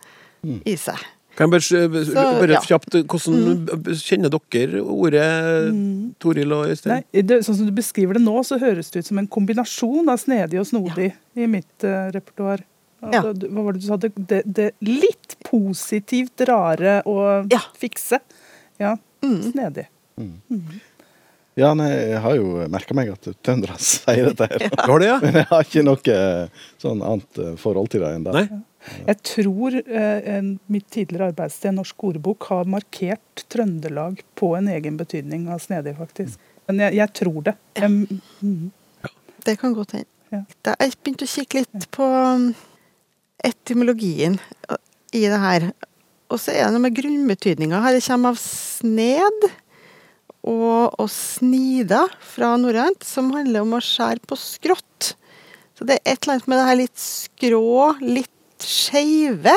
i 0.65 0.75
seg. 0.77 0.97
Kan 1.37 1.51
jeg 1.51 1.53
bare, 1.53 1.61
Så, 1.61 2.13
bare 2.39 2.55
ja. 2.55 2.61
Mm. 2.61 2.65
kjapt, 2.65 2.95
hvordan 3.05 3.93
kjenner 4.01 4.31
dere 4.33 4.79
ordet, 4.81 5.27
Toril 6.23 6.53
og 6.55 6.71
Øystein? 6.71 7.03
Nei, 7.13 7.21
det, 7.29 7.43
sånn 7.45 7.59
som 7.59 7.67
du 7.69 7.73
beskriver 7.77 8.17
det 8.17 8.23
nå, 8.25 8.33
så 8.47 8.57
høres 8.57 8.89
det 8.89 9.03
ut 9.03 9.09
som 9.11 9.19
en 9.21 9.27
kombinasjon 9.29 10.09
av 10.09 10.17
snedig 10.17 10.57
og 10.63 10.65
snodig 10.65 11.11
i 11.37 11.45
mitt 11.45 11.85
uh, 11.85 12.09
repertoar. 12.15 12.63
Ja. 13.03 13.21
Altså, 13.21 13.51
Hva 13.53 13.67
var 13.67 13.77
det 13.77 13.83
du 13.83 13.85
sa? 13.85 13.99
Det, 14.01 14.09
det, 14.17 14.41
det 14.57 14.67
litt 14.81 15.37
positivt 15.45 16.41
rare 16.49 17.03
å 17.05 17.19
Ja. 17.53 17.61
fikse. 17.77 18.17
Ja, 18.81 18.95
Mm. 19.21 19.51
snedig. 19.51 19.85
Ja, 21.57 21.71
nei, 21.73 21.89
jeg 21.89 22.21
har 22.21 22.35
jo 22.37 22.65
merka 22.69 22.93
meg 22.97 23.09
at 23.15 23.27
trøndere 23.45 23.77
sier 23.81 24.29
dette 24.29 24.45
her. 24.51 24.67
Du 24.69 24.91
har 24.91 25.01
det, 25.01 25.09
ja? 25.09 25.17
Men 25.23 25.39
jeg 25.41 25.49
har 25.49 25.65
ikke 25.65 25.85
noe 25.87 26.17
eh, 26.17 26.65
sånn 26.83 27.01
annet 27.01 27.39
eh, 27.41 27.55
forhold 27.57 27.89
til 27.93 28.05
det 28.05 28.11
enn 28.13 28.27
det. 28.27 28.35
Nei? 28.35 28.61
Jeg 29.07 29.19
tror 29.25 29.79
eh, 29.81 30.37
mitt 30.71 30.85
tidligere 30.93 31.31
arbeidssted, 31.33 31.73
Norsk 31.75 32.05
ordbok, 32.11 32.47
har 32.53 32.69
markert 32.69 33.43
Trøndelag 33.51 34.21
på 34.37 34.53
en 34.59 34.69
egen 34.71 35.01
betydning 35.01 35.49
av 35.51 35.63
snedig, 35.65 35.97
faktisk. 35.97 36.37
Men 36.69 36.85
jeg, 36.85 36.99
jeg 37.01 37.15
tror 37.23 37.41
det. 37.49 37.57
Jeg, 37.79 38.21
mm, 38.43 39.11
Det 39.47 39.57
kan 39.59 39.75
godt 39.75 39.97
hende. 39.97 40.09
Ja. 40.31 40.43
Jeg 40.67 40.95
begynte 41.01 41.25
å 41.25 41.31
kikke 41.31 41.61
litt 41.63 41.85
på 41.95 42.05
um, 42.05 42.49
etymologien 43.47 44.35
uh, 44.67 44.79
i 45.15 45.23
det 45.23 45.39
her. 45.39 45.69
Og 46.27 46.41
så 46.43 46.53
er 46.53 46.67
det 46.67 46.73
noe 46.75 46.83
med 46.83 46.97
grunnbetydninga 46.97 47.79
her. 47.85 47.95
Det 47.95 48.03
kommer 48.05 48.35
av 48.35 48.41
sned 48.41 49.47
og, 50.47 50.97
og 50.97 51.09
snida 51.11 52.05
fra 52.23 52.55
norrønt, 52.59 53.03
som 53.05 53.31
handler 53.35 53.65
om 53.65 53.75
å 53.77 53.83
skjære 53.83 54.23
på 54.27 54.37
skrått. 54.39 55.13
Så 55.77 55.85
det 55.85 55.99
er 55.99 56.13
et 56.13 56.23
eller 56.23 56.37
annet 56.37 56.47
med 56.49 56.59
det 56.59 56.67
her 56.67 56.79
litt 56.79 57.01
skrå, 57.01 57.81
litt 58.01 58.65
skeive. 58.65 59.53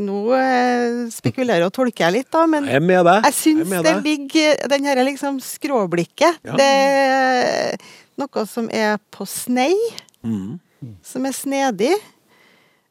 Nå 0.00 0.20
eh, 0.32 1.08
spekulerer 1.12 1.66
og 1.66 1.72
tolker 1.76 2.06
jeg 2.06 2.14
litt, 2.14 2.28
da, 2.32 2.46
men 2.48 2.68
Jeg 2.70 2.80
med 2.80 3.10
jeg 3.26 3.34
syns 3.36 3.72
det 3.84 3.92
ligger 4.00 4.62
Den 4.72 4.86
her 4.88 5.02
liksom 5.04 5.36
skråblikket. 5.44 6.38
Ja. 6.46 6.54
Det 6.56 6.68
er 6.68 7.90
noe 8.18 8.44
som 8.48 8.70
er 8.72 8.96
på 9.14 9.26
snei, 9.28 9.74
mm. 10.24 10.56
som 11.04 11.28
er 11.28 11.36
snedig. 11.36 11.92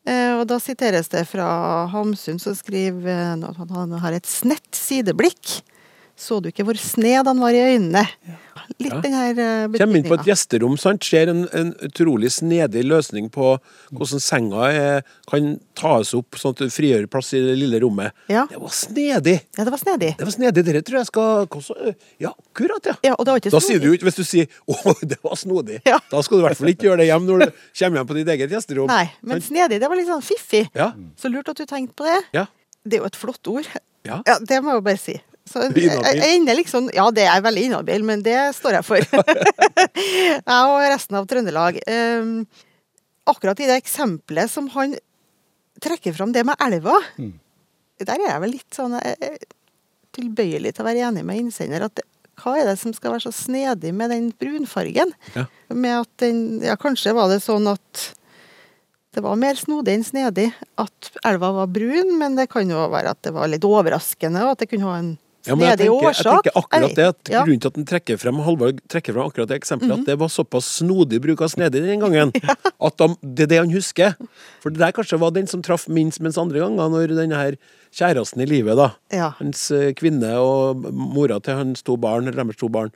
Eh, 0.07 0.33
og 0.37 0.45
da 0.47 0.59
siteres 0.63 1.09
det 1.11 1.25
fra 1.27 1.47
Hamsun, 1.91 2.37
som 2.39 2.55
skriver 2.55 3.09
eh, 3.11 3.49
at 3.49 3.73
han 3.73 3.97
har 4.03 4.15
et 4.15 4.29
snett 4.29 4.69
sideblikk. 4.77 5.57
Så 6.17 6.39
du 6.41 6.49
ikke 6.49 6.65
hvor 6.65 6.77
sned 6.81 7.27
han 7.29 7.39
var 7.39 7.53
i 7.53 7.61
øynene? 7.75 8.01
Litt 8.81 8.91
Ja. 8.91 8.99
den 9.01 9.13
her 9.13 9.33
Kommer 9.77 9.95
inn 9.99 10.03
på 10.09 10.15
et 10.17 10.25
gjesterom, 10.27 10.73
sant? 10.81 11.03
ser 11.05 11.29
en, 11.31 11.43
en 11.53 11.69
utrolig 11.85 12.31
snedig 12.33 12.81
løsning 12.83 13.29
på 13.31 13.51
hvordan 13.93 14.19
senga 14.19 14.65
er, 14.73 15.05
kan 15.29 15.53
tas 15.77 16.11
opp 16.17 16.35
sånn 16.41 16.55
at 16.55 16.63
du 16.65 16.73
frigjør 16.73 17.05
plass 17.13 17.29
i 17.37 17.41
det 17.45 17.53
lille 17.61 17.79
rommet. 17.85 18.11
Ja. 18.33 18.47
Det 18.49 18.57
var 18.59 18.73
snedig! 18.75 19.35
Ja, 19.57 19.63
det 19.63 19.71
var 19.71 19.79
snedig. 19.83 20.09
Det 20.17 20.25
var 20.27 20.33
snedig, 20.35 20.65
dere 20.67 20.81
tror 20.81 20.99
jeg 20.99 21.09
skal 21.11 21.45
hvordan- 21.53 21.95
Ja, 22.19 22.33
akkurat, 22.33 22.89
ja. 22.91 22.95
Ja, 23.05 23.13
og 23.13 23.23
det 23.25 23.31
var 23.31 23.39
ikke 23.39 23.51
Da 23.55 23.59
sier 23.63 23.79
du 23.79 23.87
ikke, 23.93 24.09
hvis 24.09 24.19
du 24.19 24.23
sier 24.25 24.47
'å, 24.67 24.97
det 25.07 25.19
var 25.23 25.35
snodig', 25.37 25.81
Ja. 25.85 25.99
da 26.11 26.21
skal 26.21 26.37
du 26.39 26.43
i 26.43 26.47
hvert 26.49 26.57
fall 26.57 26.73
ikke 26.73 26.89
gjøre 26.89 26.97
det 26.97 27.07
hjem 27.13 27.25
når 27.29 27.39
du 27.45 27.51
kommer 27.77 27.97
hjem 28.01 28.07
på 28.09 28.15
ditt 28.17 28.27
eget 28.35 28.49
gjesterom. 28.57 28.87
Nei, 28.89 29.05
men 29.21 29.39
snedig, 29.41 29.79
det 29.79 29.87
var 29.87 29.95
litt 29.95 30.07
sånn 30.09 30.21
fiffig. 30.25 30.67
Ja. 30.75 30.91
Så 31.15 31.29
lurt 31.31 31.47
at 31.47 31.55
du 31.61 31.65
tenkte 31.65 31.93
på 31.95 32.03
det. 32.09 32.19
Ja. 32.33 32.47
Det 32.83 32.97
er 32.97 33.01
jo 33.05 33.05
et 33.05 33.15
flott 33.15 33.47
ord. 33.47 33.67
Ja. 34.03 34.21
Ja, 34.25 34.39
det 34.39 34.59
må 34.63 34.71
jeg 34.73 34.81
jo 34.81 34.81
bare 34.81 34.97
si. 34.99 35.21
Så 35.47 35.67
jeg, 35.71 36.19
jeg 36.19 36.57
liksom 36.59 36.89
Ja, 36.95 37.07
det 37.11 37.27
er 37.29 37.43
veldig 37.45 37.65
inhabil, 37.69 38.05
men 38.07 38.23
det 38.25 38.37
står 38.57 38.79
jeg 38.79 38.87
for. 38.87 39.03
jeg 39.97 40.41
og 40.47 40.79
resten 40.87 41.19
av 41.19 41.27
Trøndelag. 41.29 41.79
Um, 41.87 42.33
akkurat 43.27 43.59
i 43.63 43.69
det 43.69 43.79
eksempelet 43.81 44.51
som 44.51 44.69
han 44.75 44.95
trekker 45.83 46.15
fram, 46.15 46.33
det 46.33 46.45
med 46.47 46.57
elva, 46.63 46.95
der 48.01 48.15
er 48.15 48.29
jeg 48.31 48.43
vel 48.43 48.53
litt 48.55 48.77
sånn 48.77 48.95
tilbøyelig 50.17 50.73
til 50.73 50.83
å 50.83 50.87
være 50.87 51.09
enig 51.09 51.25
med 51.27 51.43
innsender. 51.43 51.85
at 51.85 52.01
hva 52.37 52.53
er 52.59 52.67
det 52.69 52.77
som 52.81 52.93
skal 52.93 53.15
være 53.15 53.27
så 53.27 53.33
snedig 53.33 53.93
med 53.97 54.11
den 54.13 54.29
brunfargen? 54.37 55.13
Ja. 55.33 55.47
Med 55.73 56.01
at 56.03 56.11
den 56.21 56.61
Ja, 56.65 56.77
kanskje 56.77 57.15
var 57.17 57.31
det 57.31 57.41
sånn 57.45 57.67
at 57.69 58.13
det 59.17 59.23
var 59.25 59.39
mer 59.39 59.57
snodig 59.57 59.95
enn 59.97 60.05
snedig 60.05 60.51
at 60.77 61.11
elva 61.25 61.49
var 61.63 61.71
brun, 61.73 62.17
men 62.19 62.35
det 62.37 62.51
kan 62.51 62.69
jo 62.69 62.83
være 62.93 63.15
at 63.15 63.21
det 63.25 63.33
var 63.33 63.49
litt 63.49 63.65
overraskende, 63.65 64.43
og 64.45 64.53
at 64.53 64.61
det 64.61 64.69
kunne 64.69 64.85
ha 64.85 64.99
en 64.99 65.15
Ja, 65.47 65.55
men 65.55 65.67
jeg 65.69 65.77
snedig 65.79 65.87
tenker, 65.87 66.07
jeg 66.11 66.25
tenker 66.27 66.57
akkurat 66.59 66.95
det 66.97 67.05
at 67.07 67.19
Mhm. 67.27 67.45
Grunnen 67.47 67.61
til 67.63 67.67
at 67.71 67.73
den 67.79 67.85
trekker 67.85 68.17
frem 68.19 68.39
Halvard 68.43 68.81
trekker 68.91 69.13
frem 69.15 69.25
akkurat 69.29 69.47
det 69.47 69.57
eksempelet, 69.61 69.99
at 69.99 70.05
det 70.05 70.17
var 70.19 70.27
såpass 70.27 70.67
snodig 70.81 71.21
bruk 71.23 71.41
av 71.41 71.49
snedig 71.53 71.81
den 71.85 71.99
gangen. 72.03 72.31
At 72.87 72.97
de, 72.97 73.07
det 73.23 73.43
er 73.47 73.47
det 73.47 73.57
han 73.63 73.71
husker. 73.73 74.13
For 74.61 74.69
det 74.69 74.79
der 74.79 74.91
kanskje 74.91 75.19
var 75.19 75.31
den 75.31 75.47
som 75.47 75.61
traff 75.65 75.87
minst, 75.87 76.19
mens 76.21 76.37
andre 76.37 76.59
ganger, 76.59 76.89
når 76.93 77.15
denne 77.15 77.35
her 77.39 77.55
kjæresten 77.95 78.41
i 78.43 78.45
livet, 78.45 78.77
da, 78.77 78.91
hans 79.39 79.71
eh, 79.71 79.93
kvinne 79.97 80.35
og 80.37 80.83
mora 80.93 81.39
til 81.41 81.55
hans 81.55 81.81
to 81.81 81.95
barn, 81.97 82.27
eller 82.27 82.43
deres 82.43 82.59
to 82.59 82.69
barn 82.69 82.91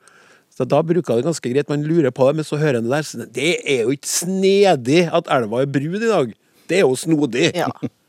så 0.52 0.66
Da 0.68 0.82
bruker 0.84 1.16
det 1.16 1.24
ganske 1.24 1.48
greit. 1.48 1.70
Man 1.70 1.86
lurer 1.88 2.12
på 2.12 2.28
det, 2.28 2.36
men 2.36 2.44
så 2.44 2.58
hører 2.60 2.82
en 2.82 2.90
det 2.90 2.92
der. 2.92 3.26
Det 3.32 3.52
er 3.64 3.86
jo 3.86 3.94
ikke 3.96 4.10
snedig 4.12 5.06
at 5.08 5.26
elva 5.32 5.62
er 5.64 5.66
brun 5.72 5.96
i 5.96 6.10
dag. 6.12 6.34
Det 6.68 6.78
er 6.78 6.84
jo 6.84 6.96
snodig. 7.00 7.54
Ja. 7.56 7.70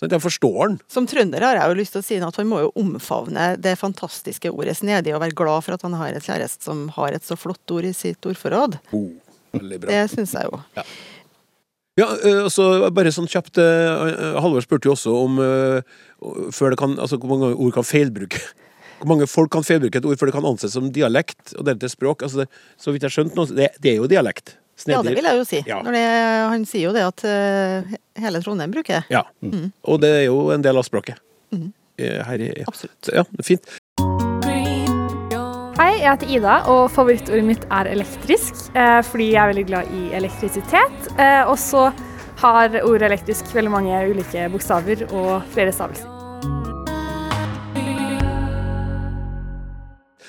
Sånn 0.00 0.08
at 0.08 0.14
jeg 0.16 0.24
forstår 0.24 0.58
den. 0.62 0.76
Som 0.88 1.04
trønder 1.04 1.44
har 1.44 1.58
jeg 1.58 1.68
jo 1.68 1.76
lyst 1.76 1.92
til 1.92 2.00
å 2.00 2.04
si 2.06 2.16
at 2.24 2.36
han 2.40 2.46
må 2.48 2.62
jo 2.62 2.70
omfavne 2.80 3.50
det 3.60 3.74
fantastiske 3.76 4.48
ordet 4.48 4.78
snedig, 4.78 5.12
og 5.12 5.20
være 5.20 5.36
glad 5.36 5.66
for 5.66 5.76
at 5.76 5.84
han 5.84 5.96
har 6.00 6.16
en 6.16 6.24
kjæreste 6.24 6.64
som 6.64 6.86
har 6.96 7.12
et 7.12 7.26
så 7.26 7.36
flott 7.36 7.74
ord 7.76 7.84
i 7.84 7.92
sitt 7.92 8.24
ordforråd. 8.24 8.78
Oh, 8.96 9.10
veldig 9.58 9.80
bra. 9.82 9.92
Det 9.92 10.06
syns 10.14 10.32
jeg 10.38 10.48
jo. 10.48 10.62
Ja, 10.80 10.86
Ja, 11.98 12.06
altså 12.46 12.88
bare 12.94 13.10
sånn 13.12 13.26
kjapt 13.28 13.58
Halvor 13.60 14.62
spurte 14.64 14.88
jo 14.88 14.94
også 14.94 15.10
om 15.26 15.34
før 16.54 16.72
det 16.72 16.78
kan, 16.80 16.94
altså 17.02 17.18
hvor 17.20 17.32
mange 17.34 17.50
ord 17.52 17.74
kan 17.74 17.84
feilbruke 17.84 18.40
Hvor 19.00 19.10
mange 19.10 19.26
folk 19.28 19.50
kan 19.52 19.66
feilbruke 19.66 19.98
et 20.00 20.06
ord 20.08 20.16
før 20.20 20.30
det 20.30 20.36
kan 20.38 20.46
anses 20.48 20.72
som 20.78 20.86
dialekt 20.94 21.52
og 21.58 21.66
deretter 21.66 21.90
språk? 21.92 22.22
Altså 22.24 22.42
det, 22.44 22.46
så 22.80 22.94
vidt 22.94 23.04
jeg 23.04 23.12
skjønte 23.18 23.36
nå, 23.36 23.44
det, 23.52 23.68
det 23.82 23.92
er 23.92 23.98
jo 23.98 24.08
dialekt. 24.08 24.54
Ja, 24.88 25.02
det 25.04 25.16
vil 25.16 25.28
jeg 25.28 25.40
jo 25.40 25.44
si. 25.48 25.60
Ja. 25.68 25.80
Når 25.84 25.98
det, 25.98 26.06
han 26.54 26.64
sier 26.68 26.88
jo 26.88 26.94
det 26.96 27.04
at 27.04 27.26
eh, 27.28 27.98
hele 28.22 28.40
Trondheim 28.44 28.72
bruker 28.72 29.00
det. 29.00 29.04
Ja. 29.12 29.26
Og 29.84 30.00
det 30.00 30.14
er 30.22 30.24
jo 30.28 30.48
en 30.54 30.64
del 30.64 30.80
av 30.80 30.86
språket. 30.88 31.20
Mm. 31.52 31.70
Her 32.00 32.40
i. 32.40 32.52
Absolutt. 32.64 33.10
Ja, 33.12 33.26
det 33.28 33.44
er 33.44 33.48
fint. 33.50 33.74
Hei, 35.80 35.94
jeg 36.02 36.10
heter 36.10 36.32
Ida, 36.36 36.54
og 36.68 36.90
favorittordet 36.92 37.44
mitt 37.46 37.62
er 37.72 37.88
elektrisk. 37.88 38.66
Eh, 38.76 39.00
fordi 39.06 39.30
jeg 39.32 39.40
er 39.40 39.52
veldig 39.54 39.66
glad 39.70 39.94
i 39.96 40.02
elektrisitet. 40.18 41.10
Eh, 41.16 41.42
og 41.48 41.56
så 41.60 41.86
har 42.42 42.80
ordet 42.84 43.08
elektrisk 43.08 43.48
veldig 43.56 43.72
mange 43.72 44.04
ulike 44.12 44.48
bokstaver 44.52 45.06
og 45.08 45.38
flere 45.56 45.72
stavelser. 45.72 46.19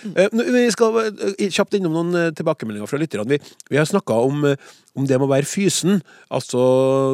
Vi 0.01 0.65
skal 0.73 0.99
eh, 1.03 1.47
kjapt 1.53 1.77
innom 1.77 1.95
noen 1.95 2.17
eh, 2.17 2.33
tilbakemeldinger 2.37 2.89
fra 2.89 2.99
lytterne. 3.01 3.27
Vi, 3.29 3.39
vi 3.71 3.79
har 3.79 3.87
snakka 3.89 4.17
om, 4.27 4.43
eh, 4.49 4.73
om 4.97 5.07
det 5.07 5.19
med 5.19 5.27
å 5.27 5.33
være 5.33 5.49
fysen. 5.49 6.01
Altså 6.33 6.59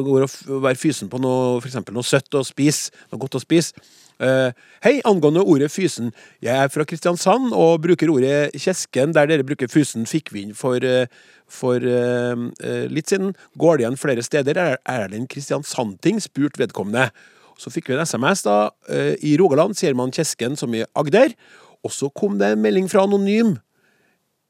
går 0.06 0.26
å 0.28 0.60
være 0.64 0.80
fysen 0.80 1.12
på 1.12 1.20
noe, 1.22 1.62
for 1.64 1.94
noe 1.96 2.06
søtt 2.06 2.38
å 2.38 2.44
spise. 2.46 2.94
Noe 3.12 3.22
godt 3.22 3.38
å 3.40 3.44
spise. 3.44 3.76
Eh, 4.18 4.50
hei, 4.82 4.96
angående 5.06 5.44
ordet 5.46 5.70
fysen. 5.70 6.10
Jeg 6.42 6.56
er 6.58 6.70
fra 6.74 6.86
Kristiansand 6.88 7.52
og 7.54 7.84
bruker 7.84 8.10
ordet 8.10 8.56
kjesken 8.58 9.14
der 9.14 9.30
dere 9.30 9.46
bruker 9.46 9.70
fysen, 9.70 10.08
fikk 10.10 10.32
vi 10.34 10.48
inn 10.48 10.56
for, 10.58 10.82
eh, 10.82 11.06
for 11.46 11.78
uh, 11.78 12.34
eh, 12.60 12.86
litt 12.90 13.12
siden. 13.12 13.30
Går 13.56 13.78
det 13.78 13.84
igjen 13.86 14.00
flere 14.00 14.24
steder? 14.26 14.58
Er, 14.58 14.80
er 14.84 15.06
det 15.08 15.20
en 15.20 15.30
Kristiansand-ting? 15.30 16.18
spurt 16.20 16.58
vedkommende. 16.58 17.12
Så 17.58 17.70
fikk 17.70 17.88
vi 17.90 17.94
en 17.94 18.02
SMS 18.06 18.42
da. 18.46 18.58
eh, 18.90 19.14
I 19.22 19.36
Rogaland 19.38 19.78
sier 19.78 19.94
man 19.94 20.12
kjesken 20.14 20.58
som 20.58 20.74
i 20.74 20.84
Agder. 20.98 21.34
Og 21.86 21.94
så 21.94 22.10
kom 22.10 22.38
det 22.40 22.52
en 22.52 22.62
melding 22.62 22.88
fra 22.90 23.04
Anonym. 23.06 23.56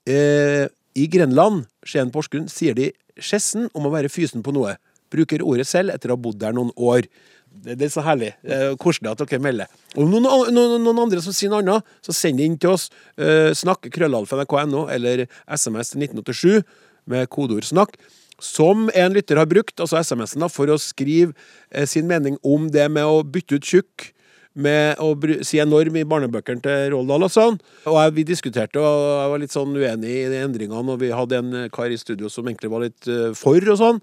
Eh, 0.09 0.67
I 0.99 1.07
Grenland, 1.13 1.67
Skien 1.87 2.13
Porsgrunn, 2.13 2.49
sier 2.51 2.77
de 2.77 2.91
skjessen 3.19 3.69
om 3.77 3.89
å 3.89 3.93
være 3.93 4.11
fysen 4.13 4.45
på 4.45 4.55
noe. 4.57 4.77
Bruker 5.13 5.45
ordet 5.45 5.67
selv 5.69 5.95
etter 5.95 6.11
å 6.11 6.17
ha 6.17 6.23
bodd 6.23 6.41
der 6.41 6.57
noen 6.57 6.73
år. 6.77 7.09
Det, 7.49 7.77
det 7.81 7.89
er 7.89 7.93
så 7.93 8.05
herlig. 8.07 8.33
Eh, 8.45 8.73
Koselig 8.81 9.13
at 9.13 9.23
dere 9.23 9.43
melder. 9.43 9.73
Og 9.97 10.09
noen, 10.09 10.29
noen, 10.55 10.77
noen 10.85 11.05
andre 11.07 11.23
som 11.25 11.35
sier 11.37 11.53
noe 11.53 11.63
annet, 11.65 11.97
så 12.05 12.15
send 12.17 12.41
det 12.41 12.49
inn 12.49 12.59
til 12.61 12.77
oss. 12.77 12.89
Eh, 13.21 13.51
snakk 13.57 13.91
krøllalfa.nrk.no 13.95 14.87
eller 14.95 15.27
SMS 15.49 15.95
til 15.95 16.07
1987 16.07 16.63
med 17.09 17.29
kodeord 17.33 17.65
'snakk'. 17.65 17.99
Som 18.39 18.87
en 18.95 19.13
lytter 19.13 19.37
har 19.41 19.49
brukt, 19.51 19.81
altså 19.83 19.99
SMS-en, 19.99 20.47
for 20.47 20.71
å 20.71 20.79
skrive 20.79 21.35
eh, 21.73 21.87
sin 21.91 22.07
mening 22.07 22.39
om 22.47 22.69
det 22.71 22.87
med 22.91 23.03
å 23.03 23.25
bytte 23.27 23.59
ut 23.59 23.67
tjukk 23.67 24.13
med 24.61 25.01
å 25.03 25.13
si 25.47 25.61
enorm 25.63 25.97
i 25.99 26.07
barnebøkene 26.09 26.63
til 26.65 26.93
Roald 26.95 27.11
Dahl 27.13 27.27
og 27.27 27.33
sånn. 27.33 27.59
Og 27.89 27.99
jeg, 27.99 28.15
vi 28.17 28.25
diskuterte, 28.29 28.81
og 28.83 29.05
jeg 29.23 29.33
var 29.33 29.43
litt 29.43 29.55
sånn 29.55 29.77
uenig 29.77 30.15
i 30.15 30.25
de 30.33 30.41
endringene, 30.47 30.95
og 30.95 31.03
vi 31.03 31.13
hadde 31.15 31.39
en 31.39 31.61
eh, 31.65 31.69
kar 31.75 31.93
i 31.93 32.01
studio 32.01 32.31
som 32.33 32.49
egentlig 32.49 32.73
var 32.73 32.85
litt 32.87 33.11
uh, 33.11 33.31
for 33.39 33.63
og 33.63 33.79
sånn. 33.81 34.01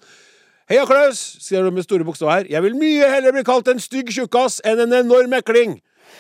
Heia 0.72 0.86
Klaus, 0.90 1.20
sier 1.46 1.66
du 1.66 1.74
med 1.74 1.86
store 1.86 2.08
bokstaver 2.08 2.40
her. 2.40 2.48
Jeg 2.50 2.66
vil 2.66 2.78
mye 2.80 3.10
heller 3.12 3.36
bli 3.36 3.44
kalt 3.46 3.68
en 3.70 3.82
stygg 3.82 4.10
tjukkas 4.16 4.62
enn 4.66 4.82
en 4.88 4.96
enorm 5.04 5.36
ekling. 5.38 5.78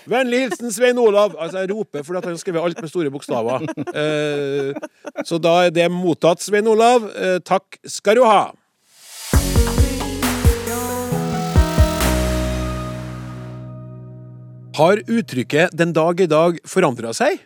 Vennlig 0.09 0.43
hilsen 0.43 0.73
Svein 0.73 0.99
Olav. 1.01 1.33
Altså, 1.39 1.63
jeg 1.63 1.71
roper 1.71 2.03
fordi 2.05 2.21
han 2.21 2.36
har 2.36 2.41
skrevet 2.41 2.67
alt 2.67 2.83
med 2.83 2.91
store 2.91 3.13
bokstaver. 3.13 3.65
Uh, 3.95 4.75
så 5.25 5.39
da 5.41 5.55
er 5.65 5.73
det 5.73 5.89
mottatt, 5.93 6.43
Svein 6.45 6.69
Olav. 6.69 7.07
Uh, 7.15 7.39
takk 7.45 7.79
skal 7.89 8.19
du 8.19 8.25
ha. 8.27 8.51
Har 14.76 14.99
uttrykket 15.07 15.71
'den 15.71 15.93
dag 15.93 16.19
i 16.19 16.28
dag' 16.28 16.59
forandra 16.67 17.13
seg? 17.15 17.39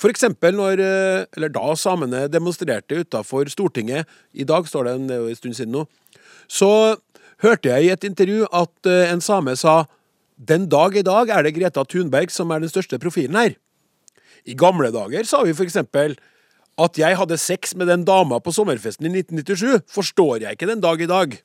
For 0.00 0.08
eksempel 0.08 0.54
når, 0.56 0.80
eh, 0.80 1.26
eller 1.36 1.50
da 1.52 1.74
samene 1.76 2.28
demonstrerte 2.32 3.04
utafor 3.04 3.44
Stortinget, 3.52 4.06
i 4.32 4.44
dag 4.44 4.64
står 4.64 4.84
det 4.84 4.94
en, 4.94 5.34
stund 5.36 5.54
siden 5.54 5.72
nå, 5.72 5.86
så 6.48 6.96
hørte 7.42 7.68
jeg 7.68 7.84
i 7.84 7.92
et 7.92 8.04
intervju 8.04 8.46
at 8.52 8.86
eh, 8.86 9.12
en 9.12 9.20
same 9.20 9.56
sa 9.56 9.84
'den 10.40 10.68
dag 10.70 10.96
i 10.96 11.02
dag 11.02 11.28
er 11.28 11.42
det 11.42 11.54
Greta 11.54 11.84
Thunberg 11.84 12.30
som 12.30 12.50
er 12.50 12.60
den 12.60 12.70
største 12.70 12.98
profilen 12.98 13.36
her'. 13.36 13.56
I 14.46 14.54
gamle 14.54 14.90
dager 14.90 15.24
sa 15.24 15.42
vi 15.42 15.52
for 15.52 15.64
eksempel 15.64 16.16
at 16.78 16.96
jeg 16.96 17.16
hadde 17.16 17.36
sex 17.36 17.74
med 17.74 17.88
den 17.88 18.04
dama 18.04 18.40
på 18.40 18.52
sommerfesten 18.52 19.04
i 19.04 19.20
1997, 19.20 19.82
forstår 19.86 20.40
jeg 20.40 20.56
ikke 20.56 20.70
den 20.70 20.80
dag 20.80 20.98
i 20.98 21.06
dag. 21.06 21.42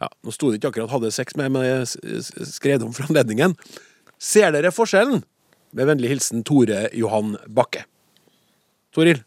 Ja, 0.00 0.08
Nå 0.22 0.30
sto 0.30 0.50
det 0.50 0.60
ikke 0.60 0.68
akkurat 0.68 0.90
'hadde 0.90 1.10
sex 1.10 1.32
med', 1.36 1.48
men 1.48 1.62
jeg 1.62 1.86
skrev 2.44 2.78
det 2.78 2.86
om 2.86 2.92
for 2.92 3.04
anledningen. 3.08 3.56
Ser 4.18 4.50
dere 4.54 4.72
forskjellen? 4.74 5.22
Med 5.78 5.86
vennlig 5.86 6.10
hilsen 6.10 6.42
Tore 6.46 6.88
Johan 6.96 7.36
Bakke. 7.46 7.84
Toril, 8.94 9.20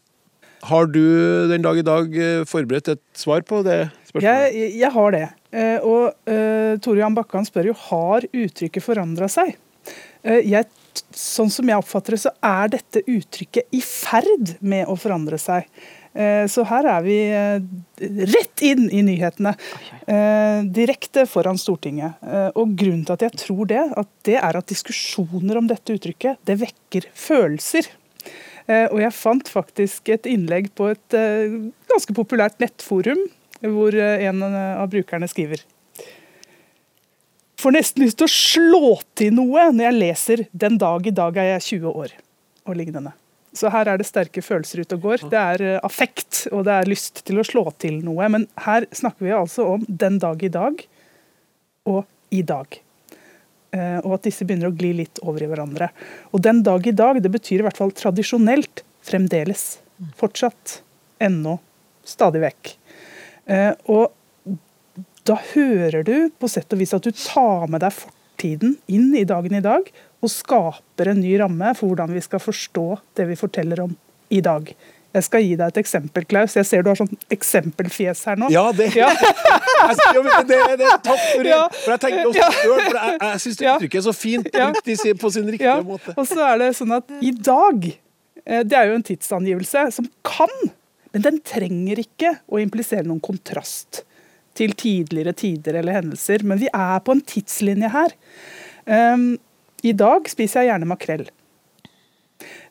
har 0.68 0.88
du 0.92 1.02
den 1.48 1.64
dag 1.64 1.78
i 1.80 1.84
dag 1.86 2.18
eh, 2.18 2.42
forberedt 2.46 2.90
et 2.92 3.02
svar 3.16 3.40
på 3.46 3.62
det 3.66 3.86
spørsmålet? 4.10 4.52
Jeg, 4.52 4.72
jeg 4.82 4.92
har 4.94 5.14
det. 5.14 5.24
Eh, 5.52 5.78
og 5.80 6.12
uh, 6.28 6.74
Tore 6.82 7.00
Johan 7.00 7.16
Bakke 7.16 7.40
spør 7.48 7.70
jo 7.70 7.76
har 7.88 8.26
uttrykket 8.28 8.84
forandra 8.84 9.30
seg. 9.32 9.54
Eh, 10.22 10.44
jeg, 10.50 10.68
sånn 11.16 11.50
som 11.50 11.72
jeg 11.72 11.80
oppfatter 11.80 12.16
det, 12.16 12.22
så 12.26 12.34
er 12.44 12.74
dette 12.76 13.02
uttrykket 13.08 13.74
i 13.74 13.80
ferd 13.86 14.56
med 14.60 14.90
å 14.92 14.98
forandre 15.00 15.40
seg. 15.40 15.66
Eh, 16.12 16.44
så 16.50 16.64
her 16.68 16.86
er 16.92 17.04
vi 17.06 17.16
eh, 17.32 17.62
rett 18.28 18.64
inn 18.64 18.88
i 18.92 19.00
nyhetene. 19.06 19.54
Eh, 20.04 20.60
direkte 20.74 21.24
foran 21.30 21.60
Stortinget. 21.60 22.20
Og 22.58 22.74
grunnen 22.78 23.04
til 23.08 23.16
at 23.16 23.26
jeg 23.26 23.40
tror 23.46 23.68
det, 23.70 23.82
at 23.96 24.10
det 24.28 24.38
er 24.40 24.58
at 24.58 24.70
diskusjoner 24.70 25.60
om 25.60 25.68
dette 25.70 25.96
uttrykket, 25.96 26.40
det 26.48 26.58
vekker 26.60 27.08
følelser. 27.18 27.90
Og 28.62 29.00
jeg 29.02 29.10
fant 29.16 29.48
faktisk 29.50 30.06
et 30.14 30.26
innlegg 30.30 30.68
på 30.78 30.86
et 30.92 31.14
ganske 31.90 32.14
populært 32.14 32.60
nettforum, 32.62 33.24
hvor 33.74 33.96
en 33.98 34.44
av 34.46 34.86
brukerne 34.92 35.26
skriver 35.30 35.64
Får 37.58 37.74
nesten 37.74 38.02
lyst 38.02 38.18
til 38.18 38.26
å 38.26 38.32
slå 38.32 38.92
til 39.18 39.34
noe 39.34 39.68
når 39.74 39.84
jeg 39.84 39.98
leser 39.98 40.44
'Den 40.50 40.78
dag 40.82 41.06
i 41.06 41.14
dag 41.14 41.36
er 41.36 41.50
jeg 41.54 41.82
20 41.82 41.94
år' 41.94 42.14
og 42.66 42.78
lignende. 42.78 43.12
Så 43.52 43.68
her 43.72 43.90
er 43.90 44.00
det 44.00 44.08
sterke 44.08 44.42
følelser 44.44 44.82
ute 44.82 44.96
og 44.96 45.04
går. 45.06 45.26
Det 45.32 45.40
er 45.40 45.64
eh, 45.66 45.80
affekt, 45.84 46.46
og 46.52 46.64
det 46.68 46.76
er 46.76 46.88
lyst 46.88 47.20
til 47.26 47.40
å 47.40 47.46
slå 47.46 47.66
til 47.82 48.00
noe. 48.04 48.28
Men 48.32 48.46
her 48.64 48.86
snakker 48.96 49.26
vi 49.26 49.34
altså 49.36 49.66
om 49.74 49.84
'den 49.88 50.18
dag 50.22 50.42
i 50.42 50.52
dag' 50.52 50.86
og 51.86 52.06
'i 52.30 52.42
dag'. 52.42 52.80
Eh, 53.72 53.98
og 54.04 54.14
at 54.18 54.24
disse 54.28 54.44
begynner 54.44 54.68
å 54.68 54.76
gli 54.76 54.92
litt 54.96 55.20
over 55.22 55.42
i 55.42 55.48
hverandre. 55.48 55.90
Og 56.32 56.42
den 56.44 56.62
dag 56.62 56.86
i 56.86 56.96
dag, 56.96 57.20
det 57.22 57.32
betyr 57.32 57.60
i 57.60 57.66
hvert 57.66 57.80
fall 57.80 57.92
tradisjonelt 57.92 58.84
fremdeles. 59.04 59.78
Fortsatt. 60.16 60.82
Ennå. 61.22 61.58
Stadig 62.04 62.42
vekk. 62.42 62.74
Eh, 63.46 63.72
og 63.88 64.12
da 65.28 65.36
hører 65.52 66.02
du 66.04 66.30
på 66.34 66.50
sett 66.50 66.72
og 66.74 66.80
vis 66.82 66.94
at 66.96 67.04
du 67.06 67.12
tar 67.14 67.68
med 67.70 67.84
deg 67.84 67.94
fortiden 67.94 68.76
inn 68.90 69.12
i 69.14 69.24
dagen 69.28 69.54
i 69.54 69.62
dag, 69.62 69.86
og 70.22 70.30
skaper 70.30 71.10
en 71.12 71.20
ny 71.20 71.34
ramme 71.40 71.72
for 71.74 71.90
hvordan 71.92 72.12
vi 72.14 72.22
skal 72.24 72.40
forstå 72.42 72.86
det 73.18 73.26
vi 73.28 73.38
forteller 73.38 73.80
om 73.84 73.94
i 74.32 74.40
dag. 74.44 74.68
Jeg 75.12 75.24
skal 75.26 75.42
gi 75.44 75.56
deg 75.60 75.68
et 75.74 75.78
eksempel, 75.82 76.24
Klaus. 76.24 76.54
Jeg 76.56 76.64
ser 76.64 76.84
du 76.84 76.88
har 76.88 76.96
sånn 76.96 77.10
eksempelfjes 77.34 78.22
her 78.30 78.38
nå. 78.40 78.48
Ja, 78.52 78.62
det, 78.72 78.86
Ja. 78.96 79.10
Jeg 79.82 80.22
men 80.22 80.46
det, 80.48 80.56
er 80.62 81.00
Takk 81.04 81.18
for 81.34 81.42
det. 81.44 81.56
For 81.82 81.90
jeg 81.92 82.00
tenker 82.04 82.28
også 82.30 82.38
Ja. 82.38 82.50
for 82.54 82.96
jeg, 82.96 83.16
jeg 83.20 83.40
syns 83.42 83.58
det 83.58 83.66
uttrykket 83.72 83.98
er 83.98 84.04
så 84.06 84.14
fint 84.14 84.48
Ja. 84.54 84.68
brukt 84.70 85.20
på 85.20 85.30
sin 85.34 85.50
riktige 85.50 85.68
Ja, 85.68 85.82
måte. 85.82 86.14
og 86.16 86.26
så 86.30 86.38
er 86.46 86.58
det 86.62 86.70
sånn 86.78 86.94
at 86.96 87.10
i 87.20 87.32
dag, 87.34 87.90
eh, 88.46 88.62
det 88.62 88.72
er 88.78 88.86
jo 88.88 88.94
en 88.94 89.02
tidsangivelse 89.02 89.84
som 89.98 90.08
kan, 90.24 90.54
men 91.12 91.22
den 91.26 91.40
trenger 91.44 91.98
ikke 91.98 92.38
å 92.48 92.62
implisere 92.62 93.04
noen 93.04 93.20
kontrast 93.20 94.04
til 94.54 94.72
tidligere 94.72 95.34
tider 95.36 95.74
eller 95.80 95.98
hendelser. 96.00 96.42
Men 96.44 96.58
vi 96.62 96.68
er 96.72 97.00
på 97.00 97.12
en 97.12 97.20
tidslinje 97.20 97.90
her. 97.92 98.12
Um, 98.86 99.38
I 99.82 99.92
dag 99.98 100.28
spiser 100.30 100.62
jeg 100.62 100.72
gjerne 100.72 100.88
makrell. 100.90 101.24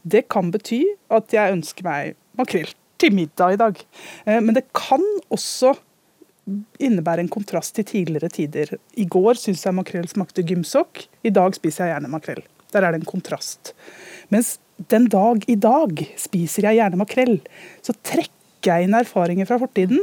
Det 0.04 0.26
kan 0.32 0.52
bety 0.54 0.82
at 1.12 1.34
jeg 1.36 1.58
ønsker 1.58 1.86
meg 1.88 2.16
makrell 2.40 2.72
til 3.02 3.16
middag 3.16 3.56
i 3.56 3.62
dag. 3.62 3.80
Eh, 4.26 4.40
Men 4.40 4.56
det 4.56 4.68
kan 4.74 5.04
også 5.30 5.76
innebære 6.82 7.26
en 7.26 7.32
kontrast 7.32 7.76
til 7.76 7.86
tidligere 7.86 8.30
tider. 8.30 8.78
I 8.98 9.06
går 9.06 9.38
syntes 9.40 9.66
jeg 9.66 9.78
makrell 9.78 10.08
smakte 10.10 10.44
gymsokk. 10.44 11.06
I 11.24 11.30
dag 11.30 11.56
spiser 11.56 11.86
jeg 11.86 11.96
gjerne 11.96 12.12
makrell. 12.12 12.42
Der 12.72 12.84
er 12.84 12.92
det 12.92 13.02
en 13.02 13.12
kontrast. 13.12 13.74
Mens 14.30 14.58
den 14.90 15.08
dag 15.12 15.44
i 15.52 15.56
dag 15.56 16.00
spiser 16.18 16.70
jeg 16.70 16.80
gjerne 16.80 17.00
makrell, 17.04 17.38
så 17.86 17.94
trekker 18.08 18.72
jeg 18.72 18.88
inn 18.88 18.98
erfaringer 18.98 19.50
fra 19.50 19.60
fortiden. 19.62 20.00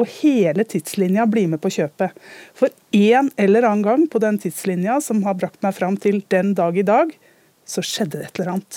Og 0.00 0.08
hele 0.22 0.64
tidslinja 0.64 1.26
blir 1.28 1.48
med 1.52 1.60
på 1.60 1.68
kjøpet. 1.74 2.14
For 2.56 2.68
en 2.96 3.28
eller 3.40 3.66
annen 3.68 3.84
gang 3.84 4.06
på 4.10 4.18
den 4.22 4.38
tidslinja 4.40 5.00
som 5.04 5.20
har 5.26 5.34
brakt 5.36 5.60
meg 5.64 5.74
fram 5.76 5.96
til 6.00 6.22
den 6.32 6.54
dag 6.58 6.78
i 6.80 6.86
dag, 6.86 7.12
så 7.68 7.84
skjedde 7.84 8.18
det 8.18 8.26
et 8.30 8.36
eller 8.40 8.52
annet. 8.56 8.74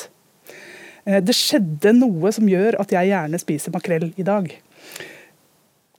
Eh, 1.06 1.22
Det 1.24 1.36
skjedde 1.38 1.94
noe 1.96 2.32
som 2.36 2.50
gjør 2.50 2.80
at 2.84 2.92
jeg 2.92 3.10
gjerne 3.14 3.38
spiser 3.42 3.72
makrell 3.76 4.08
i 4.20 4.26
dag. 4.28 4.46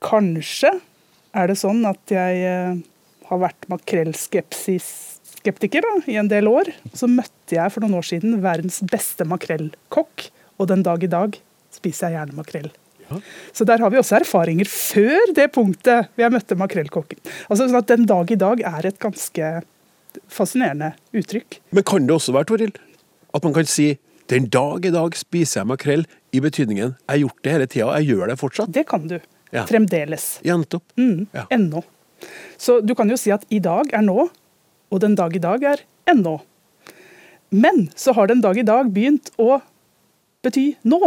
Kanskje 0.05 0.71
er 1.35 1.45
det 1.49 1.57
sånn 1.59 1.81
at 1.89 2.05
jeg 2.13 2.35
eh, 2.45 2.75
har 3.31 3.39
vært 3.41 3.69
makrellskeptiker 3.73 5.83
i 6.07 6.17
en 6.21 6.29
del 6.29 6.49
år. 6.51 6.65
Så 6.93 7.07
møtte 7.09 7.57
jeg 7.57 7.73
for 7.73 7.81
noen 7.85 7.99
år 7.99 8.07
siden 8.13 8.43
verdens 8.45 8.79
beste 8.85 9.25
makrellkokk, 9.29 10.31
og 10.61 10.65
den 10.71 10.83
dag 10.87 11.03
i 11.03 11.11
dag 11.11 11.31
spiser 11.75 12.09
jeg 12.09 12.15
gjerne 12.21 12.39
makrell. 12.39 12.71
Så 13.53 13.67
der 13.69 13.79
har 13.83 13.91
vi 13.93 13.99
også 14.01 14.17
erfaringer 14.21 14.69
før 14.71 15.33
det 15.37 15.51
punktet 15.55 16.09
hvor 16.15 16.25
jeg 16.25 16.33
møtte 16.35 16.57
makrellkokken. 16.59 17.21
Altså 17.49 17.67
sånn 17.69 17.79
at 17.81 17.91
Den 17.93 18.07
dag 18.11 18.31
i 18.33 18.39
dag 18.41 18.61
er 18.65 18.87
et 18.91 18.99
ganske 19.03 19.51
fascinerende 20.31 20.93
uttrykk. 21.15 21.59
Men 21.75 21.85
kan 21.87 22.07
det 22.07 22.15
også 22.17 22.35
være, 22.35 22.49
Toril, 22.51 22.73
at 23.35 23.45
man 23.47 23.55
kan 23.57 23.67
si 23.69 23.95
den 24.31 24.47
dag 24.49 24.87
i 24.87 24.93
dag 24.95 25.17
spiser 25.19 25.61
jeg 25.61 25.69
makrell, 25.69 26.07
i 26.35 26.41
betydningen 26.43 26.95
jeg 26.95 27.11
har 27.13 27.21
gjort 27.21 27.43
det 27.45 27.53
hele 27.53 27.67
tida, 27.71 27.91
jeg 28.01 28.09
gjør 28.15 28.31
det 28.33 28.39
fortsatt? 28.41 28.73
Det 28.75 28.87
kan 28.91 29.05
du. 29.11 29.19
Ja. 29.55 29.67
Fremdeles. 29.69 30.39
Ja, 30.47 30.57
nettopp. 30.59 30.83
Mm, 30.99 31.27
Ja. 31.35 31.45
Ennå. 31.55 31.85
Så 32.59 32.81
du 32.81 32.95
kan 32.95 33.11
jo 33.11 33.19
si 33.21 33.31
at 33.35 33.45
i 33.53 33.59
dag 33.63 33.93
er 33.93 34.03
nå, 34.03 34.29
og 34.91 35.01
den 35.03 35.15
dag 35.15 35.35
i 35.37 35.43
dag 35.43 35.63
er 35.63 35.83
ennå. 36.11 36.39
Men 37.55 37.91
så 37.95 38.15
har 38.17 38.27
den 38.31 38.41
dag 38.41 38.57
i 38.59 38.65
dag 38.67 38.89
begynt 38.91 39.31
å 39.39 39.61
bety 40.43 40.73
nå? 40.89 40.99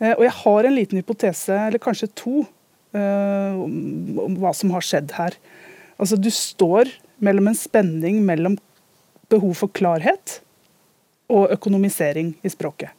Eh, 0.00 0.14
og 0.16 0.24
jeg 0.24 0.36
har 0.40 0.66
en 0.66 0.76
liten 0.76 1.00
hypotese, 1.00 1.56
eller 1.68 1.82
kanskje 1.82 2.10
to, 2.16 2.46
eh, 2.96 3.60
om 3.60 4.36
hva 4.40 4.54
som 4.56 4.72
har 4.74 4.84
skjedd 4.84 5.12
her. 5.18 5.36
Altså, 6.00 6.16
du 6.16 6.30
står 6.32 6.90
mellom 7.20 7.48
en 7.48 7.58
spenning 7.58 8.22
mellom 8.24 8.56
behov 9.28 9.54
for 9.54 9.68
klarhet 9.68 10.40
og 11.30 11.52
økonomisering 11.52 12.34
i 12.42 12.48
språket. 12.48 12.90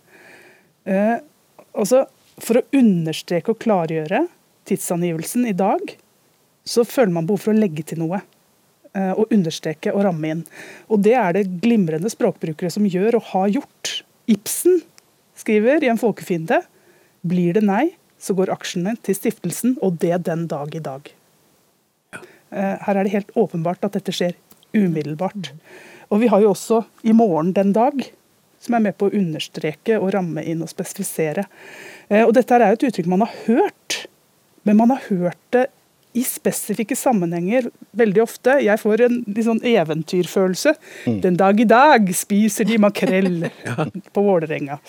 Eh, 0.86 1.18
altså, 1.74 2.06
for 2.40 2.62
å 2.62 2.68
understreke 2.74 3.50
og 3.50 3.60
klargjøre 3.60 4.28
tidsangivelsen 4.70 5.50
i 5.50 5.58
dag, 5.58 5.82
så 6.64 6.86
føler 6.86 7.12
man 7.12 7.26
behov 7.26 7.42
for 7.42 7.54
å 7.54 7.58
legge 7.58 7.84
til 7.84 8.06
noe. 8.06 8.22
Og 8.92 9.30
understreke 9.32 9.94
og 9.96 10.04
ramme 10.04 10.28
inn. 10.28 10.40
Og 10.92 11.00
det 11.00 11.14
er 11.16 11.32
det 11.32 11.62
glimrende 11.64 12.10
språkbrukere 12.12 12.68
som 12.68 12.84
gjør 12.84 13.22
og 13.22 13.30
har 13.30 13.48
gjort. 13.54 14.04
Ibsen 14.28 14.82
skriver 15.40 15.86
i 15.86 15.88
En 15.88 16.02
folkefiende 16.02 16.60
blir 17.28 17.54
det 17.58 17.64
nei, 17.66 17.92
så 18.22 18.36
går 18.38 18.52
aksjene 18.54 18.96
til 19.02 19.18
stiftelsen, 19.18 19.78
og 19.82 19.98
det 20.02 20.24
den 20.28 20.48
dag 20.52 20.76
i 20.76 20.84
dag. 20.84 21.10
Eh, 22.52 22.78
Her 22.86 22.96
er 22.96 23.04
det 23.04 23.14
helt 23.16 23.32
åpenbart 23.38 23.84
at 23.88 23.98
dette 23.98 24.14
skjer 24.14 24.36
umiddelbart. 24.74 25.52
Og 26.12 26.22
vi 26.22 26.30
har 26.32 26.42
jo 26.44 26.52
også 26.52 26.84
i 27.08 27.14
morgen 27.16 27.54
den 27.56 27.74
dag, 27.74 28.04
som 28.62 28.76
er 28.78 28.84
med 28.86 28.98
på 29.00 29.10
å 29.10 29.16
understreke 29.18 29.98
og 29.98 30.12
ramme 30.14 30.44
inn 30.46 30.62
og 30.62 30.70
spesifisere. 30.70 31.48
Eh, 32.10 32.26
Og 32.26 32.34
dette 32.34 32.54
er 32.54 32.68
jo 32.76 32.80
et 32.80 32.88
uttrykk 32.92 33.08
man 33.10 33.26
har 33.26 33.34
hørt, 33.48 34.06
men 34.64 34.78
man 34.78 34.90
har 34.94 35.02
hørt 35.10 35.42
det 35.52 35.70
i 36.18 36.24
spesifikke 36.28 36.96
sammenhenger 36.98 37.70
veldig 37.98 38.24
ofte. 38.24 38.58
Jeg 38.66 38.80
får 38.82 39.06
en 39.06 39.18
litt 39.28 39.46
sånn 39.48 39.62
eventyrfølelse. 39.68 40.74
Den 41.24 41.38
dag 41.40 41.60
i 41.62 41.68
dag 41.68 42.10
spiser 42.16 42.68
de 42.68 42.78
makrell 42.82 43.46
på 44.16 44.24
Vålerenga. 44.26 44.80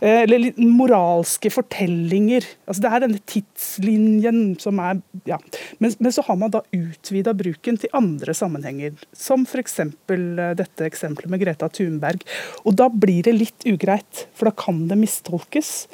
Eh, 0.00 0.24
Eller 0.26 0.50
moralske 0.60 1.50
fortellinger. 1.52 2.46
Altså 2.68 2.84
Det 2.84 2.92
er 2.92 3.04
denne 3.06 3.22
tidslinjen 3.32 4.42
som 4.60 4.82
er 4.84 5.00
ja. 5.28 5.40
men, 5.78 5.94
men 5.98 6.14
så 6.14 6.24
har 6.26 6.38
man 6.40 6.52
da 6.54 6.62
utvida 6.74 7.34
bruken 7.36 7.80
til 7.80 7.92
andre 7.96 8.36
sammenhenger. 8.36 8.92
Som 9.16 9.46
f.eks. 9.48 9.80
dette 10.08 10.88
eksempelet 10.88 11.32
med 11.32 11.44
Greta 11.44 11.70
Thunberg. 11.72 12.26
Og 12.64 12.76
da 12.78 12.90
blir 12.92 13.24
det 13.26 13.36
litt 13.36 13.68
ugreit, 13.68 14.26
for 14.36 14.50
da 14.50 14.56
kan 14.66 14.84
det 14.90 15.00
mistolkes 15.00 15.88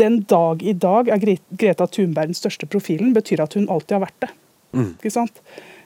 den 0.00 0.20
dag 0.30 0.62
i 0.64 0.72
dag 0.72 1.08
er 1.12 1.20
Greta 1.60 1.86
Thunberg 1.86 2.32
den 2.32 2.38
største 2.38 2.66
profilen, 2.70 3.12
betyr 3.16 3.42
at 3.44 3.54
hun 3.58 3.68
alltid 3.70 3.98
har 3.98 4.06
vært 4.08 4.20
det. 4.24 4.30
Ikke 4.96 5.12
sant? 5.12 5.40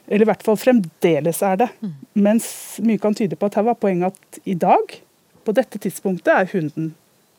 Eller 0.07 0.27
i 0.27 0.29
hvert 0.29 0.43
fall 0.45 0.59
fremdeles 0.61 1.39
er 1.43 1.57
det. 1.65 1.69
Mens 2.15 2.47
mye 2.85 3.01
kan 3.01 3.15
tyde 3.17 3.39
på 3.41 3.49
at 3.49 3.55
her 3.59 3.65
var 3.71 3.79
poenget 3.81 4.13
at 4.13 4.39
i 4.45 4.55
dag, 4.55 4.99
på 5.45 5.55
dette 5.57 5.81
tidspunktet, 5.81 6.29
er 6.35 6.51
hun 6.53 6.69
den 6.77 6.91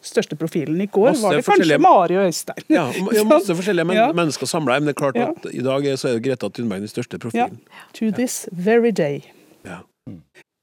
største 0.05 0.35
profilen. 0.37 0.77
I 0.81 0.87
går 0.89 1.11
Masse 1.13 1.23
var 1.25 1.33
det 1.37 1.45
forskjellige- 1.45 1.77
kanskje 1.77 1.85
Mari 1.85 2.17
og 2.17 2.25
Øystein. 2.29 2.65
Ja, 2.69 2.83
ja, 3.17 3.23
masse 3.29 3.55
forskjellige 3.57 3.85
men 3.89 3.97
Ja. 3.97 4.07
mennesker 4.13 4.45
samla. 4.49 4.79
Men 4.79 4.89
det 4.89 4.95
er 4.95 4.99
klart 5.01 5.15
Ja. 5.21 5.29
at 5.31 5.45
i 5.53 5.61
dag 5.65 5.85
er- 5.85 5.95
så 6.01 6.09
er 6.15 6.19
Greta 6.19 6.49
Thunberg 6.49 6.79
den 6.85 6.87
største 6.91 7.17
Ja. 7.17 7.21
profilen. 7.23 7.57
To 7.93 8.11
this 8.11 8.47
very 8.51 8.91
day. 8.91 9.23
Ja. 9.65 9.79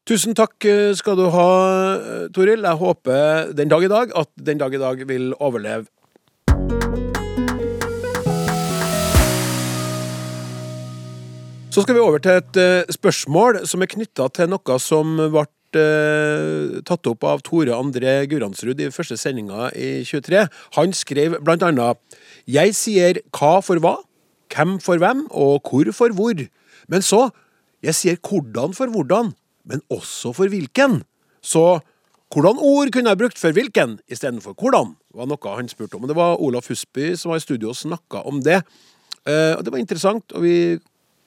Tusen 0.06 0.34
takk 0.34 0.64
eh, 0.66 0.92
skal 0.98 1.16
du 1.16 1.28
ha, 1.30 1.48
eh, 1.94 2.28
Toril. 2.34 2.62
Jeg 2.62 2.76
håper 2.78 3.52
den 3.54 3.68
dag 3.68 3.82
i 3.84 3.88
dag 3.88 4.10
at 4.16 4.28
den 4.36 4.58
dag 4.58 4.74
i 4.74 4.78
dag 4.78 5.06
vil 5.06 5.32
overleve. 5.40 5.86
Så 11.72 11.80
skal 11.80 11.96
vi 11.96 12.02
over 12.04 12.20
til 12.20 12.36
et 12.36 12.56
eh, 12.60 12.90
spørsmål 12.92 13.62
som 13.64 13.80
er 13.80 13.88
knytta 13.88 14.26
til 14.36 14.50
noe 14.52 14.74
som 14.76 15.14
ble 15.16 15.44
eh, 15.80 16.74
tatt 16.84 17.08
opp 17.08 17.24
av 17.24 17.40
Tore 17.46 17.72
André 17.72 18.26
Guransrud 18.28 18.82
i 18.84 18.90
første 18.92 19.16
sendinga 19.16 19.70
i 19.72 20.02
23. 20.04 20.42
Han 20.76 20.92
skrev 20.92 21.38
blant 21.40 21.64
annet 21.64 21.96
Jeg 22.44 22.76
sier 22.76 23.22
hva 23.32 23.54
for 23.64 23.80
hva, 23.80 23.94
hvem 24.52 24.76
for 24.84 25.00
hvem 25.00 25.24
og 25.30 25.64
hvor 25.64 25.88
for 25.96 26.12
hvor. 26.12 26.44
Men 26.92 27.08
så 27.08 27.30
Jeg 27.82 27.96
sier 27.96 28.20
hvordan 28.20 28.76
for 28.76 28.92
hvordan, 28.92 29.32
men 29.64 29.80
også 29.88 30.36
for 30.36 30.52
hvilken. 30.52 31.00
Så 31.40 31.80
hvordan 32.36 32.60
ord 32.60 32.92
kunne 32.92 33.10
jeg 33.10 33.18
brukt 33.24 33.40
for 33.40 33.56
hvilken 33.56 33.96
istedenfor 34.12 34.52
hvordan, 34.60 34.92
var 35.16 35.26
noe 35.26 35.56
han 35.56 35.72
spurte 35.72 35.96
om. 35.96 36.04
Og 36.04 36.12
det 36.12 36.20
var 36.20 36.36
Olaf 36.36 36.68
Husby 36.68 37.14
som 37.16 37.32
var 37.32 37.40
i 37.40 37.48
studio 37.48 37.72
og 37.72 37.80
snakka 37.80 38.28
om 38.28 38.44
det. 38.44 38.60
Eh, 39.24 39.56
og 39.56 39.64
det 39.64 39.72
var 39.72 39.80
interessant, 39.80 40.36
og 40.36 40.44
vi 40.44 40.76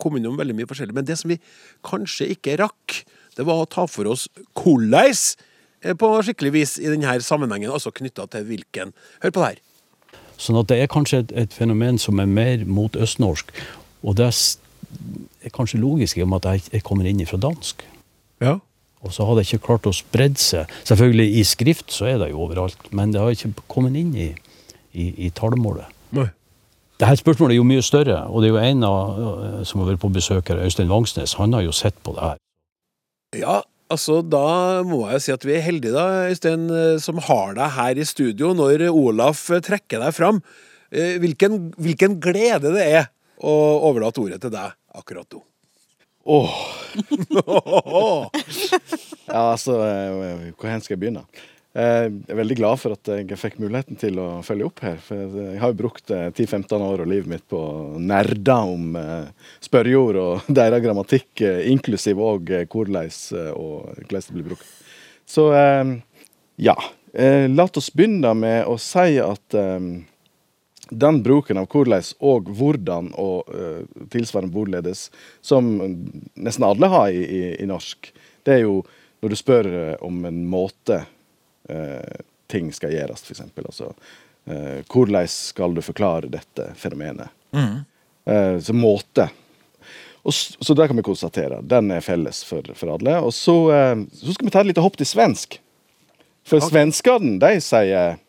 kom 0.02 0.18
innom 0.20 0.38
veldig 0.40 0.56
mye 0.58 0.70
forskjellig. 0.70 0.96
Men 0.98 1.08
det 1.08 1.18
som 1.20 1.32
vi 1.32 1.40
kanskje 1.86 2.30
ikke 2.36 2.58
rakk, 2.62 3.02
det 3.36 3.46
var 3.48 3.62
å 3.62 3.70
ta 3.70 3.86
for 3.90 4.10
oss 4.12 4.28
hvordan 4.58 5.12
eh, 5.12 5.96
på 5.98 6.12
skikkelig 6.28 6.54
vis 6.56 6.76
i 6.82 6.92
denne 6.92 7.18
sammenhengen, 7.24 7.74
altså 7.74 7.94
knytta 7.96 8.28
til 8.32 8.46
hvilken. 8.50 8.94
Hør 9.24 9.36
på 9.36 9.44
det 9.44 9.54
her. 9.54 9.64
Sånn 10.42 10.60
at 10.60 10.70
det 10.72 10.82
er 10.84 10.92
kanskje 10.92 11.24
et, 11.24 11.34
et 11.46 11.56
fenomen 11.56 12.00
som 12.02 12.20
er 12.20 12.30
mer 12.30 12.64
mot 12.68 12.96
østnorsk. 13.00 13.52
Og 14.06 14.18
det 14.20 14.30
er, 14.30 14.40
er 15.48 15.54
kanskje 15.56 15.82
logisk 15.82 16.20
i 16.20 16.26
og 16.26 16.32
med 16.32 16.44
at 16.44 16.56
jeg, 16.56 16.70
jeg 16.78 16.88
kommer 16.88 17.08
inn 17.08 17.24
fra 17.28 17.40
dansk. 17.42 17.86
Ja. 18.44 18.58
Og 19.06 19.14
så 19.14 19.26
har 19.28 19.38
det 19.38 19.46
ikke 19.46 19.66
klart 19.68 19.88
å 19.88 19.94
spredde 19.94 20.42
seg. 20.42 20.72
Selvfølgelig 20.88 21.40
i 21.40 21.44
skrift 21.46 21.94
så 21.94 22.10
er 22.10 22.20
det 22.22 22.32
jo 22.32 22.42
overalt, 22.48 22.90
men 22.96 23.14
det 23.14 23.22
har 23.22 23.36
ikke 23.36 23.68
kommet 23.72 23.96
inn 24.00 24.16
i, 24.18 24.32
i, 24.98 25.12
i 25.28 25.32
talemålet. 25.36 25.92
Nei. 26.18 26.32
Dette 26.96 27.18
spørsmålet 27.20 27.56
er 27.56 27.60
jo 27.60 27.68
mye 27.68 27.84
større, 27.84 28.22
og 28.32 28.42
det 28.44 28.50
er 28.50 28.54
jo 28.56 28.62
en 28.64 28.84
av, 28.88 29.18
øh, 29.20 29.64
som 29.68 29.82
har 29.82 29.90
vært 29.92 30.04
på 30.04 30.12
besøk 30.16 30.48
her, 30.52 30.62
Øystein 30.64 30.92
Vangsnes, 30.92 31.34
han 31.40 31.54
har 31.54 31.66
jo 31.66 31.74
sett 31.76 31.98
på 32.04 32.14
det 32.16 32.24
her. 32.24 32.38
Ja, 33.36 33.58
altså 33.92 34.22
da 34.24 34.84
må 34.88 35.02
jeg 35.12 35.26
si 35.26 35.34
at 35.36 35.44
vi 35.44 35.58
er 35.58 35.66
heldige 35.66 35.92
da, 35.96 36.06
Øystein, 36.30 36.70
eh, 36.72 36.94
som 37.04 37.20
har 37.28 37.58
deg 37.58 37.76
her 37.76 38.00
i 38.00 38.08
studio 38.08 38.54
når 38.56 38.86
Olaf 38.94 39.50
eh, 39.52 39.60
trekker 39.66 40.00
deg 40.06 40.16
fram. 40.16 40.40
Eh, 40.92 41.18
Hvilken, 41.20 41.74
hvilken 41.76 42.20
glede 42.24 42.72
det 42.78 42.86
er 43.02 43.10
å 43.44 43.52
overlate 43.90 44.22
ordet 44.24 44.40
til 44.46 44.54
deg 44.56 44.72
akkurat 44.96 45.28
nå. 45.36 45.44
Åh, 46.26 46.56
Oh. 46.96 48.26
ja, 49.28 49.42
altså 49.52 49.76
eh, 49.84 50.54
Hvor 50.56 50.70
hen 50.72 50.82
skal 50.82 50.96
jeg 50.96 51.02
begynne? 51.02 51.26
Eh, 51.76 52.06
Jeg 52.08 52.32
er 52.32 52.38
veldig 52.40 52.56
glad 52.56 52.80
for 52.80 52.96
at 52.96 53.10
jeg 53.12 53.38
fikk 53.40 53.58
muligheten 53.60 53.98
til 54.00 54.20
å 54.24 54.40
følge 54.48 54.68
opp 54.70 54.80
her. 54.86 54.96
For 55.04 55.20
jeg 55.42 55.60
har 55.60 55.74
jo 55.74 55.80
brukt 55.82 56.12
eh, 56.16 56.30
10-15 56.32 56.86
år 56.86 57.04
av 57.04 57.10
livet 57.12 57.28
mitt 57.28 57.46
på 57.52 57.60
å 57.60 58.00
om 58.64 58.96
eh, 58.96 59.28
spørreord 59.66 60.20
og 60.22 60.48
deres 60.60 60.84
grammatikk, 60.86 61.30
eh, 61.44 61.66
inklusiv 61.74 62.22
òg 62.24 62.54
hvordan 62.72 63.10
eh, 63.12 63.52
og 63.52 63.92
hvordan 64.06 64.28
det 64.30 64.38
blir 64.38 64.50
brukt. 64.54 64.68
Så 65.28 65.50
eh, 65.58 65.96
ja. 66.64 66.78
Eh, 67.16 67.48
La 67.52 67.68
oss 67.68 67.92
begynne 67.96 68.32
med 68.36 68.66
å 68.68 68.78
si 68.80 69.18
at 69.24 69.56
eh, 69.60 69.90
den 70.92 71.20
bruken 71.26 71.58
av 71.60 71.68
hvordan 71.72 72.08
og 72.24 72.52
hvordan 72.56 73.12
og 73.20 73.52
eh, 73.52 73.82
tilsvarende 74.14 74.54
hvorledes, 74.56 75.10
som 75.44 75.74
nesten 76.36 76.68
alle 76.68 76.88
har 76.94 77.12
i, 77.12 77.24
i, 77.26 77.44
i 77.64 77.68
norsk, 77.68 78.14
det 78.46 78.60
er 78.60 78.64
jo 78.64 78.80
når 79.24 79.34
du 79.34 79.40
spør 79.40 79.72
eh, 79.74 79.96
om 80.06 80.24
en 80.30 80.44
måte 80.52 81.02
eh, 81.02 81.12
ting 82.52 82.72
skal 82.74 82.94
gjøres, 82.94 83.24
f.eks. 83.26 83.42
Altså, 83.42 83.92
eh, 84.46 84.84
hvordan 84.92 85.28
skal 85.32 85.76
du 85.76 85.82
forklare 85.86 86.30
dette 86.32 86.70
fenomenet? 86.80 87.34
Eh, 88.26 88.60
så 88.60 88.74
måte. 88.74 89.30
Og, 90.26 90.34
så 90.34 90.74
det 90.74 90.88
kan 90.90 90.98
vi 90.98 91.06
konstatere. 91.06 91.62
Den 91.62 91.92
er 91.94 92.02
felles 92.06 92.44
for, 92.48 92.66
for 92.78 92.96
alle. 92.96 93.20
Og 93.22 93.34
så, 93.34 93.58
eh, 93.74 94.06
så 94.14 94.34
skal 94.34 94.50
vi 94.50 94.56
ta 94.56 94.64
et 94.64 94.72
lite 94.72 94.86
hopp 94.86 94.98
til 94.98 95.10
svensk. 95.10 95.60
For 96.46 96.62
svenskene, 96.62 97.40
de 97.42 97.54
sier 97.64 98.20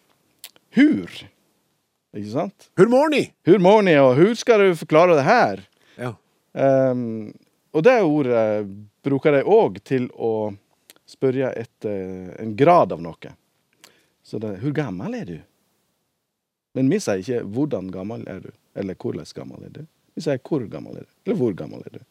hur. 0.76 1.16
Ikke 2.16 2.32
sant? 2.32 2.70
Hur 2.80 2.88
mår 2.88 3.10
ni? 3.12 3.24
Hur 3.48 3.60
mår 3.60 3.82
ni, 3.84 3.96
og 4.00 4.14
hur 4.16 4.32
skal 4.40 4.62
du 4.64 4.78
forklare 4.78 5.18
det 5.18 5.26
her? 5.26 5.60
Ja. 6.00 6.14
Um, 6.56 7.34
og 7.76 7.84
det 7.84 7.98
ordet 8.00 8.44
bruker 9.04 9.36
de 9.36 9.42
òg 9.44 9.76
til 9.84 10.08
å 10.16 10.54
spørre 11.06 11.52
etter 11.56 12.32
en 12.42 12.56
grad 12.58 12.92
av 12.92 13.02
noe. 13.02 13.34
Så 14.26 14.40
det 14.42 14.58
Hvor 14.62 14.74
gammel 14.74 15.14
er 15.14 15.24
du? 15.24 15.38
Men 16.74 16.90
vi 16.90 16.98
sier 17.00 17.22
ikke 17.22 17.46
'hvordan 17.46 17.90
gammel 17.90 18.26
er 18.28 18.40
du', 18.40 18.52
eller 18.74 18.94
'hvordan 18.94 19.34
gammel 19.34 19.64
er 19.64 19.70
du'. 19.70 19.86
Vi 20.14 20.20
sier 20.20 20.38
'hvor 20.38 20.68
gammel 20.68 20.96
er 20.96 21.06
du', 21.06 21.14
eller 21.24 21.36
'hvor 21.36 21.54
gammel 21.56 21.80
er 21.86 21.98
du'. 21.98 22.04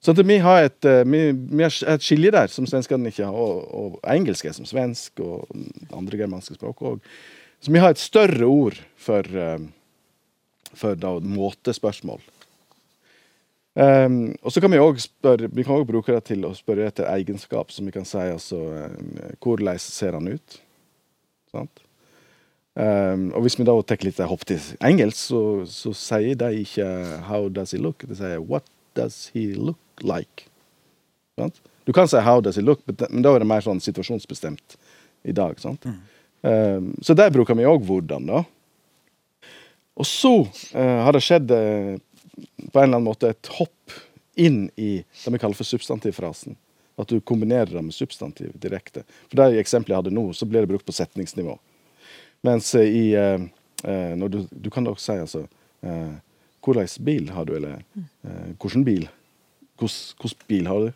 Så 0.00 0.12
vi 0.12 0.38
har 0.38 0.62
et, 0.62 0.84
eh, 0.84 1.04
vi, 1.04 1.32
vi 1.32 1.62
har 1.62 1.70
et 1.94 2.02
skilje 2.02 2.30
der 2.30 2.46
som 2.50 2.66
svenskene 2.66 3.06
ikke 3.06 3.24
har, 3.24 3.32
og, 3.32 3.74
og 3.74 4.00
engelsk 4.10 4.44
er 4.44 4.52
som 4.52 4.66
svensk, 4.66 5.20
og 5.20 5.46
andre 5.92 6.18
germanske 6.18 6.54
språk 6.54 6.82
òg. 6.82 6.98
Så 7.62 7.70
vi 7.70 7.78
har 7.78 7.90
et 7.90 8.02
større 8.02 8.48
ord 8.50 8.80
for, 8.96 9.22
eh, 9.22 9.58
for 10.74 10.98
da, 10.98 11.20
måtespørsmål. 11.20 12.18
Um, 13.74 14.34
og 14.44 14.52
så 14.52 14.60
kan 14.60 14.68
vi 14.68 14.76
også 14.76 15.06
spørre 15.06 15.48
Vi 15.48 15.62
kan 15.64 15.78
også 15.78 15.86
bruke 15.88 16.12
det 16.12 16.26
til 16.28 16.42
å 16.44 16.50
spørre 16.52 16.90
etter 16.90 17.06
egenskap, 17.08 17.70
som 17.72 17.86
vi 17.88 17.94
kan 17.94 18.04
si 18.04 18.20
altså 18.20 18.58
um, 18.60 19.14
Hvordan 19.40 19.80
ser 19.80 20.18
han 20.18 20.28
ut? 20.28 20.58
Sant? 21.48 21.80
Um, 22.76 23.30
og 23.32 23.44
hvis 23.44 23.56
vi 23.56 23.64
da 23.68 23.74
tar 23.84 24.04
litt 24.04 24.20
hopp 24.28 24.44
til 24.48 24.60
engelsk, 24.84 25.18
så, 25.28 25.40
så 25.68 25.92
sier 25.96 26.36
de 26.40 26.62
ikke 26.62 26.86
'how 27.28 27.48
does 27.48 27.72
he 27.72 27.80
look'? 27.80 28.04
De 28.08 28.16
sier 28.16 28.40
'what 28.40 28.64
does 28.96 29.30
he 29.32 29.52
look 29.54 30.04
like'? 30.04 30.48
Sant? 31.36 31.60
Du 31.86 31.92
kan 31.92 32.08
si 32.08 32.16
'how 32.16 32.40
does 32.40 32.56
he 32.56 32.62
look', 32.62 32.84
men 33.10 33.22
da 33.22 33.34
er 33.34 33.38
det 33.40 33.48
mer 33.48 33.60
sånn 33.60 33.80
situasjonsbestemt 33.80 34.76
i 35.24 35.32
dag. 35.32 35.60
Sant? 35.60 35.84
Um, 36.42 36.94
så 37.02 37.14
der 37.14 37.30
bruker 37.30 37.54
vi 37.54 37.68
òg 37.68 37.84
hvordan, 37.84 38.26
da. 38.26 38.44
Og 39.96 40.06
så 40.06 40.32
uh, 40.74 40.98
har 41.04 41.12
det 41.12 41.20
skjedd 41.22 41.50
eh, 41.52 42.00
på 42.36 42.78
en 42.78 42.84
eller 42.84 42.96
annen 42.96 43.08
måte 43.08 43.32
et 43.32 43.50
hopp 43.58 43.94
inn 44.34 44.70
i 44.76 45.04
det 45.24 45.32
vi 45.34 45.40
kaller 45.40 45.58
for 45.58 45.68
substantivfrasen. 45.68 46.56
At 46.96 47.08
du 47.08 47.20
kombinerer 47.20 47.72
det 47.72 47.82
med 47.82 47.94
substantiv 47.94 48.52
direkte. 48.60 49.04
For 49.28 49.40
det 49.40 49.60
eksempelet 49.60 49.94
jeg 49.94 50.02
hadde 50.02 50.14
nå, 50.16 50.24
så 50.36 50.48
blir 50.48 50.64
det 50.64 50.72
brukt 50.72 50.86
på 50.88 50.94
setningsnivå. 50.96 51.56
Mens 52.46 52.74
eh, 52.74 52.88
i 52.88 53.04
eh, 53.16 53.44
eh, 53.84 54.24
du, 54.28 54.42
du 54.50 54.70
kan 54.70 54.84
da 54.84 54.94
også 54.94 55.12
si 55.12 55.18
altså 55.22 55.46
eh, 55.86 56.12
Hvordan 56.62 56.86
bil 57.02 57.30
har 57.34 57.46
du, 57.46 57.56
eller 57.56 57.80
eh, 57.98 58.50
hvilken 58.62 58.84
bil? 58.86 59.08
Hvilken 59.80 60.44
bil 60.46 60.68
har 60.70 60.84
du? 60.84 60.92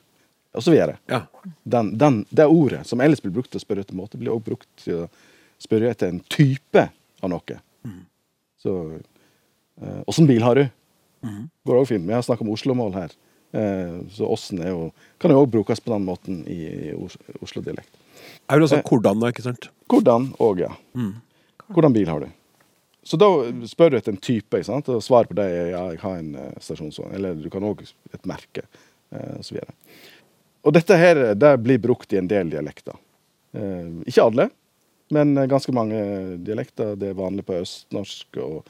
Og 0.57 0.62
så 0.62 0.70
videre. 0.70 0.97
Ja. 1.11 1.24
Den, 1.62 1.91
den, 1.99 2.20
det 2.30 2.47
ordet 2.47 2.84
som 2.87 3.01
ellers 3.03 3.20
blir 3.20 3.34
brukt 3.34 3.51
til 3.53 3.61
å 3.61 3.64
spørre 3.64 3.82
etter 3.82 3.99
måte, 3.99 4.20
blir 4.20 4.32
også 4.32 4.47
brukt 4.47 4.68
til 4.84 5.03
å 5.03 5.09
spørre 5.61 5.91
etter 5.91 6.12
en 6.12 6.22
type 6.32 6.87
av 7.20 7.32
noe. 7.32 7.59
Så 8.62 8.76
eh, 8.95 10.01
Åssen 10.07 10.28
bil 10.30 10.45
har 10.47 10.61
du? 10.61 10.64
Går 11.66 11.80
òg 11.80 11.88
fint. 11.90 12.06
Vi 12.06 12.14
har 12.14 12.24
snakket 12.24 12.46
om 12.46 12.52
Oslo-mål 12.54 12.96
her. 12.96 13.14
Eh, 13.56 13.98
så 14.12 14.28
åssen 14.28 14.60
er 14.62 14.72
jo 14.72 14.90
Kan 15.22 15.32
jo 15.32 15.44
òg 15.44 15.52
brukes 15.52 15.80
på 15.80 15.92
den 15.92 16.04
måten 16.04 16.42
i, 16.50 16.58
i 16.90 16.94
Oslo-dialekt. 17.40 17.92
Jeg 18.46 18.58
vil 18.58 18.66
også 18.66 18.82
hvordan, 18.82 19.22
da, 19.22 19.30
ikke 19.32 19.46
sant? 19.46 19.70
Hvordan 19.90 20.32
òg, 20.42 20.60
ja. 20.66 20.72
Hvordan 21.72 21.94
bil 21.94 22.10
har 22.10 22.20
du? 22.22 22.28
Så 23.06 23.18
da 23.18 23.28
spør 23.70 23.92
du 23.92 23.96
etter 23.98 24.12
en 24.14 24.20
type, 24.22 24.50
ikke 24.50 24.66
sant? 24.66 24.88
og 24.90 25.02
svaret 25.02 25.30
på 25.30 25.36
det 25.38 25.46
er 25.46 25.68
ja, 25.70 25.82
jeg 25.94 26.00
har 26.02 26.18
en 26.18 26.32
uh, 26.34 26.52
stasjonsvogn. 26.62 27.14
Eller 27.14 27.38
du 27.38 27.46
kan 27.50 27.64
òg 27.66 27.84
et 27.86 28.26
merke, 28.26 28.66
osv. 29.38 29.60
Og 30.66 30.74
dette 30.74 30.98
her 30.98 31.20
det 31.38 31.52
blir 31.62 31.78
brukt 31.78 32.10
i 32.12 32.18
en 32.18 32.30
del 32.30 32.50
dialekter. 32.50 32.98
Eh, 33.56 33.90
ikke 34.10 34.24
alle, 34.24 34.48
men 35.14 35.36
eh, 35.38 35.48
ganske 35.50 35.74
mange 35.74 36.00
dialekter. 36.44 36.96
Det 36.98 37.12
er 37.12 37.18
vanlig 37.18 37.46
på 37.46 37.60
østnorsk 37.60 38.40
og 38.42 38.66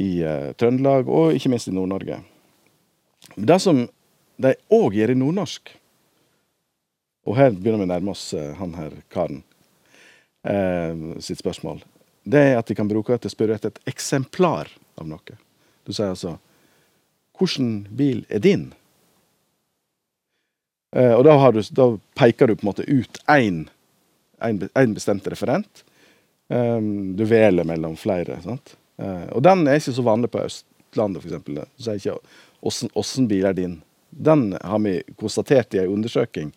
i 0.00 0.22
eh, 0.22 0.52
Trøndelag, 0.56 1.08
og 1.08 1.36
ikke 1.36 1.52
minst 1.52 1.68
i 1.68 1.74
Nord-Norge. 1.76 2.20
Det 3.36 3.58
som 3.60 3.84
de 4.40 4.54
òg 4.72 4.96
gjør 4.96 5.12
i 5.12 5.20
nordnorsk 5.20 5.74
Og 7.28 7.36
her 7.36 7.52
begynner 7.52 7.82
vi 7.82 7.84
å 7.84 7.90
nærme 7.90 8.12
oss 8.14 8.30
eh, 8.32 8.54
han 8.56 8.72
her 8.78 8.94
karen 9.12 9.42
eh, 10.48 11.20
sitt 11.20 11.42
spørsmål. 11.42 11.82
Det 12.24 12.40
er 12.40 12.56
at 12.58 12.70
de 12.70 12.76
kan 12.78 12.88
bruke 12.88 13.18
til 13.20 13.28
å 13.28 13.34
spørre 13.34 13.58
etter 13.58 13.74
et 13.74 13.92
eksemplar 13.92 14.72
av 14.96 15.08
noe. 15.08 15.36
Du 15.84 15.92
sier 15.92 16.14
altså 16.14 16.38
'Hvilken 17.36 17.88
bil 17.96 18.24
er 18.28 18.40
din?' 18.40 18.72
Og 20.90 21.22
da, 21.22 21.36
du, 21.54 21.60
da 21.70 21.84
peker 22.18 22.48
du 22.50 22.56
på 22.56 22.64
en 22.64 22.68
måte 22.72 22.84
ut 22.88 23.20
én 23.30 24.94
bestemt 24.94 25.28
referent. 25.30 25.84
Du 26.50 27.24
velger 27.24 27.64
mellom 27.64 27.94
flere. 27.96 28.40
sant? 28.42 28.74
Eh, 29.00 29.26
og 29.32 29.42
den 29.46 29.66
er 29.68 29.78
ikke 29.80 29.94
så 29.96 30.04
vanlig 30.04 30.30
på 30.34 30.42
Østlandet, 30.44 31.22
f.eks. 31.24 31.44
Du 31.46 31.84
sier 31.84 31.96
ikke 32.00 32.18
åssen- 33.00 33.28
bil 33.30 33.44
er 33.48 33.54
din'. 33.56 33.78
Den 34.12 34.52
har 34.60 34.78
vi 34.82 35.02
konstatert 35.16 35.72
i 35.74 35.78
en 35.78 35.88
undersøking 35.94 36.52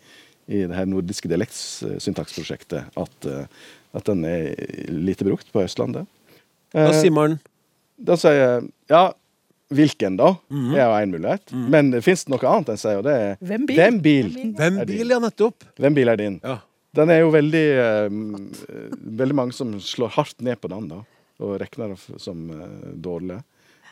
i 0.50 0.66
det 0.68 0.76
her 0.76 0.86
nordiske 0.86 1.30
dialektsyntaksprosjektet 1.30 2.86
at, 2.98 3.26
eh, 3.26 3.46
at 3.94 4.04
den 4.10 4.26
er 4.26 4.56
lite 4.90 5.24
brukt 5.26 5.52
på 5.54 5.64
Østlandet. 5.64 6.08
Da 6.74 6.88
Eh, 6.90 7.02
sier 7.02 7.12
man 7.14 7.40
da 8.04 8.16
sier 8.18 8.34
jeg 8.34 8.72
ja, 8.90 9.12
hvilken 9.72 10.18
da? 10.18 10.34
Det 10.50 10.78
er 10.82 10.88
jo 10.90 11.06
én 11.06 11.12
mulighet. 11.14 11.54
Men 11.70 11.92
det 11.92 12.04
fins 12.04 12.26
noe 12.28 12.40
annet 12.40 12.70
enn 12.74 12.78
sier, 12.82 12.98
og 12.98 13.04
det 13.06 13.14
er 13.14 13.38
Hvem 13.46 13.66
bil? 13.68 13.76
Hvem 13.78 14.02
bil? 14.02 14.30
Hvem 14.58 14.80
er 14.82 14.86
din? 14.86 14.98
bil, 14.98 15.10
ja, 15.10 15.20
nettopp? 15.20 15.64
Hvem 15.80 15.94
bil 15.96 16.08
er 16.10 16.16
din? 16.18 16.40
Ja. 16.44 16.58
Den 16.96 17.10
er 17.10 17.20
jo 17.22 17.32
veldig 17.32 17.64
eh, 17.78 18.10
Veldig 19.18 19.36
mange 19.36 19.54
som 19.54 19.72
slår 19.80 20.10
hardt 20.18 20.42
ned 20.42 20.60
på 20.62 20.68
den, 20.70 20.88
da. 20.90 21.00
Og 21.42 21.58
regner 21.62 21.96
det 21.96 22.22
som 22.22 22.46
eh, 22.54 22.94
dårlig. 22.94 23.40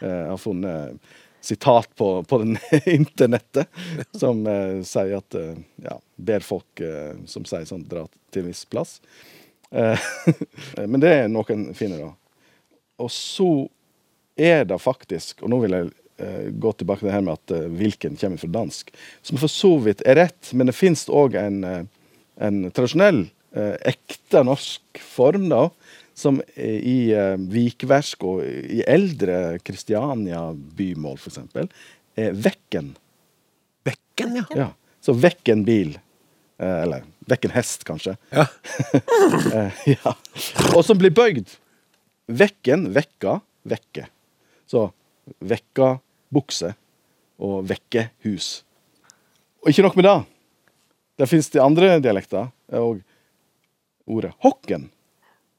Eh, 0.02 0.08
jeg 0.08 0.30
har 0.30 0.42
funnet 0.42 1.12
sitat 1.42 1.90
på, 1.96 2.24
på 2.24 2.42
internettet 2.86 3.68
som 4.14 4.46
eh, 4.48 4.82
sier 4.86 5.18
at 5.18 5.38
eh, 5.38 5.58
Ja, 5.82 5.98
ber 6.16 6.46
folk 6.46 6.84
eh, 6.86 7.18
som 7.26 7.48
sier 7.50 7.66
sånn, 7.66 7.88
dra 7.90 8.06
til 8.32 8.44
en 8.44 8.52
viss 8.52 8.64
plass. 8.70 9.00
Eh, 9.72 10.10
men 10.92 11.02
det 11.02 11.16
er 11.16 11.32
noen 11.32 11.72
finner, 11.78 12.06
da. 12.06 12.14
Og 13.02 13.10
så 13.14 13.50
er 14.38 14.66
det 14.70 14.78
faktisk, 14.82 15.42
og 15.42 15.52
nå 15.52 15.62
vil 15.64 15.76
jeg 15.78 15.90
eh, 16.22 16.48
gå 16.54 16.74
tilbake 16.78 17.02
til 17.02 17.10
det 17.10 17.18
her 17.18 17.26
med 17.26 17.40
at 17.40 17.56
eh, 17.58 17.70
hvilken 17.82 18.18
kommer 18.22 18.42
fra 18.42 18.54
dansk, 18.60 18.94
som 19.26 19.42
for 19.42 19.52
så 19.52 19.76
vidt 19.82 20.06
er 20.06 20.20
rett, 20.22 20.54
men 20.54 20.70
det 20.70 20.78
fins 20.78 21.08
òg 21.10 21.38
en, 21.42 21.64
eh, 21.66 21.84
en 22.46 22.64
tradisjonell, 22.70 23.26
eh, 23.58 23.76
ekte 23.94 24.44
norsk 24.48 25.02
form, 25.02 25.50
da, 25.52 25.68
som 26.18 26.40
er 26.56 26.78
i 26.86 26.98
eh, 27.16 27.36
vikversk 27.52 28.26
og 28.28 28.44
i 28.46 28.82
eldre 28.90 29.58
Kristiania-bymål, 29.66 31.18
f.eks., 31.18 31.40
er 32.20 32.36
vekken. 32.36 32.94
Vekken, 33.88 34.36
ja. 34.42 34.46
Ja. 34.58 34.70
Så 35.02 35.16
vekk 35.18 35.54
en 35.54 35.64
bil. 35.66 35.96
Eh, 36.62 36.78
eller 36.84 37.06
vekk 37.32 37.48
en 37.48 37.56
hest, 37.56 37.86
kanskje. 37.88 38.18
Ja. 38.34 38.48
Eh, 39.52 39.84
ja. 39.96 40.14
Og 40.76 40.84
som 40.86 41.00
blir 41.00 41.14
bøygd. 41.16 41.50
Vekken, 42.32 42.88
vekka, 42.96 43.40
vekke. 43.68 44.06
Så 44.70 44.88
vekka 45.44 45.96
bukse 46.34 46.74
og 47.42 47.66
vekke 47.70 48.08
hus. 48.26 48.62
Og 49.62 49.72
ikke 49.72 49.86
nok 49.86 49.98
med 50.00 50.08
det. 50.08 50.18
Det 51.22 51.30
fins 51.30 51.52
de 51.54 51.62
andre 51.62 51.98
dialekter 52.02 52.50
og 52.80 53.02
ordet 54.10 54.32
hokken, 54.42 54.88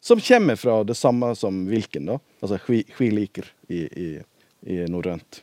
som 0.02 0.20
kommer 0.20 0.56
fra 0.56 0.84
det 0.84 0.94
samme 0.94 1.34
som 1.38 1.62
hvilken, 1.70 2.08
da. 2.10 2.18
Altså 2.42 2.58
hviliker 2.98 3.46
i, 3.68 3.84
i, 3.86 4.08
i 4.66 4.78
norrønt. 4.90 5.42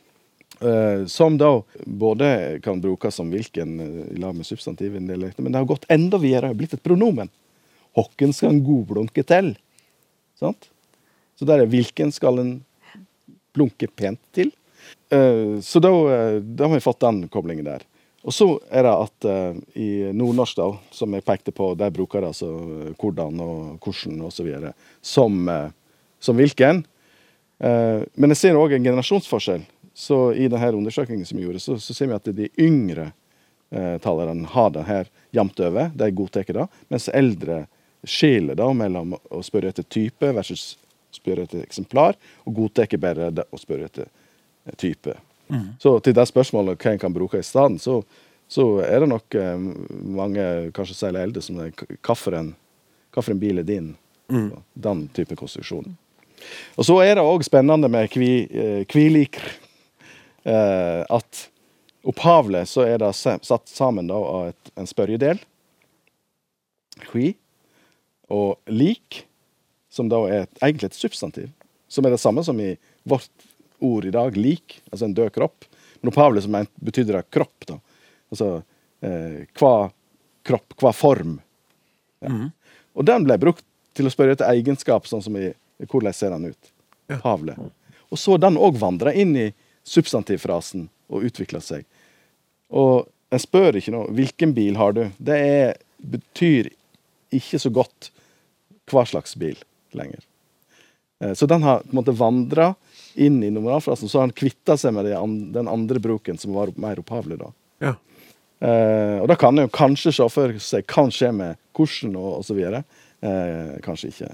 Uh, 0.60 1.06
som 1.08 1.38
da 1.40 1.62
både 1.84 2.58
kan 2.60 2.82
brukes 2.84 3.16
som 3.16 3.30
hvilken 3.32 3.78
eh, 3.80 4.02
i 4.12 4.18
lag 4.20 4.34
med 4.36 4.44
substantiv, 4.44 4.98
men 5.00 5.32
det 5.32 5.56
har 5.56 5.64
gått 5.64 5.86
enda 5.88 6.20
videre, 6.20 6.52
blitt 6.54 6.74
et 6.76 6.82
pronomen. 6.84 7.30
Hokken 7.96 8.34
skal 8.36 8.52
en 8.52 8.64
godblunke 8.66 9.24
til. 9.24 9.54
Sant? 10.36 10.68
Så 11.40 11.48
der 11.48 11.62
er 11.62 11.72
hvilken 11.72 12.12
skal 12.12 12.42
en 12.42 12.52
blunke 13.56 13.88
pent 13.88 14.20
til. 14.36 14.52
Uh, 15.08 15.56
så 15.64 15.80
da, 15.80 15.94
da 16.44 16.68
har 16.68 16.76
vi 16.76 16.84
fått 16.84 17.00
den 17.06 17.24
koblingen 17.32 17.64
der. 17.64 17.88
Og 18.20 18.34
så 18.36 18.46
er 18.68 18.84
det 18.84 18.92
at 18.92 19.26
eh, 19.28 19.60
i 19.80 19.90
nordnorsk, 20.12 20.58
da, 20.58 20.68
som 20.92 21.14
jeg 21.16 21.24
pekte 21.24 21.54
på, 21.56 21.72
der 21.78 21.92
bruker 21.94 22.26
altså 22.26 22.50
eh, 22.52 22.90
hvordan 23.00 23.40
og 23.40 23.78
hvordan 23.80 24.26
videre 24.44 24.74
som, 25.00 25.48
eh, 25.48 25.70
som 26.20 26.36
hvilken. 26.36 26.82
Eh, 27.60 28.02
men 28.14 28.34
jeg 28.34 28.42
ser 28.42 28.60
òg 28.60 28.76
en 28.76 28.84
generasjonsforskjell. 28.84 29.64
Så 29.96 30.18
i 30.32 30.48
denne 30.52 30.72
undersøkelsen 30.76 31.26
som 31.28 31.40
vi 31.40 31.46
gjorde, 31.46 31.62
så, 31.64 31.78
så 31.80 31.96
ser 31.96 32.10
vi 32.10 32.18
at 32.18 32.28
de 32.36 32.50
yngre 32.60 33.10
eh, 33.72 33.96
talerne 34.04 34.52
har 34.52 34.70
det 34.76 34.84
her 34.88 35.10
jevnt 35.36 35.64
over. 35.64 35.90
De 35.96 36.10
godtar 36.12 36.44
det. 36.56 36.68
Mens 36.92 37.08
eldre 37.08 37.64
skiller 38.04 38.56
da 38.56 38.68
mellom 38.76 39.16
å 39.16 39.42
spørre 39.44 39.72
etter 39.72 39.88
type 39.88 40.32
versus 40.36 40.74
spørre 41.12 41.48
etter 41.48 41.64
eksemplar, 41.64 42.16
og 42.44 42.54
godtar 42.56 42.88
bare 43.00 43.32
det 43.34 43.48
å 43.50 43.60
spørre 43.60 43.88
etter 43.88 44.06
eh, 44.06 44.76
Så 45.82 45.94
til 46.04 46.16
det 46.16 46.26
spørsmålet 46.28 46.80
hva 46.80 46.92
en 46.94 47.02
kan 47.02 47.14
bruke 47.14 47.40
i 47.40 47.46
stedet, 47.46 47.80
så, 47.82 48.00
så 48.50 48.66
er 48.84 49.02
det 49.02 49.10
nok 49.10 49.34
eh, 49.38 49.56
mange, 50.20 50.46
kanskje 50.76 50.98
særlig 50.98 51.24
eldre, 51.24 51.42
som 51.44 51.60
er 51.62 51.72
hvilken 51.74 53.40
bil 53.42 53.58
er 53.58 53.66
din? 53.66 53.94
Mm. 54.30 54.50
Den 54.74 55.08
type 55.14 55.36
konstruksjon. 55.36 55.96
Og 56.78 56.86
så 56.86 56.96
er 57.04 57.16
det 57.18 57.26
òg 57.26 57.44
spennende 57.44 57.90
med 57.90 58.10
kvi, 58.12 58.32
eh, 58.46 58.82
kviliker. 58.88 59.44
Eh, 60.48 61.02
at 61.04 61.46
opphavlig 62.08 62.64
så 62.70 62.86
er 62.88 63.00
det 63.02 63.12
satt 63.16 63.68
sammen 63.68 64.08
da 64.08 64.16
av 64.16 64.52
et, 64.52 64.70
en 64.80 64.88
spørjedel, 64.88 65.40
kvi, 67.10 67.34
og 68.30 68.56
lik, 68.70 69.24
som 69.92 70.08
da 70.08 70.22
er 70.30 70.46
et, 70.46 70.54
egentlig 70.62 70.90
et 70.90 70.96
substantiv. 70.96 71.50
Som 71.90 72.06
er 72.06 72.14
det 72.14 72.22
samme 72.22 72.44
som 72.46 72.60
i 72.62 72.72
vårt 73.08 73.49
ord 73.80 74.04
i 74.04 74.12
dag, 74.14 74.36
lik, 74.36 74.80
altså 74.90 75.04
en 75.08 75.14
død 75.16 75.32
kropp. 75.34 75.64
Men 76.02 76.12
ment- 76.48 76.70
betydde 76.80 77.12
det 77.12 77.30
kropp, 77.30 77.66
da. 77.66 77.78
Altså 78.32 78.62
eh, 79.02 79.46
hva 79.58 79.90
kropp, 80.46 80.74
hva 80.80 80.92
form. 80.96 81.38
Ja. 82.20 82.50
Og 82.94 83.04
den 83.04 83.24
ble 83.24 83.36
brukt 83.38 83.64
til 83.94 84.06
å 84.06 84.12
spørre 84.12 84.32
etter 84.32 84.48
egenskap, 84.52 85.06
sånn 85.06 85.22
som 85.22 85.36
i 85.36 85.50
hvordan 85.88 86.14
ser 86.14 86.30
den 86.30 86.50
ut. 86.52 86.72
Pavle. 87.22 87.56
Og 88.10 88.18
så 88.18 88.36
den 88.40 88.56
òg 88.60 88.76
vandra 88.78 89.12
inn 89.14 89.34
i 89.36 89.48
substantivfrasen 89.86 90.88
og 91.10 91.24
utvikla 91.26 91.60
seg. 91.64 91.84
Og 92.70 93.08
en 93.30 93.38
spør 93.42 93.76
ikke 93.78 93.92
noe 93.94 94.10
'hvilken 94.10 94.54
bil 94.54 94.76
har 94.76 94.92
du'? 94.92 95.10
Det 95.18 95.36
er, 95.38 95.76
betyr 96.02 96.70
ikke 97.32 97.58
så 97.58 97.70
godt 97.70 98.10
hva 98.90 99.04
slags 99.06 99.34
bil 99.38 99.56
lenger. 99.94 100.20
Eh, 101.20 101.34
Så 101.34 101.46
den 101.46 101.62
har 101.62 101.80
på 101.80 101.90
en 101.92 101.98
måte 102.02 102.16
vandra 102.16 102.74
inn 103.14 103.40
i 103.42 103.50
normalfrasen, 103.50 104.08
så 104.08 104.18
har 104.18 104.28
han 104.28 104.36
kvitta 104.36 104.76
seg 104.78 104.94
med 104.94 105.10
den 105.54 105.70
andre 105.70 106.02
bruken 106.02 106.38
som 106.38 106.54
var 106.54 106.72
mer 106.80 107.00
opphavlig. 107.02 107.40
da. 107.40 107.50
Ja. 107.82 107.94
Eh, 108.60 109.16
og 109.22 109.28
da 109.30 109.36
kan 109.40 109.56
en 109.56 109.66
jo 109.66 109.72
kanskje 109.72 110.12
se 110.12 110.28
for 110.32 110.58
seg 110.60 110.84
hva 110.92 111.06
skjer 111.14 111.32
med 111.36 111.58
hvordan 111.76 112.16
og 112.20 112.42
osv. 112.42 112.60
Eh, 112.60 113.74
kanskje 113.84 114.12
ikke. 114.12 114.30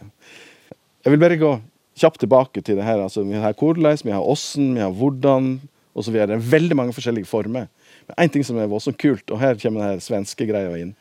Jeg 1.07 1.14
vil 1.14 1.22
bare 1.22 1.41
gå 1.41 1.53
kjapt 1.97 2.20
tilbake 2.24 2.62
til 2.62 2.79
det 2.79 2.87
her. 2.87 3.01
Altså, 3.03 3.24
vi 3.27 3.39
har 3.39 3.55
hvordan, 3.55 4.05
vi 4.05 4.14
har 4.14 4.27
åssen, 4.27 4.74
vi 4.74 4.85
har 4.85 4.93
hvordan 4.93 5.57
osv. 5.97 6.12
Det 6.12 6.37
er 6.37 6.51
veldig 6.53 6.77
mange 6.77 6.97
forskjellige 6.97 7.31
former. 7.31 7.68
Men 8.07 8.27
én 8.27 8.33
ting 8.33 8.45
som 8.45 8.59
er 8.59 8.70
voldsomt 8.70 8.99
kult, 8.99 9.31
og 9.31 9.41
her 9.41 9.59
kommer 9.62 9.95
den 9.95 10.05
svenske 10.05 10.47
greia 10.49 10.74
inn, 10.79 10.95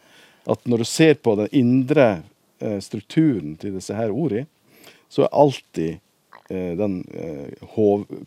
at 0.46 0.62
når 0.70 0.84
du 0.84 0.88
ser 0.88 1.18
på 1.18 1.34
den 1.40 1.50
indre 1.52 2.08
eh, 2.62 2.80
strukturen 2.82 3.56
til 3.58 3.76
disse 3.78 3.96
her 3.98 4.14
ordene, 4.14 4.46
så 5.10 5.26
er 5.26 5.34
alltid 5.34 6.02
den 6.50 7.00
eh, 7.14 7.54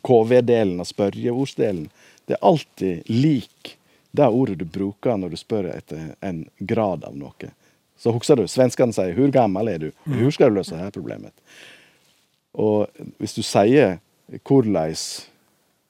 KV-delen 0.02 0.80
av 0.82 0.88
spørjeordsdelen 0.88 1.88
det 2.28 2.36
er 2.36 2.44
alltid 2.44 3.08
lik 3.08 3.78
det 4.10 4.28
ordet 4.28 4.58
du 4.58 4.64
bruker 4.64 5.16
når 5.16 5.32
du 5.32 5.38
spør 5.40 5.70
etter 5.72 6.12
en 6.24 6.42
grad 6.58 7.04
av 7.08 7.16
noe. 7.16 7.50
Så 7.98 8.12
husker 8.14 8.36
du, 8.36 8.46
Svenskene 8.48 8.92
sier 8.92 9.14
'Hvor 9.14 9.32
gammel 9.32 9.68
er 9.68 9.78
du?' 9.78 9.92
'Hvor 10.06 10.30
skal 10.32 10.50
du 10.50 10.58
løse 10.58 10.76
dette 10.76 10.92
problemet? 10.92 11.32
Og 12.54 12.88
hvis 13.18 13.34
du 13.34 13.42
sier 13.42 14.00
'Hvordan 14.44 14.76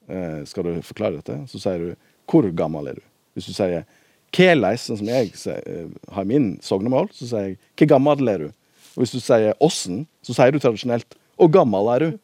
eh, 0.09 0.45
skal 0.45 0.63
du 0.63 0.81
forklare 0.81 1.19
dette?', 1.19 1.47
så 1.47 1.59
sier 1.59 1.77
du 1.77 1.95
'Hvor 2.27 2.51
gammel 2.55 2.87
er 2.87 2.93
du?' 2.93 3.07
Hvis 3.35 3.45
du 3.45 3.53
sier 3.53 3.85
'Keleis', 4.31 4.87
sånn 4.87 4.97
som 4.97 5.07
jeg 5.07 5.33
eh, 5.47 5.87
har 6.11 6.23
min 6.23 6.59
sognemål, 6.61 7.09
så 7.11 7.27
sier 7.27 7.47
jeg 7.47 7.57
'Hvor 7.77 7.87
gammel 7.87 8.29
er 8.29 8.37
du?' 8.37 8.53
Og 8.95 9.03
hvis 9.03 9.11
du 9.11 9.19
sier 9.19 9.53
'Åssen', 9.59 10.07
så 10.23 10.33
sier 10.33 10.51
du 10.51 10.59
tradisjonelt 10.59 11.15
'Og 11.39 11.51
gammel 11.53 11.87
er 11.95 11.99
du?' 11.99 12.19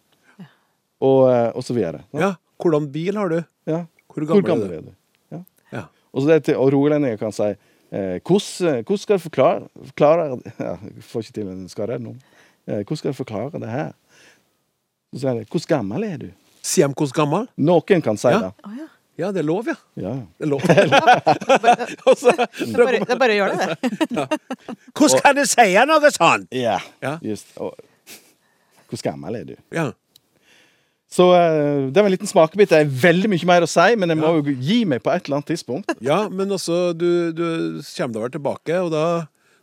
Og, 1.02 1.30
eh, 1.32 1.52
og 1.56 1.64
så 1.64 1.74
videre. 1.74 2.04
Ja. 2.14 2.34
Hvordan 2.62 2.92
bil 2.92 3.16
har 3.18 3.30
du? 3.30 3.42
Ja. 3.68 3.86
Hvor 4.08 4.24
Hvor 4.26 4.42
gammel, 4.42 4.64
er 4.72 4.74
er 4.74 4.78
er 4.78 4.82
du? 4.82 4.88
du? 4.88 4.94
Ja. 5.32 5.40
Ja. 5.72 5.84
Og, 6.14 6.22
så 6.22 6.28
det 6.30 6.44
til, 6.46 6.58
og 6.58 6.72
rogalendinger 6.74 7.18
kan 7.18 7.32
si 7.36 7.44
eh, 7.44 8.20
hvordan, 8.24 8.84
hvordan 8.84 8.98
skal 8.98 9.18
du 9.18 9.20
forklare, 9.20 9.68
forklare 9.86 10.40
ja, 10.60 10.78
Jeg 10.96 11.04
får 11.04 11.20
ikke 11.20 11.34
til 11.34 11.48
en 11.48 11.70
skarre 11.70 12.00
nå. 12.00 12.16
Eh, 12.68 12.76
hvordan 12.84 12.98
skal 12.98 13.12
du 13.12 13.18
forklare 13.18 13.60
det 13.60 13.70
her? 13.70 13.92
Så 15.14 15.20
sier 15.20 15.34
de 15.34 15.46
'Hvor 15.46 15.68
gammel 15.68 16.04
er 16.04 16.18
du?' 16.18 16.32
Sier 16.64 16.88
de 16.88 16.94
hvor 16.94 17.12
gammel? 17.14 17.48
Noen 17.58 18.02
kan 18.02 18.18
si 18.18 18.28
Ja. 18.28 18.40
det. 18.40 18.52
Oh, 18.64 18.72
ja. 18.78 18.88
Ja, 19.18 19.32
det 19.32 19.40
er 19.40 19.44
lov, 19.48 19.64
ja. 19.68 19.76
Ja. 19.96 20.14
Det 20.38 20.44
er 20.44 20.48
lov. 20.48 20.62
Det 20.68 20.72
er 23.10 23.18
bare, 23.18 23.32
å 23.32 23.38
gjøre 23.40 23.56
det. 23.56 23.68
det. 24.16 24.28
Hvordan 24.94 25.22
kan 25.24 25.36
du 25.36 25.46
si 25.46 25.68
noe 25.88 26.12
sånt? 26.12 26.48
ja. 26.52 26.80
Ja. 27.02 27.18
Just. 27.24 27.48
Og, 27.58 27.76
hvor 28.90 29.02
gammel 29.06 29.40
er 29.40 29.48
du? 29.48 29.56
Ja. 29.76 29.92
Så 31.12 31.30
eh, 31.36 31.86
det 31.94 32.02
var 32.02 32.10
en 32.10 32.16
liten 32.16 32.30
smakebit. 32.30 32.72
Det 32.74 32.82
er 32.82 32.92
veldig 33.06 33.30
mye 33.32 33.48
mer 33.48 33.66
å 33.66 33.70
si, 33.70 33.88
men 34.00 34.12
jeg 34.12 34.20
må 34.20 34.34
jo 34.40 34.56
gi 34.56 34.82
meg 34.90 35.04
på 35.06 35.14
et 35.14 35.28
eller 35.28 35.40
annet 35.40 35.52
tidspunkt. 35.54 35.96
ja, 36.10 36.26
men 36.32 36.52
også 36.52 36.90
du, 36.98 37.10
du 37.36 37.48
kommer 37.96 38.18
da 38.18 38.26
vel 38.26 38.36
tilbake, 38.36 38.82
og 38.82 38.92
da 38.94 39.06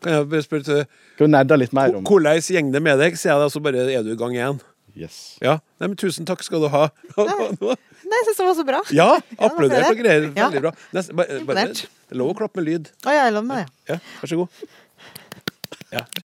kan 0.03 0.17
jeg 0.17 0.29
bare 0.33 0.45
spørre 0.45 0.67
til 0.67 0.85
Skal 1.15 1.29
vi 1.29 1.31
nerde 1.31 1.59
litt 1.61 1.75
mer 1.77 1.93
om 1.93 2.03
Hvordan 2.03 2.41
går 2.41 2.73
det 2.75 2.83
med 2.83 2.99
deg? 2.99 3.19
sier 3.19 3.35
jeg 3.35 3.43
da, 3.45 3.51
så 3.53 3.63
bare 3.63 3.85
er 3.87 4.07
du 4.07 4.15
i 4.15 4.19
gang 4.19 4.35
igjen. 4.35 4.63
Yes. 4.99 5.39
Ja, 5.41 5.57
Nei, 5.81 5.89
men 5.89 5.97
Tusen 5.97 6.27
takk 6.29 6.43
skal 6.45 6.65
du 6.65 6.69
ha. 6.73 6.89
Nei, 7.17 8.19
jeg 8.19 8.27
syns 8.27 8.41
det 8.43 8.49
var 8.49 8.59
så 8.59 8.67
bra. 8.69 8.83
Ja, 8.93 9.09
applauder 9.39 9.87
og 9.89 10.03
greier. 10.03 10.29
Veldig 10.35 10.65
bra. 10.67 10.75
Bare, 11.17 11.39
bare, 11.49 11.71
lov 12.19 12.35
å 12.35 12.37
klappe 12.43 12.61
med 12.61 12.69
lyd. 12.69 12.93
Å, 13.07 13.15
jeg 13.15 13.25
er 13.31 13.33
lov 13.39 13.49
med 13.49 13.63
det. 13.63 13.95
Ja, 13.95 14.03
Vær 14.21 14.35
så 14.35 14.43
god. 14.43 14.61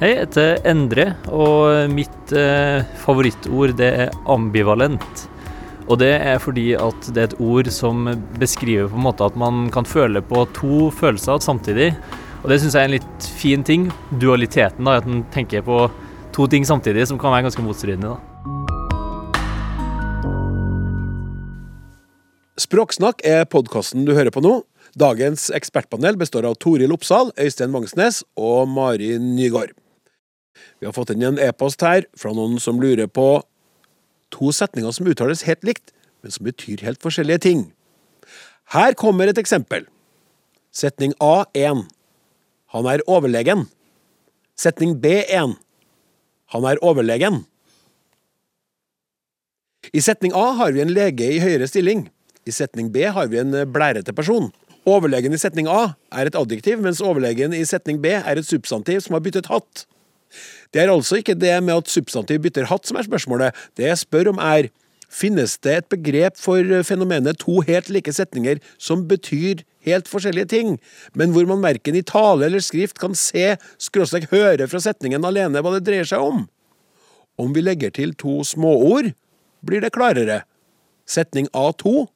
Hei, 0.00 0.14
jeg 0.14 0.20
heter 0.22 0.62
Endre, 0.64 1.04
og 1.28 1.90
mitt 1.92 2.30
eh, 2.32 2.80
favorittord 3.02 3.74
det 3.76 3.88
er 4.06 4.14
ambivalent. 4.32 5.24
Og 5.92 5.98
det 6.00 6.14
er 6.16 6.38
fordi 6.40 6.70
at 6.72 7.10
det 7.12 7.20
er 7.20 7.26
et 7.28 7.42
ord 7.44 7.68
som 7.68 8.08
beskriver 8.40 8.88
på 8.88 8.96
en 8.96 9.04
måte 9.04 9.26
at 9.28 9.36
man 9.36 9.66
kan 9.68 9.84
føle 9.84 10.22
på 10.24 10.46
to 10.56 10.86
følelser 10.96 11.44
samtidig. 11.44 11.90
Og 12.40 12.48
det 12.48 12.56
syns 12.62 12.78
jeg 12.78 12.80
er 12.80 12.88
en 12.88 12.94
litt 12.94 13.26
fin 13.42 13.60
ting. 13.60 13.84
Dualiteten, 14.22 14.88
da, 14.88 14.94
at 15.02 15.10
man 15.10 15.20
tenker 15.36 15.60
på 15.68 15.82
to 16.32 16.48
ting 16.48 16.64
samtidig, 16.64 17.04
som 17.10 17.20
kan 17.20 17.36
være 17.36 17.50
ganske 17.50 17.66
motstridende. 17.66 18.14
da. 18.16 18.20
Språksnakk 22.56 23.20
er 23.20 23.44
podkasten 23.52 24.08
du 24.08 24.16
hører 24.16 24.32
på 24.32 24.40
nå. 24.48 24.62
Dagens 24.96 25.50
ekspertpanel 25.52 26.16
består 26.16 26.48
av 26.48 26.56
Toril 26.56 26.96
Oppsal, 26.96 27.36
Øystein 27.36 27.76
Vangsnes 27.76 28.24
og 28.40 28.64
Mari 28.72 29.18
Nygaard. 29.20 29.76
Vi 30.80 30.88
har 30.88 30.96
fått 30.96 31.12
inn 31.12 31.26
en 31.28 31.40
e-post 31.40 31.82
her 31.84 32.06
fra 32.16 32.32
noen 32.32 32.56
som 32.62 32.80
lurer 32.80 33.08
på 33.08 33.42
to 34.32 34.52
setninger 34.54 34.94
som 34.96 35.08
uttales 35.10 35.44
helt 35.44 35.64
likt, 35.66 35.92
men 36.24 36.32
som 36.32 36.46
betyr 36.46 36.84
helt 36.86 37.02
forskjellige 37.04 37.44
ting. 37.44 37.66
Her 38.72 38.94
kommer 38.96 39.28
et 39.28 39.40
eksempel. 39.40 39.84
Setning 40.72 41.12
A1. 41.20 41.84
Han 42.72 42.88
er 42.88 43.04
overlegen. 43.10 43.66
Setning 44.56 44.96
B1. 45.02 45.56
Han 46.54 46.66
er 46.70 46.80
overlegen. 46.86 47.42
I 49.92 50.00
setning 50.04 50.32
A 50.36 50.52
har 50.56 50.72
vi 50.72 50.84
en 50.84 50.92
lege 50.94 51.26
i 51.34 51.40
høyere 51.42 51.68
stilling. 51.68 52.06
I 52.46 52.52
setning 52.54 52.92
B 52.94 53.04
har 53.10 53.28
vi 53.32 53.40
en 53.42 53.52
blærete 53.72 54.14
person. 54.16 54.52
Overlegen 54.88 55.34
i 55.34 55.40
setning 55.40 55.68
A 55.68 55.96
er 56.14 56.30
et 56.30 56.36
adjektiv, 56.38 56.80
mens 56.80 57.02
overlegen 57.04 57.52
i 57.56 57.64
setning 57.68 57.98
B 58.00 58.14
er 58.16 58.38
et 58.38 58.48
substantiv 58.48 59.02
som 59.04 59.16
har 59.16 59.24
byttet 59.24 59.50
hatt. 59.50 59.84
Det 60.72 60.82
er 60.82 60.92
altså 60.92 61.20
ikke 61.20 61.38
det 61.38 61.56
med 61.64 61.82
at 61.82 61.90
substantiv 61.90 62.42
bytter 62.44 62.68
hatt 62.70 62.86
som 62.86 62.98
er 63.00 63.08
spørsmålet. 63.08 63.56
Det 63.76 63.88
jeg 63.88 64.02
spør 64.04 64.32
om 64.34 64.42
er 64.42 64.70
finnes 65.10 65.56
det 65.64 65.74
et 65.74 65.90
begrep 65.90 66.38
for 66.38 66.62
fenomenet 66.86 67.40
to 67.42 67.58
helt 67.66 67.90
like 67.90 68.12
setninger 68.14 68.60
som 68.78 69.08
betyr 69.10 69.64
helt 69.86 70.08
forskjellige 70.08 70.50
ting, 70.52 70.76
men 71.16 71.32
hvor 71.34 71.46
man 71.48 71.64
verken 71.64 71.96
i 71.96 72.04
tale 72.06 72.46
eller 72.46 72.62
skrift 72.62 73.00
kan 73.00 73.16
se 73.16 73.56
skråstrek 73.80 74.28
høre 74.30 74.68
fra 74.70 74.80
setningen 74.82 75.24
alene 75.26 75.62
hva 75.64 75.74
det 75.76 75.86
dreier 75.88 76.08
seg 76.08 76.22
om? 76.22 76.44
Om 77.40 77.54
vi 77.56 77.64
legger 77.64 77.92
til 77.96 78.12
to 78.20 78.42
småord, 78.44 79.12
blir 79.64 79.82
det 79.82 79.94
klarere. 79.96 80.42
Setning 81.08 81.48
A2 81.56 82.06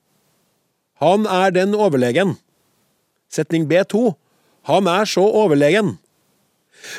Han 1.03 1.27
er 1.27 1.51
den 1.51 1.75
overlegen. 1.75 2.37
Setning 3.33 3.67
B2 3.67 4.15
Han 4.71 4.87
er 4.87 5.09
så 5.09 5.25
overlegen. 5.25 5.97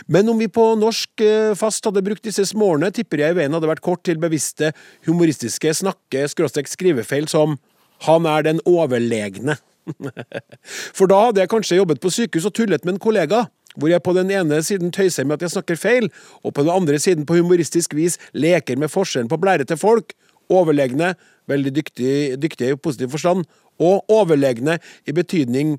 Men 0.08 0.30
om 0.32 0.40
vi 0.40 0.48
på 0.52 0.68
norsk 0.80 1.24
eh, 1.24 1.54
fast 1.58 1.86
hadde 1.88 2.04
brukt 2.06 2.26
disse 2.26 2.46
smårene, 2.50 2.92
tipper 2.96 3.24
jeg 3.24 3.38
veien 3.38 3.56
hadde 3.56 3.70
vært 3.70 3.86
kort 3.86 4.04
til 4.08 4.20
bevisste 4.22 4.72
humoristiske 5.08 5.74
snakke-skrivefeil 5.82 7.30
som 7.32 7.58
Han 8.06 8.26
er 8.28 8.44
den 8.44 8.60
overlegne. 8.68 9.56
For 10.98 11.08
da 11.08 11.28
hadde 11.28 11.44
jeg 11.44 11.52
kanskje 11.54 11.78
jobbet 11.78 12.02
på 12.04 12.12
sykehus 12.12 12.50
og 12.50 12.56
tullet 12.58 12.84
med 12.84 12.98
en 12.98 13.04
kollega, 13.06 13.46
hvor 13.76 13.92
jeg 13.92 14.04
på 14.04 14.14
den 14.16 14.32
ene 14.32 14.62
siden 14.64 14.92
tøyser 14.92 15.28
med 15.28 15.38
at 15.38 15.46
jeg 15.46 15.56
snakker 15.56 15.80
feil, 15.80 16.10
og 16.44 16.54
på 16.56 16.66
den 16.66 16.74
andre 16.74 17.00
siden 17.00 17.26
på 17.28 17.38
humoristisk 17.40 17.96
vis 17.96 18.18
leker 18.34 18.80
med 18.80 18.92
forskjellen 18.92 19.32
på 19.32 19.40
blære 19.40 19.68
til 19.68 19.80
folk, 19.80 20.16
overlegne, 20.52 21.14
veldig 21.50 21.74
dyktige, 21.76 22.36
dyktige 22.38 22.76
i 22.76 22.80
positiv 22.80 23.14
forstand, 23.16 23.46
og 23.80 24.06
overlegne 24.12 24.80
i 25.08 25.16
betydning 25.16 25.76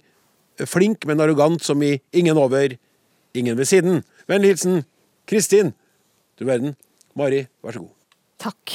flink, 0.64 1.06
men 1.06 1.20
arrogant, 1.20 1.62
som 1.64 1.82
i 1.82 1.96
ingen 2.16 2.38
over, 2.40 2.76
ingen 3.36 3.56
ved 3.58 3.68
siden. 3.68 4.02
Vennlig 4.30 4.54
hilsen 4.54 4.82
Kristin. 5.28 5.72
Du 6.38 6.44
verden. 6.48 6.76
Mari, 7.16 7.46
vær 7.64 7.76
så 7.76 7.84
god. 7.84 7.94
Takk. 8.42 8.74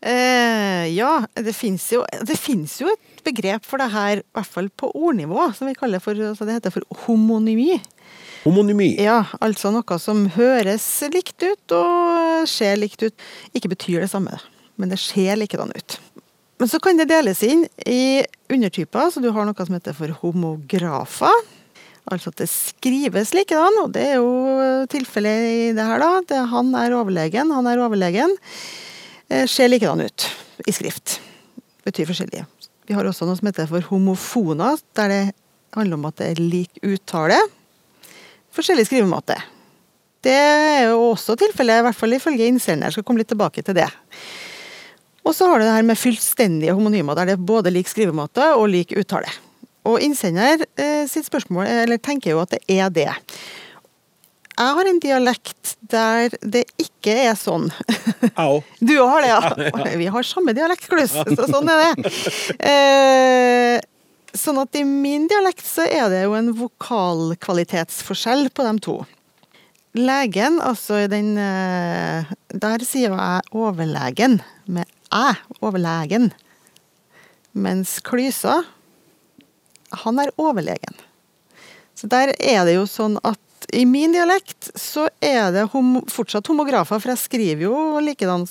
Eh, 0.00 0.86
ja, 0.94 1.26
det 1.36 1.52
fins 1.52 1.90
jo, 1.92 2.00
jo 2.00 2.88
et 2.88 3.24
begrep 3.26 3.66
for 3.68 3.82
det 3.82 3.90
her, 3.92 4.22
i 4.22 4.36
hvert 4.36 4.48
fall 4.48 4.70
på 4.72 4.88
ordnivå, 4.96 5.50
som 5.52 5.68
vi 5.68 5.76
kaller 5.76 6.00
for 6.00 6.16
altså 6.16 6.46
Det 6.48 6.56
heter 6.56 6.72
for 6.72 7.02
homonymi. 7.04 7.76
Homonymi. 8.46 8.94
Ja, 9.02 9.26
altså 9.44 9.72
noe 9.74 9.98
som 10.00 10.24
høres 10.38 10.86
likt 11.12 11.44
ut 11.44 11.76
og 11.76 12.48
ser 12.48 12.80
likt 12.80 13.04
ut. 13.04 13.26
Ikke 13.52 13.68
betyr 13.74 14.00
det 14.00 14.12
samme, 14.14 14.38
men 14.80 14.88
det 14.88 15.02
ser 15.02 15.36
likedan 15.36 15.74
ut. 15.76 15.98
Men 16.60 16.68
så 16.68 16.80
kan 16.80 16.96
det 16.96 17.10
deles 17.10 17.42
inn 17.44 17.66
i 17.88 18.22
undertyper, 18.52 19.12
så 19.12 19.20
du 19.20 19.30
har 19.32 19.44
noe 19.48 19.66
som 19.66 19.76
heter 19.76 19.96
for 19.96 20.16
homografer. 20.22 21.44
Altså 22.08 22.32
at 22.32 22.40
det 22.40 22.48
skrives 22.50 23.34
likedan, 23.36 23.76
og 23.82 23.92
det 23.94 24.06
er 24.12 24.16
jo 24.18 24.86
tilfellet 24.90 25.50
i 25.50 25.66
det 25.76 25.84
her, 25.84 26.00
da. 26.00 26.22
Det, 26.26 26.38
han 26.52 26.72
er 26.78 26.96
overlegen, 26.96 27.52
han 27.54 27.68
er 27.68 27.82
overlegen. 27.84 28.32
Eh, 29.28 29.46
ser 29.50 29.70
likedan 29.70 30.02
ut 30.06 30.26
i 30.66 30.74
skrift. 30.74 31.18
Betyr 31.86 32.08
forskjellige. 32.08 32.46
Vi 32.88 32.96
har 32.96 33.06
også 33.06 33.28
noe 33.28 33.38
som 33.38 33.46
heter 33.46 33.68
for 33.70 33.84
homofoner, 33.92 34.80
der 34.98 35.12
det 35.12 35.22
handler 35.76 36.00
om 36.00 36.08
at 36.08 36.18
det 36.18 36.32
er 36.32 36.42
lik 36.42 36.80
uttale. 36.82 37.38
Forskjellig 38.56 38.88
skrivemåte. 38.88 39.36
Det 40.24 40.34
er 40.34 40.90
jo 40.90 41.12
også 41.12 41.36
tilfellet, 41.38 41.80
i 41.80 41.84
hvert 41.86 41.96
fall 41.96 42.16
ifølge 42.16 42.48
innsender. 42.50 42.88
Jeg 42.90 42.98
skal 42.98 43.06
komme 43.06 43.22
litt 43.22 43.30
tilbake 43.30 43.62
til 43.64 43.76
det. 43.78 43.86
Og 45.24 45.36
så 45.36 45.46
har 45.48 45.60
du 45.60 45.64
det 45.64 45.76
her 45.76 45.86
med 45.86 46.00
fullstendige 46.00 46.74
homonymer, 46.74 47.16
der 47.16 47.30
det 47.30 47.36
er 47.38 47.46
både 47.52 47.72
lik 47.72 47.88
skrivemåte 47.88 48.50
og 48.56 48.66
lik 48.72 48.92
uttale. 48.98 49.30
Og 49.90 50.04
innsender 50.04 50.62
eh, 50.78 51.04
sitt 51.10 51.26
spørsmål, 51.28 51.66
eller 51.84 52.00
tenker 52.02 52.34
jo 52.34 52.42
at 52.44 52.54
det 52.54 52.62
er 52.70 52.92
det. 52.94 53.08
Jeg 54.60 54.76
har 54.76 54.88
en 54.90 54.98
dialekt 55.00 55.74
der 55.90 56.34
det 56.42 56.66
ikke 56.80 57.14
er 57.28 57.36
sånn. 57.38 57.70
Du 58.84 58.92
òg 59.00 59.08
har 59.14 59.24
det, 59.24 59.30
ja. 59.70 59.94
Vi 60.00 60.10
har 60.12 60.26
samme 60.26 60.54
dialektkluss, 60.56 61.14
så 61.36 61.48
sånn 61.48 61.70
er 61.72 61.86
det. 61.86 62.12
Eh, 62.70 63.78
Sånn 64.30 64.60
at 64.62 64.76
i 64.78 64.84
min 64.86 65.24
dialekt 65.26 65.64
så 65.66 65.82
er 65.90 66.06
det 66.12 66.20
jo 66.22 66.36
en 66.38 66.52
vokalkvalitetsforskjell 66.54 68.44
på 68.54 68.62
de 68.62 68.74
to. 68.84 68.92
Legen, 69.98 70.60
altså 70.62 71.00
den 71.10 71.32
eh, 71.34 72.28
Der 72.54 72.84
sier 72.86 73.10
jeg 73.16 73.42
overlegen 73.50 74.38
med 74.70 74.86
æ. 75.10 75.32
Overlegen. 75.58 76.30
Mens 77.58 77.96
Klysa, 78.06 78.60
han 80.04 80.22
er 80.22 80.32
overlegen. 80.40 80.98
Så 81.98 82.08
der 82.10 82.32
er 82.38 82.64
det 82.64 82.78
jo 82.78 82.86
sånn 82.88 83.18
at 83.26 83.40
i 83.76 83.84
min 83.86 84.14
dialekt 84.14 84.70
så 84.78 85.06
er 85.22 85.52
det 85.54 85.68
homo, 85.74 86.02
fortsatt 86.10 86.48
homografer, 86.50 86.98
for 86.98 87.12
jeg 87.12 87.22
skriver 87.22 87.66
jo 87.68 88.00
likedan 88.02 88.46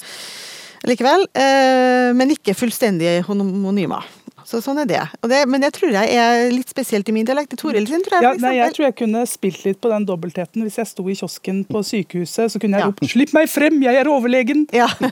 likevel. 0.87 1.25
Eh, 1.33 2.11
men 2.15 2.35
ikke 2.35 2.55
fullstendig 2.55 3.19
homonymer. 3.27 4.05
Så 4.49 4.61
sånn 4.65 4.79
er 4.81 4.87
det. 4.89 5.01
det. 5.29 5.43
Men 5.49 5.61
det 5.61 5.69
tror 5.75 5.91
jeg 5.93 6.15
er 6.15 6.47
litt 6.49 6.71
spesielt 6.71 7.09
i 7.11 7.13
min 7.13 7.27
dialekt. 7.27 7.53
Toril 7.59 7.85
sin, 7.89 8.01
tror 8.05 8.17
jeg. 8.17 8.25
Ja, 8.25 8.31
nei, 8.41 8.55
jeg 8.57 8.73
tror 8.73 8.87
jeg 8.87 8.95
kunne 8.97 9.21
spilt 9.29 9.61
litt 9.67 9.81
på 9.83 9.91
den 9.91 10.07
dobbeltheten. 10.09 10.63
Hvis 10.65 10.79
jeg 10.79 10.89
sto 10.89 11.05
i 11.05 11.17
kiosken 11.19 11.61
på 11.69 11.83
sykehuset, 11.85 12.53
så 12.53 12.61
kunne 12.61 12.79
jeg 12.79 12.89
ropt 12.89 13.05
'slipp 13.05 13.35
meg 13.35 13.51
frem, 13.51 13.77
jeg 13.83 13.99
er 13.99 14.09
overlegen'! 14.09 14.65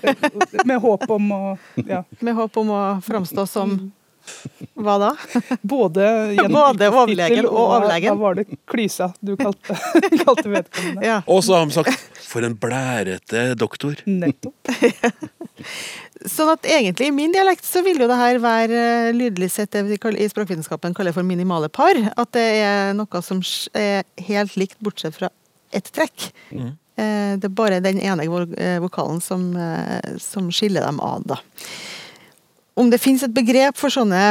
Med 0.69 0.81
håp 0.81 1.05
om 1.13 1.29
å 1.35 1.41
ja. 1.85 2.01
Med 2.21 2.37
håp 2.39 2.57
om 2.63 2.73
å 2.73 2.81
framstå 3.05 3.45
som 3.49 3.77
Hva 4.77 4.97
da? 5.01 5.11
Både 5.61 6.07
gjennom 6.35 6.57
Både 6.57 6.91
overlegen 6.91 7.47
og 7.47 7.61
overlegen. 7.61 8.11
Da 8.11 8.19
var 8.19 8.37
det 8.41 8.47
Klysa 8.67 9.11
du 9.19 9.35
kalte, 9.39 9.77
kalte 10.25 10.49
vedkommende. 10.51 11.21
Og 11.27 11.43
så 11.45 11.57
har 11.57 11.65
de 11.65 11.77
sagt 11.77 12.05
'for 12.27 12.43
en 12.43 12.57
blærete 12.59 13.53
doktor'. 13.55 14.03
Nettopp. 14.05 14.53
Sånn 16.27 16.49
at 16.49 16.65
egentlig 16.65 17.07
i 17.07 17.13
min 17.13 17.31
dialekt 17.31 17.63
så 17.63 17.83
vil 17.85 18.01
jo 18.01 18.07
det 18.09 18.17
her 18.17 18.39
være 18.41 19.13
lydlig 19.13 19.37
lydelig 19.37 19.51
sett 19.51 19.71
det 19.71 19.83
vi 19.83 19.97
i 20.23 20.29
språkvitenskapen 20.29 20.93
kaller 20.93 21.13
for 21.13 21.23
minimale 21.23 21.69
par. 21.69 21.95
At 22.17 22.31
det 22.33 22.47
er 22.63 22.93
noe 22.93 23.21
som 23.21 23.41
er 23.73 24.03
helt 24.27 24.57
likt, 24.57 24.79
bortsett 24.79 25.15
fra 25.15 25.29
ett 25.71 25.91
trekk. 25.91 26.31
Mm. 26.51 26.77
Eh, 26.97 27.37
Det 27.37 27.45
er 27.45 27.53
bare 27.53 27.79
den 27.79 27.99
ene 27.99 28.23
eh, 28.57 28.79
vokalen 28.79 29.21
som, 29.21 29.55
eh, 29.55 30.17
som 30.17 30.51
skiller 30.51 30.81
dem 30.81 30.99
ad, 30.99 31.27
da. 31.27 31.37
Om 32.77 32.91
det 32.93 33.01
finnes 33.01 33.23
et 33.25 33.33
begrep 33.33 33.77
for 33.79 33.93
sånne 33.93 34.21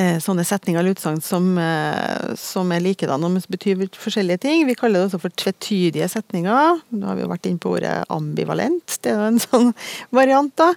eh, 0.00 0.18
sånne 0.22 0.44
setninger 0.48 0.80
eller 0.80 0.96
utsagn 0.96 1.20
som, 1.24 1.50
eh, 1.60 2.32
som 2.40 2.70
er 2.72 2.84
likedan 2.84 3.24
og 3.26 3.36
betyr 3.52 3.82
forskjellige 4.00 4.44
ting. 4.46 4.64
Vi 4.68 4.76
kaller 4.78 5.02
det 5.02 5.10
også 5.10 5.20
for 5.20 5.34
tvetydige 5.36 6.08
setninger. 6.08 6.80
Nå 6.96 7.10
har 7.10 7.18
vi 7.18 7.26
jo 7.26 7.32
vært 7.32 7.50
inne 7.50 7.60
på 7.60 7.74
ordet 7.76 7.98
ambivalent. 8.12 8.96
Det 9.02 9.12
er 9.12 9.20
jo 9.20 9.28
en 9.28 9.42
sånn 9.42 9.68
variant, 10.18 10.54
da. 10.56 10.72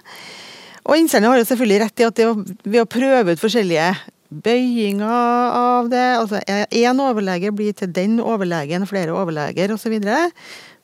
Og 0.86 1.00
innsenderen 1.00 1.32
har 1.32 1.40
jo 1.40 1.48
selvfølgelig 1.48 1.80
rett 1.82 2.02
i 2.02 2.06
at 2.06 2.20
det 2.20 2.28
ved 2.68 2.82
å 2.82 2.90
prøve 2.90 3.34
ut 3.34 3.42
forskjellige 3.42 3.88
bøyinger 4.26 5.54
av 5.54 5.88
det 5.90 6.04
Altså 6.18 6.40
én 6.46 7.00
overlege 7.02 7.52
blir 7.54 7.74
til 7.78 7.90
den 7.94 8.18
overlegen, 8.22 8.86
flere 8.86 9.14
overleger 9.14 9.74
osv. 9.74 9.96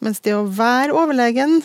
Mens 0.02 0.22
det 0.24 0.34
å 0.34 0.46
være 0.46 0.96
overlegen 0.96 1.60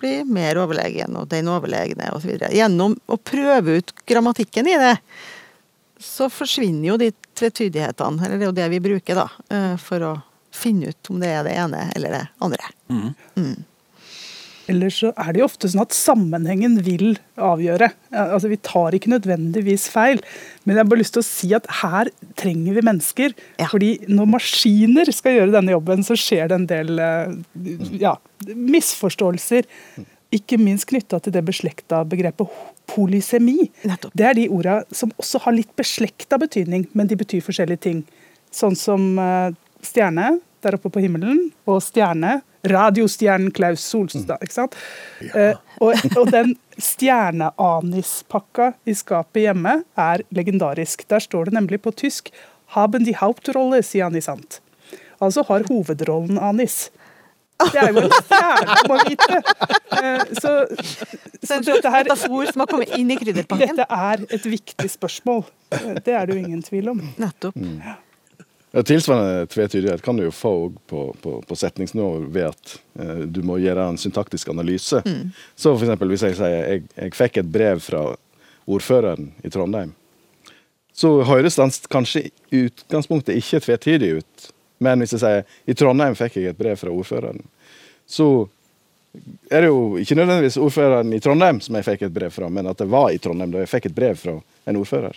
blir 0.00 0.24
mer 0.24 0.58
overlegen 0.60 1.16
og 1.18 1.28
den 1.32 1.48
overlegne 1.50 2.10
osv. 2.16 2.36
Gjennom 2.52 2.96
å 3.06 3.16
prøve 3.16 3.78
ut 3.80 3.92
grammatikken 4.08 4.68
i 4.70 4.76
det, 4.80 4.96
så 6.02 6.28
forsvinner 6.32 6.90
jo 6.90 6.98
de 7.00 7.10
tvetydighetene. 7.38 8.26
Eller 8.26 8.36
det 8.36 8.44
er 8.44 8.50
jo 8.50 8.58
det 8.60 8.68
vi 8.74 8.82
bruker, 8.84 9.22
da, 9.22 9.28
eh, 9.50 9.76
for 9.80 10.04
å 10.04 10.12
finne 10.56 10.92
ut 10.92 11.10
om 11.12 11.20
det 11.20 11.32
er 11.32 11.44
det 11.44 11.56
ene 11.56 11.86
eller 11.96 12.18
det 12.18 12.26
andre. 12.44 12.70
Mm. 12.88 13.56
Eller 14.70 14.90
så 14.90 15.12
er 15.14 15.32
det 15.32 15.40
jo 15.40 15.46
ofte 15.46 15.68
sånn 15.70 15.84
at 15.84 15.94
sammenhengen 15.94 16.80
vil 16.86 17.14
avgjøre. 17.38 17.88
Altså, 18.10 18.50
Vi 18.50 18.58
tar 18.66 18.96
ikke 18.96 19.12
nødvendigvis 19.12 19.86
feil, 19.92 20.22
men 20.64 20.74
jeg 20.74 20.82
har 20.82 20.90
bare 20.90 21.02
lyst 21.02 21.14
til 21.16 21.22
å 21.22 21.28
si 21.28 21.52
at 21.54 21.68
her 21.82 22.10
trenger 22.38 22.78
vi 22.78 22.84
mennesker. 22.86 23.36
Fordi 23.70 23.92
når 24.10 24.32
maskiner 24.34 25.12
skal 25.14 25.38
gjøre 25.38 25.54
denne 25.54 25.74
jobben, 25.76 26.02
så 26.06 26.18
skjer 26.18 26.50
det 26.50 26.58
en 26.58 26.68
del 26.70 27.02
eh, 27.02 27.36
ja, 28.02 28.16
misforståelser. 28.50 29.70
Ikke 30.34 30.58
minst 30.58 30.88
knytta 30.90 31.20
til 31.22 31.34
det 31.36 31.44
beslekta 31.46 32.02
begrepet 32.08 32.50
polysemi. 32.90 33.70
Det 33.86 34.26
er 34.26 34.34
de 34.38 34.48
orda 34.50 34.80
som 34.94 35.14
også 35.20 35.44
har 35.46 35.54
litt 35.54 35.70
beslekta 35.78 36.40
betydning, 36.42 36.88
men 36.98 37.06
de 37.10 37.18
betyr 37.18 37.44
forskjellige 37.46 37.84
ting. 37.86 38.02
Sånn 38.54 38.74
som 38.78 39.14
eh, 39.22 39.54
stjerne 39.86 40.36
der 40.66 40.76
oppe 40.78 40.90
på 40.92 41.02
himmelen, 41.04 41.46
og 41.70 41.80
stjerne 41.86 42.40
Radiostjernen 42.66 43.52
Klaus 43.54 43.84
Solstad. 43.86 44.42
ikke 44.42 44.56
sant? 44.56 44.74
Eh, 45.38 45.54
og, 45.78 45.94
og 46.18 46.30
den 46.34 46.56
stjerneanispakka 46.82 48.72
i 48.90 48.94
skapet 48.96 49.44
hjemme 49.46 49.78
er 49.96 50.24
legendarisk. 50.34 51.06
Der 51.10 51.22
står 51.22 51.46
det 51.50 51.54
nemlig 51.60 51.80
på 51.84 51.92
tysk 51.94 52.30
'Haben 52.74 53.04
die 53.06 53.14
Hauptrolle', 53.14 53.82
sier 53.86 54.04
han 54.08 54.16
i 54.16 54.20
sant. 54.20 54.60
Altså 55.22 55.44
har 55.46 55.62
hovedrollen 55.70 56.38
anis. 56.38 56.90
Det 57.72 57.78
er 57.80 57.92
jo 57.94 58.02
en 58.02 58.10
stjerne, 58.10 58.74
må 58.88 58.96
vite. 59.06 59.38
Eh, 59.96 60.24
Så, 60.34 60.50
så 61.46 61.60
dette 61.64 61.88
her 61.90 62.04
Metafor 62.04 62.50
som 62.52 62.60
har 62.60 62.66
kommet 62.66 62.90
inn 62.98 63.10
i 63.10 63.16
krydderpakken. 63.16 63.76
Dette 63.78 63.86
er 63.88 64.26
et 64.28 64.44
viktig 64.44 64.90
spørsmål. 64.90 65.44
Eh, 65.72 65.94
Det 66.04 66.12
er 66.12 66.26
det 66.26 66.34
jo 66.36 66.42
ingen 66.42 66.62
tvil 66.62 66.88
om. 66.92 67.00
Nettopp. 67.16 67.54
Ja, 67.56 67.94
tilsvarende 68.82 69.46
tvetydighet 69.46 70.02
kan 70.02 70.16
du 70.16 70.26
jo 70.26 70.32
få 70.34 70.72
på, 70.86 71.16
på, 71.22 71.42
på 71.48 71.56
setningsnivå 71.56 72.10
ved 72.34 72.50
at 72.50 72.74
eh, 73.00 73.22
du 73.24 73.40
må 73.46 73.56
gjøre 73.62 73.86
en 73.88 74.00
syntaktisk 74.00 74.50
analyse. 74.52 75.00
Mm. 75.06 75.30
Så 75.56 75.72
for 75.72 75.86
eksempel 75.86 76.12
hvis 76.12 76.26
jeg 76.26 76.36
sier 76.36 76.56
jeg, 76.56 76.82
jeg 76.96 77.14
fikk 77.16 77.40
et 77.40 77.52
brev 77.52 77.80
fra 77.84 78.02
ordføreren 78.66 79.30
i 79.46 79.52
Trondheim, 79.52 79.94
så 80.96 81.12
høres 81.28 81.56
den 81.56 81.72
kanskje 81.92 82.26
i 82.26 82.66
utgangspunktet 82.66 83.36
ikke 83.36 83.62
tvetydig 83.64 84.12
ut. 84.20 84.50
Men 84.82 85.00
hvis 85.00 85.14
jeg 85.16 85.22
sier 85.22 85.46
i 85.68 85.76
Trondheim 85.76 86.16
fikk 86.18 86.40
jeg 86.40 86.52
et 86.52 86.60
brev 86.60 86.76
fra 86.80 86.92
ordføreren, 86.92 87.40
så 88.08 88.46
er 89.50 89.64
det 89.64 89.70
jo 89.70 89.96
ikke 90.00 90.18
nødvendigvis 90.18 90.58
ordføreren 90.60 91.12
i 91.16 91.20
Trondheim 91.24 91.60
som 91.64 91.78
jeg 91.78 91.86
fikk 91.86 92.06
et 92.06 92.16
brev 92.16 92.32
fra, 92.34 92.50
men 92.52 92.68
at 92.68 92.80
det 92.80 92.88
var 92.92 93.08
i 93.12 93.20
Trondheim 93.22 93.54
da 93.54 93.62
jeg 93.62 93.72
fikk 93.72 93.88
et 93.90 93.96
brev 93.96 94.18
fra 94.20 94.36
en 94.66 94.80
ordfører. 94.80 95.16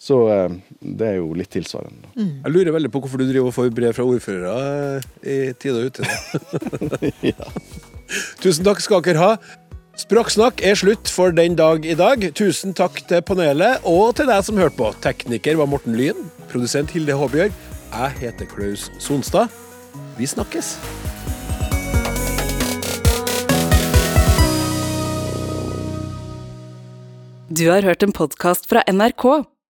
Så 0.00 0.16
eh, 0.32 0.52
det 0.80 1.08
er 1.10 1.16
jo 1.18 1.34
litt 1.36 1.50
tilsvarende. 1.52 2.08
Mm. 2.16 2.36
Jeg 2.46 2.54
lurer 2.54 2.76
veldig 2.78 2.90
på 2.92 3.02
hvorfor 3.04 3.20
du 3.20 3.26
driver 3.28 3.50
og 3.50 3.56
får 3.56 3.72
brev 3.76 3.92
fra 3.96 4.06
ordførere 4.08 5.02
i 5.20 5.40
tide 5.60 5.82
og 5.82 5.90
utide. 5.90 7.34
Tusen 8.42 8.64
takk 8.64 8.80
skal 8.80 9.04
dere 9.04 9.20
ha. 9.20 9.34
Språksnakk 10.00 10.62
er 10.64 10.78
slutt 10.80 11.10
for 11.12 11.34
den 11.36 11.58
dag 11.58 11.84
i 11.84 11.96
dag. 11.98 12.24
Tusen 12.38 12.72
takk 12.76 13.02
til 13.10 13.20
panelet 13.26 13.84
og 13.84 14.14
til 14.16 14.30
deg 14.30 14.40
som 14.46 14.56
hørte 14.60 14.78
på. 14.78 14.88
Tekniker 15.04 15.60
var 15.60 15.68
Morten 15.68 15.98
Lyn. 15.98 16.30
Produsent 16.48 16.96
Hilde 16.96 17.18
Håbjørg. 17.20 17.52
Jeg 17.90 18.16
heter 18.22 18.48
Klaus 18.48 18.88
Sonstad. 19.02 19.52
Vi 20.16 20.24
snakkes. 20.30 20.78
Du 27.50 27.66
har 27.68 27.84
hørt 27.84 28.06
en 28.06 28.16
podkast 28.16 28.70
fra 28.70 28.86
NRK. 28.88 29.42